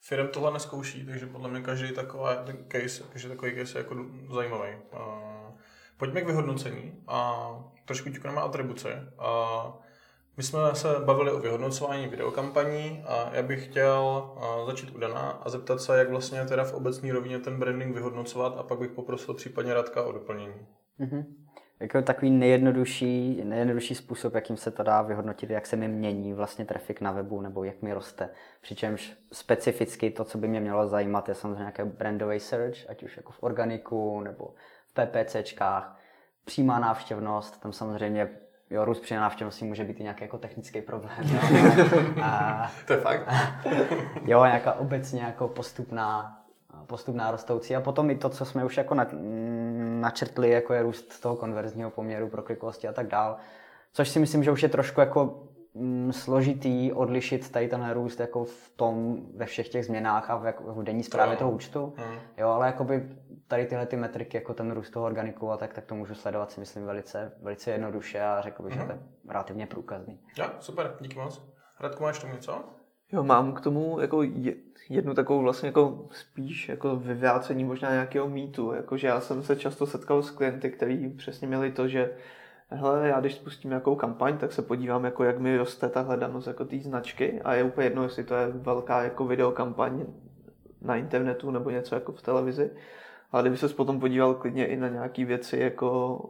[0.00, 2.24] firm tohle neskouší, takže podle mě každý takový
[2.72, 3.96] case, každý takový case je jako
[4.34, 4.70] zajímavý.
[4.92, 4.98] Uh,
[5.96, 7.48] pojďme k vyhodnocení a
[7.84, 9.12] trošku ťukneme atribuce.
[9.18, 9.72] Uh,
[10.36, 14.30] my jsme se bavili o vyhodnocování videokampaní a já bych chtěl
[14.66, 18.56] začít u Dana a zeptat se, jak vlastně teda v obecní rovině ten branding vyhodnocovat
[18.58, 20.66] a pak bych poprosil případně Radka o doplnění.
[21.00, 21.24] Mm-hmm.
[21.80, 26.64] Jako takový nejjednodušší, nejjednodušší způsob, jakým se to dá vyhodnotit, jak se mi mění vlastně
[26.64, 28.28] trafik na webu nebo jak mi roste.
[28.60, 33.16] Přičemž specificky to, co by mě mělo zajímat, je samozřejmě nějaký brandový search, ať už
[33.16, 34.54] jako v organiku nebo
[34.86, 36.00] v PPCčkách,
[36.44, 38.30] přímá návštěvnost, tam samozřejmě
[38.70, 41.18] jo, růst při návštěvnosti může být i nějaký jako technický problém.
[41.22, 41.40] Jo,
[42.22, 43.28] a, to je fakt.
[44.24, 46.40] jo, nějaká obecně jako postupná
[46.86, 48.96] postupná rostoucí a potom i to, co jsme už jako
[50.00, 53.36] načrtli, jako je růst toho konverzního poměru pro klikovosti a tak dál.
[53.92, 58.44] Což si myslím, že už je trošku jako mm, složitý odlišit tady ten růst jako
[58.44, 61.94] v tom, ve všech těch změnách a v, jako v denní zprávě toho účtu.
[61.96, 62.18] Mm.
[62.36, 63.08] Jo, ale jakoby
[63.48, 66.52] tady tyhle ty metriky, jako ten růst toho organiku a tak, tak to můžu sledovat
[66.52, 68.80] si myslím velice, velice jednoduše a řekl bych, mm.
[68.80, 68.98] že to je
[69.28, 70.20] relativně průkazný.
[70.38, 71.42] Ja, super, díky moc.
[71.80, 72.64] Radku, máš tomu něco?
[73.12, 74.22] Jo, mám k tomu jako
[74.88, 79.86] jednu takovou vlastně jako spíš jako vyvrácení možná nějakého mýtu, jakože já jsem se často
[79.86, 82.16] setkal s klienty, kteří přesně měli to, že
[82.68, 86.46] hele, já když spustím nějakou kampaň, tak se podívám, jako jak mi roste ta hledanost
[86.46, 90.06] jako té značky a je úplně jedno, jestli to je velká jako videokampaň
[90.80, 92.70] na internetu nebo něco jako v televizi.
[93.32, 96.20] Ale kdyby se potom podíval klidně i na nějaké věci, jako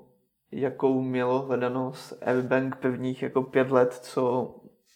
[0.52, 4.54] jakou mělo hledanost Airbank prvních jako pět let, co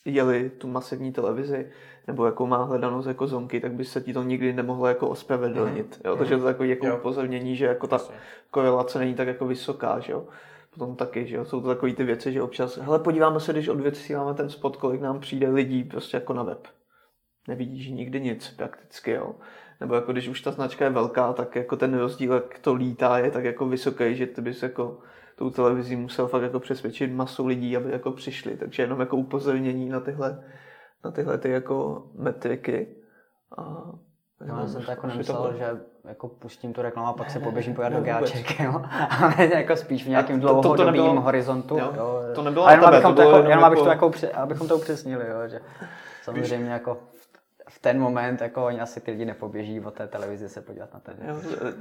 [0.09, 1.70] jeli tu masivní televizi,
[2.06, 5.97] nebo jakou má hledanost jako zonky, tak by se ti to nikdy nemohlo jako ospravedlnit.
[5.97, 6.10] Mm.
[6.10, 6.16] Jo?
[6.16, 7.98] Takže to je takový jako upozornění, že jako ta
[8.51, 10.01] korelace není tak jako vysoká.
[10.01, 10.26] Že jo?
[10.74, 11.44] Potom taky, že jo?
[11.44, 15.01] jsou to takové ty věci, že občas, hele, podíváme se, když odvysíláme ten spot, kolik
[15.01, 16.66] nám přijde lidí prostě jako na web.
[17.48, 19.35] Nevidíš nikdy nic prakticky, jo.
[19.80, 23.18] Nebo jako když už ta značka je velká, tak jako ten rozdíl, jak to lítá,
[23.18, 24.98] je tak jako vysoký, že ty bys jako
[25.39, 28.56] tou televizí musel fakt jako přesvědčit masu lidí, aby jako přišli.
[28.56, 30.44] Takže jenom jako upozornění na tyhle,
[31.05, 32.89] na tyhle ty jako metriky.
[33.59, 33.93] A
[34.47, 35.52] No, já jsem to jako nemyslel, to...
[35.52, 38.73] že jako pustím tu reklamu a pak se poběžím pojat do gáček, jo.
[39.23, 41.78] Ale jako spíš v nějakém dlouhodobým to, to nebylo, horizontu.
[41.78, 42.23] Jo, jo.
[42.35, 43.65] To nebylo ale jenom, abychom to, jako, jenom, jako...
[43.65, 45.60] Abych to jako, abychom to upřesnili, jo, že
[46.23, 46.98] samozřejmě jako
[47.78, 51.00] v ten moment jako oni asi ty lidi nepoběží od té televize se podívat na
[51.00, 51.14] ten.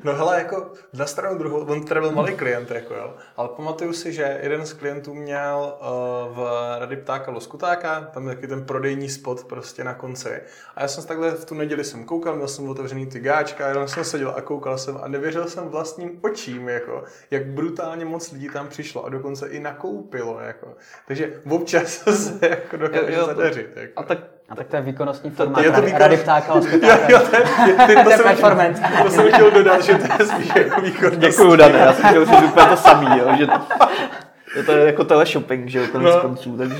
[0.04, 3.94] No hele, jako na stranu druhou, on teda byl malý klient, jako jo, ale pamatuju
[3.94, 6.50] si, že jeden z klientů měl uh, v
[6.80, 10.42] Rady ptáka Loskutáka, tam je taky ten prodejní spot prostě na konci.
[10.76, 13.88] A já jsem takhle v tu neděli jsem koukal, měl jsem otevřený ty gáčka, jenom
[13.88, 18.50] jsem seděl a koukal jsem a nevěřil jsem vlastním očím, jako, jak brutálně moc lidí
[18.50, 20.76] tam přišlo a dokonce i nakoupilo, jako.
[21.08, 23.70] Takže občas se jako dokáže zadařit.
[23.76, 23.94] Jako.
[23.96, 26.58] A tak a tak to je výkonnostní formát to, to je to rady ptáka a
[26.88, 28.84] jo, jo, to, je, to, to, jsem performance.
[29.04, 31.22] to jsem chtěl dodat, že to je spíš jako výkonnostní.
[31.22, 35.04] Děkuju, Dane, já jsem chtěl říct úplně to samý, jo, že to, to je jako
[35.04, 36.22] teleshopping, že jo, konec no.
[36.22, 36.78] konců, takže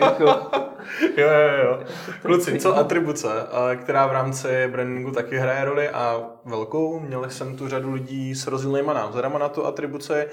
[0.00, 0.50] jako...
[1.16, 1.80] Jo, jo, jo.
[2.22, 3.28] Kluci, co atribuce,
[3.76, 7.00] která v rámci brandingu taky hraje roli a velkou.
[7.00, 10.26] Měli jsem tu řadu lidí s rozdílnýma názorama na tu atribuci,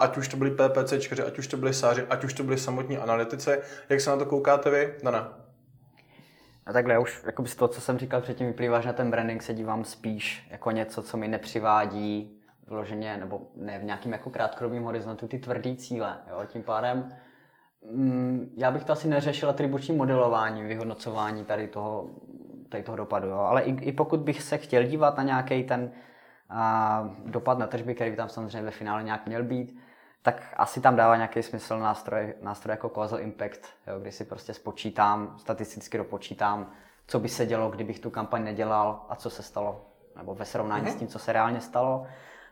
[0.00, 2.98] ať už to byli PPCčkaři, ať už to byli sáři, ať už to byli samotní
[2.98, 3.50] analytici.
[3.88, 4.94] Jak se na to koukáte vy?
[5.02, 5.47] Dana?
[6.68, 9.10] A takhle já už jako z toho, co jsem říkal předtím, vyplývá, že na ten
[9.10, 14.30] branding se dívám spíš jako něco, co mi nepřivádí vloženě, nebo ne v nějakým jako
[14.30, 16.16] krátkodobým horizontu ty tvrdý cíle.
[16.30, 16.42] Jo?
[16.46, 17.12] Tím pádem
[17.92, 22.10] mm, já bych to asi neřešil atribuční modelování, vyhodnocování tady toho,
[22.68, 23.28] tady toho dopadu.
[23.28, 23.38] Jo?
[23.38, 25.90] Ale i, i pokud bych se chtěl dívat na nějaký ten
[26.50, 29.78] a, dopad na tržby, který by tam samozřejmě ve finále nějak měl být,
[30.22, 34.54] tak asi tam dává nějaký smysl nástroj, nástroj jako causal impact, jo, kdy si prostě
[34.54, 36.72] spočítám, statisticky dopočítám,
[37.06, 39.86] co by se dělo, kdybych tu kampaň nedělal a co se stalo,
[40.16, 40.92] nebo ve srovnání mm-hmm.
[40.92, 42.06] s tím, co se reálně stalo.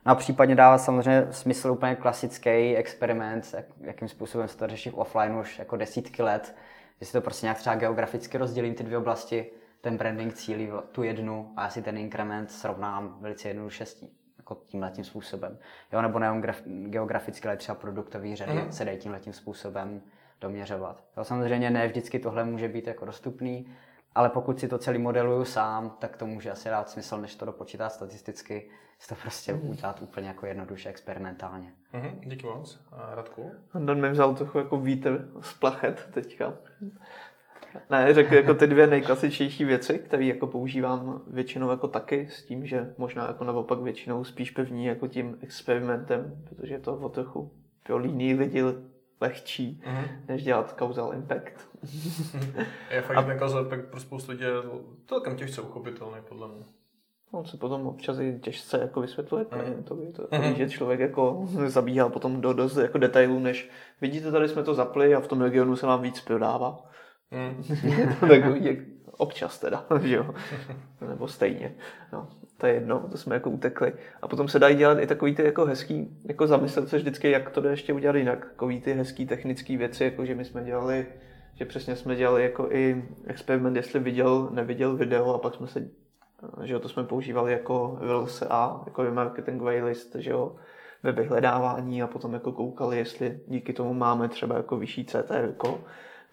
[0.07, 4.91] No a případně dává samozřejmě smysl úplně klasický experiment, jak, jakým způsobem se to řeší
[4.91, 6.57] v offline už jako desítky let,
[7.01, 11.03] že si to prostě nějak třeba geograficky rozdělím ty dvě oblasti, ten branding cílí tu
[11.03, 14.09] jednu a já si ten inkrement srovnám velice jednoduše s tím
[14.47, 15.59] jako tímhle tím způsobem.
[15.93, 18.73] Jo, nebo nejenom geograficky, ale třeba produktový řady mm.
[18.73, 20.03] se dají tímhle tím způsobem
[20.41, 21.05] doměřovat.
[21.17, 23.67] Jo, samozřejmě ne vždycky tohle může být jako dostupný,
[24.15, 27.45] ale pokud si to celý modeluju sám, tak to může asi dát smysl, než to
[27.45, 29.71] dopočítat statisticky, si to prostě mm.
[29.71, 31.73] udělat úplně jako jednoduše experimentálně.
[31.95, 32.81] Mm-hmm, díky moc.
[32.93, 33.53] A Radku?
[33.79, 36.53] Dan mi vzal trochu jako vítr z plachet teďka.
[37.91, 42.67] Ne, řekl jako ty dvě nejklasičnější věci, které jako používám většinou jako taky, s tím,
[42.67, 47.53] že možná jako naopak většinou spíš pevní jako tím experimentem, protože je to o trochu
[47.83, 48.63] pro líný lidi
[49.21, 50.09] lehčí, mm-hmm.
[50.29, 51.69] než dělat causal impact.
[52.91, 54.51] je fakt, že ten causal impact pro spoustu lidí je
[55.07, 56.65] celkem těžce uchopitelný, podle mě.
[57.31, 60.55] On se potom občas i těžce jako vysvětluje klientovi, to, mm-hmm.
[60.55, 63.71] že člověk jako zabíhá potom do dost jako detailů, než
[64.01, 66.91] vidíte, tady jsme to zapli a v tom regionu se vám víc prodává.
[67.31, 67.65] Mm.
[68.29, 68.79] takový, jak
[69.17, 70.35] občas teda, že jo?
[71.09, 71.75] Nebo stejně.
[72.13, 73.93] No, to je jedno, to jsme jako utekli.
[74.23, 77.51] A potom se dají dělat i takový ty jako hezký, jako zamyslet se vždycky, jak
[77.51, 78.45] to jde ještě udělat jinak.
[78.45, 81.07] Takový ty hezký technické věci, jako že my jsme dělali,
[81.55, 85.89] že přesně jsme dělali jako i experiment, jestli viděl, neviděl video a pak jsme se,
[86.63, 87.99] že jo, to jsme používali jako
[88.51, 90.57] A, jako marketingový list, že jo,
[91.03, 95.55] ve vyhledávání a potom jako koukali, jestli díky tomu máme třeba jako vyšší CTR,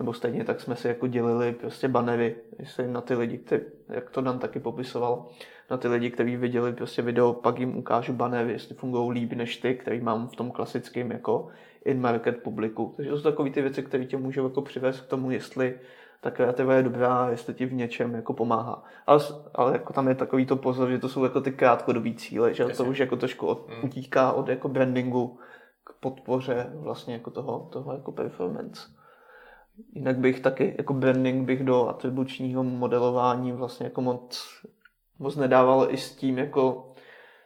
[0.03, 4.09] nebo stejně tak jsme si jako dělili prostě banery, jestli na ty lidi, který, jak
[4.09, 5.25] to Dan taky popisoval,
[5.71, 9.57] na ty lidi, kteří viděli prostě video, pak jim ukážu banery, jestli fungují líp než
[9.57, 11.47] ty, který mám v tom klasickém jako
[11.85, 12.93] in-market publiku.
[12.95, 15.79] Takže to jsou takové ty věci, které tě můžou jako přivést k tomu, jestli
[16.21, 18.83] ta kreativa je dobrá, jestli ti v něčem jako pomáhá.
[19.07, 19.19] Ale,
[19.55, 22.63] ale jako tam je takový to pozor, že to jsou jako ty krátkodobý cíle, že
[22.63, 22.75] Jasně.
[22.75, 23.83] to už jako trošku od, mm.
[23.83, 25.39] utíká od jako brandingu
[25.83, 29.02] k podpoře vlastně jako toho, toho jako performance.
[29.93, 34.47] Jinak bych taky, jako branding bych do atribučního modelování vlastně jako moc,
[35.19, 36.93] moc nedával i s tím, jako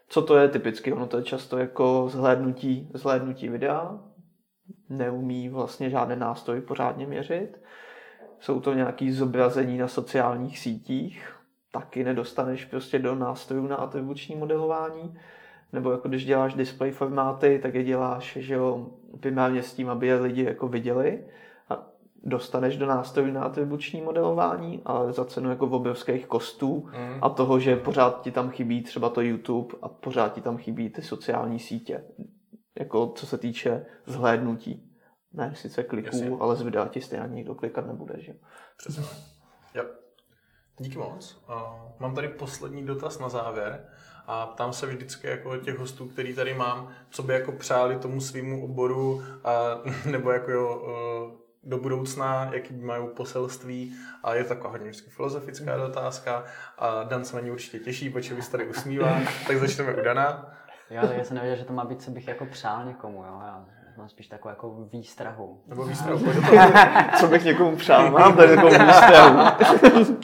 [0.08, 0.94] co to je typicky.
[0.94, 4.00] Ono to je často jako zhlédnutí, zhlédnutí videa,
[4.90, 7.62] neumí vlastně žádný nástroj pořádně měřit.
[8.40, 11.34] Jsou to nějaké zobrazení na sociálních sítích,
[11.72, 15.20] taky nedostaneš prostě do nástrojů na atribuční modelování.
[15.74, 18.88] Nebo jako když děláš display formáty, tak je děláš že jo,
[19.20, 21.24] primárně s tím, aby je lidi jako viděli
[22.24, 27.20] dostaneš do nástrojů na atribuční modelování, ale za cenu jako v obrovských kostů mm.
[27.22, 30.90] a toho, že pořád ti tam chybí třeba to YouTube a pořád ti tam chybí
[30.90, 32.04] ty sociální sítě.
[32.80, 34.84] Jako co se týče zhlédnutí.
[35.34, 36.38] Ne sice kliků, Jasně.
[36.40, 38.34] ale z videa ti stejně nikdo klikat nebude, že?
[38.78, 39.04] Přesně.
[39.76, 39.88] yep.
[40.80, 41.44] Díky moc.
[41.50, 41.56] Uh,
[42.00, 43.86] mám tady poslední dotaz na závěr
[44.28, 48.22] a ptám se vždycky jako těch hostů, který tady mám, co by jako přáli tomu
[48.22, 49.54] svýmu oboru, a,
[50.12, 50.82] nebo jako jo,
[51.32, 55.84] uh, do budoucna, jaký mají poselství a je to taková hodně vždycky filozofická mm.
[55.84, 56.44] otázka
[56.78, 60.54] a Dan se na ní určitě těší, protože vy tady usmívá, tak začneme u Dana.
[60.90, 63.42] Já, já jsem nevěděl, že to má být, co bych jako přál někomu, jo.
[63.46, 63.66] Já
[63.98, 65.62] mám spíš takovou jako výstrahu.
[65.68, 66.20] Nebo výstrahu,
[67.20, 70.18] Co bych někomu přál, mám tady takovou výstrahu.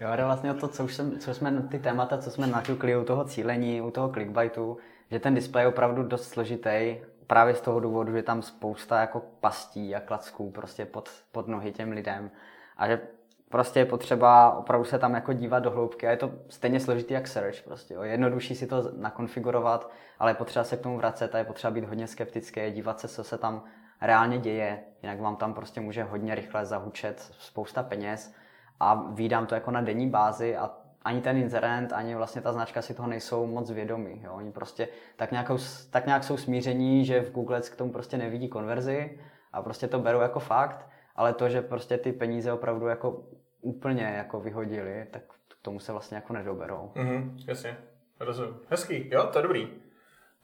[0.00, 3.04] Jo, ale vlastně to, co, už jsem, co jsme, ty témata, co jsme naťukli u
[3.04, 4.76] toho cílení, u toho clickbaitu,
[5.10, 6.96] že ten displej je opravdu dost složitý,
[7.28, 11.72] právě z toho důvodu, že tam spousta jako pastí a klacků prostě pod, pod nohy
[11.72, 12.30] těm lidem
[12.76, 13.00] a že
[13.48, 17.14] prostě je potřeba opravdu se tam jako dívat do hloubky a je to stejně složitý
[17.14, 17.94] jak search prostě.
[17.94, 18.02] Jo.
[18.02, 21.84] Jednodušší si to nakonfigurovat, ale je potřeba se k tomu vracet a je potřeba být
[21.84, 23.62] hodně skeptický, dívat se, co se tam
[24.00, 28.34] reálně děje, jinak vám tam prostě může hodně rychle zahučet spousta peněz
[28.80, 30.70] a výdám to jako na denní bázi a
[31.08, 34.22] ani ten inzerent, ani vlastně ta značka si toho nejsou moc vědomí.
[34.24, 34.32] Jo.
[34.32, 35.58] Oni prostě tak, nějakou,
[35.90, 39.18] tak nějak jsou smíření, že v Google k tomu prostě nevidí konverzi
[39.52, 43.22] a prostě to berou jako fakt, ale to, že prostě ty peníze opravdu jako
[43.60, 46.92] úplně jako vyhodili, tak k tomu se vlastně jako nedoberou.
[46.94, 47.76] Mhm, jasně,
[48.20, 48.54] rozumím.
[48.68, 49.68] Hezký, jo, to je dobrý.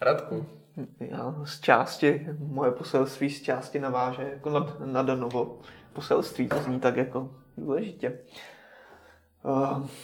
[0.01, 0.47] Radku.
[1.01, 5.61] Já z části, moje poselství z části naváže jako na, na Danovo
[5.93, 8.19] poselství, to zní tak jako důležitě.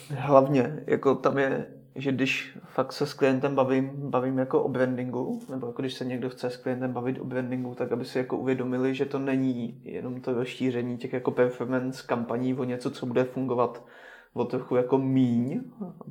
[0.09, 5.41] Hlavně, jako tam je, že když fakt se s klientem bavím, bavím jako o brandingu,
[5.51, 8.37] nebo jako když se někdo chce s klientem bavit o brandingu, tak aby si jako
[8.37, 13.25] uvědomili, že to není jenom to rozšíření těch jako performance kampaní o něco, co bude
[13.25, 13.85] fungovat
[14.33, 15.61] o trochu jako míň,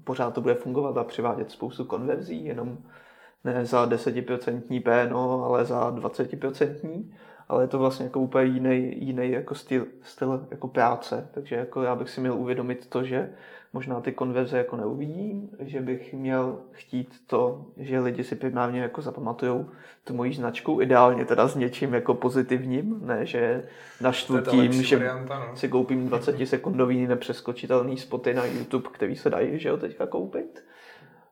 [0.03, 2.77] pořád to bude fungovat a přivádět spoustu konverzí, jenom
[3.43, 7.05] ne za 10% PNO, ale za 20%,
[7.49, 11.83] ale je to vlastně jako úplně jiný, jiný jako styl, styl jako práce, takže jako
[11.83, 13.29] já bych si měl uvědomit to, že
[13.73, 19.01] možná ty konverze jako neuvidím, že bych měl chtít to, že lidi si primárně jako
[19.01, 19.69] zapamatujou
[20.03, 23.63] tu moji značku, ideálně teda s něčím jako pozitivním, ne, že
[24.01, 25.55] naštvu tím, že varianta, no.
[25.55, 30.63] si koupím 20 sekundový nepřeskočitelný spoty na YouTube, který se dají, že jo, teďka koupit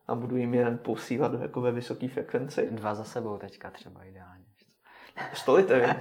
[0.08, 2.68] a budu jim jen posílat jako ve vysoké frekvenci.
[2.70, 4.47] Dva za sebou teďka třeba ideálně.
[5.32, 5.96] Stolité,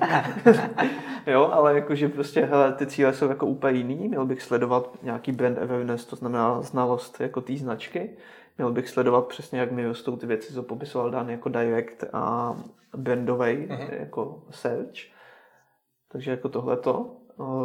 [1.28, 5.32] jo, ale jakože prostě, hele, ty cíle jsou jako úplně jiný, měl bych sledovat nějaký
[5.32, 8.18] brand awareness, to znamená znalost jako té značky,
[8.58, 12.56] měl bych sledovat přesně, jak mi rostou ty věci, co popisoval Dan jako direct a
[12.98, 14.00] brandový uh-huh.
[14.00, 15.18] jako search.
[16.12, 17.16] Takže jako tohleto,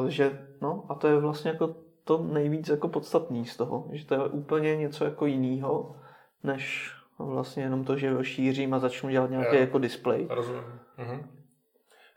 [0.08, 1.74] že no a to je vlastně jako
[2.04, 5.96] to nejvíc jako podstatný z toho, že to je úplně něco jako jiného,
[6.44, 9.60] než vlastně jenom to, že rozšířím a začnu dělat nějaký jo.
[9.60, 10.26] jako display.
[10.30, 10.62] Rozumím.
[10.98, 11.22] Uh-huh.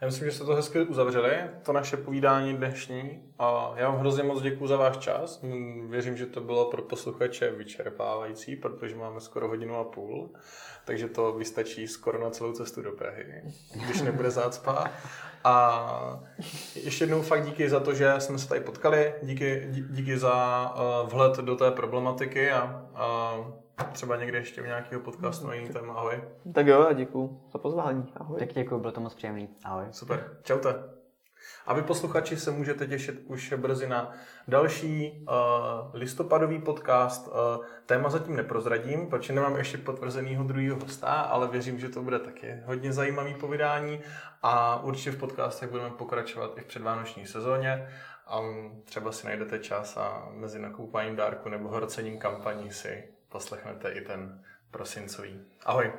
[0.06, 3.22] Já myslím, že jste to hezky uzavřeli, to naše povídání dnešní.
[3.40, 5.42] A já vám hrozně moc děkuji za váš čas.
[5.90, 10.30] Věřím, že to bylo pro posluchače vyčerpávající, protože máme skoro hodinu a půl,
[10.86, 13.26] takže to vystačí skoro na celou cestu do Prahy,
[13.86, 14.92] když nebude zácpa.
[15.44, 16.24] A
[16.76, 21.10] ještě jednou fakt díky za to, že jsme se tady potkali, díky, díky za uh,
[21.10, 23.36] vhled do té problematiky a, a
[23.92, 25.94] třeba někde ještě v nějakého podcastu na jiný téma.
[25.94, 26.24] Ahoj.
[26.54, 28.14] Tak jo, a děkuji za pozvání.
[28.16, 28.40] Ahoj.
[28.40, 29.50] Tak děkuji, bylo to moc příjemný.
[29.64, 29.86] Ahoj.
[29.92, 30.96] Super, čaute.
[31.66, 34.12] A vy posluchači se můžete těšit už brzy na
[34.48, 35.36] další uh,
[35.94, 37.28] listopadový podcast.
[37.28, 42.20] Uh, téma zatím neprozradím, protože nemám ještě potvrzenýho druhého hosta, ale věřím, že to bude
[42.20, 44.02] taky hodně zajímavý povídání
[44.42, 47.90] a určitě v podcastech budeme pokračovat i v předvánoční sezóně.
[48.28, 53.92] A um, třeba si najdete čas a mezi nakoupením dárku nebo hrocením kampaní si poslechnete
[53.92, 55.42] i ten prosincový.
[55.66, 55.92] Ahoj!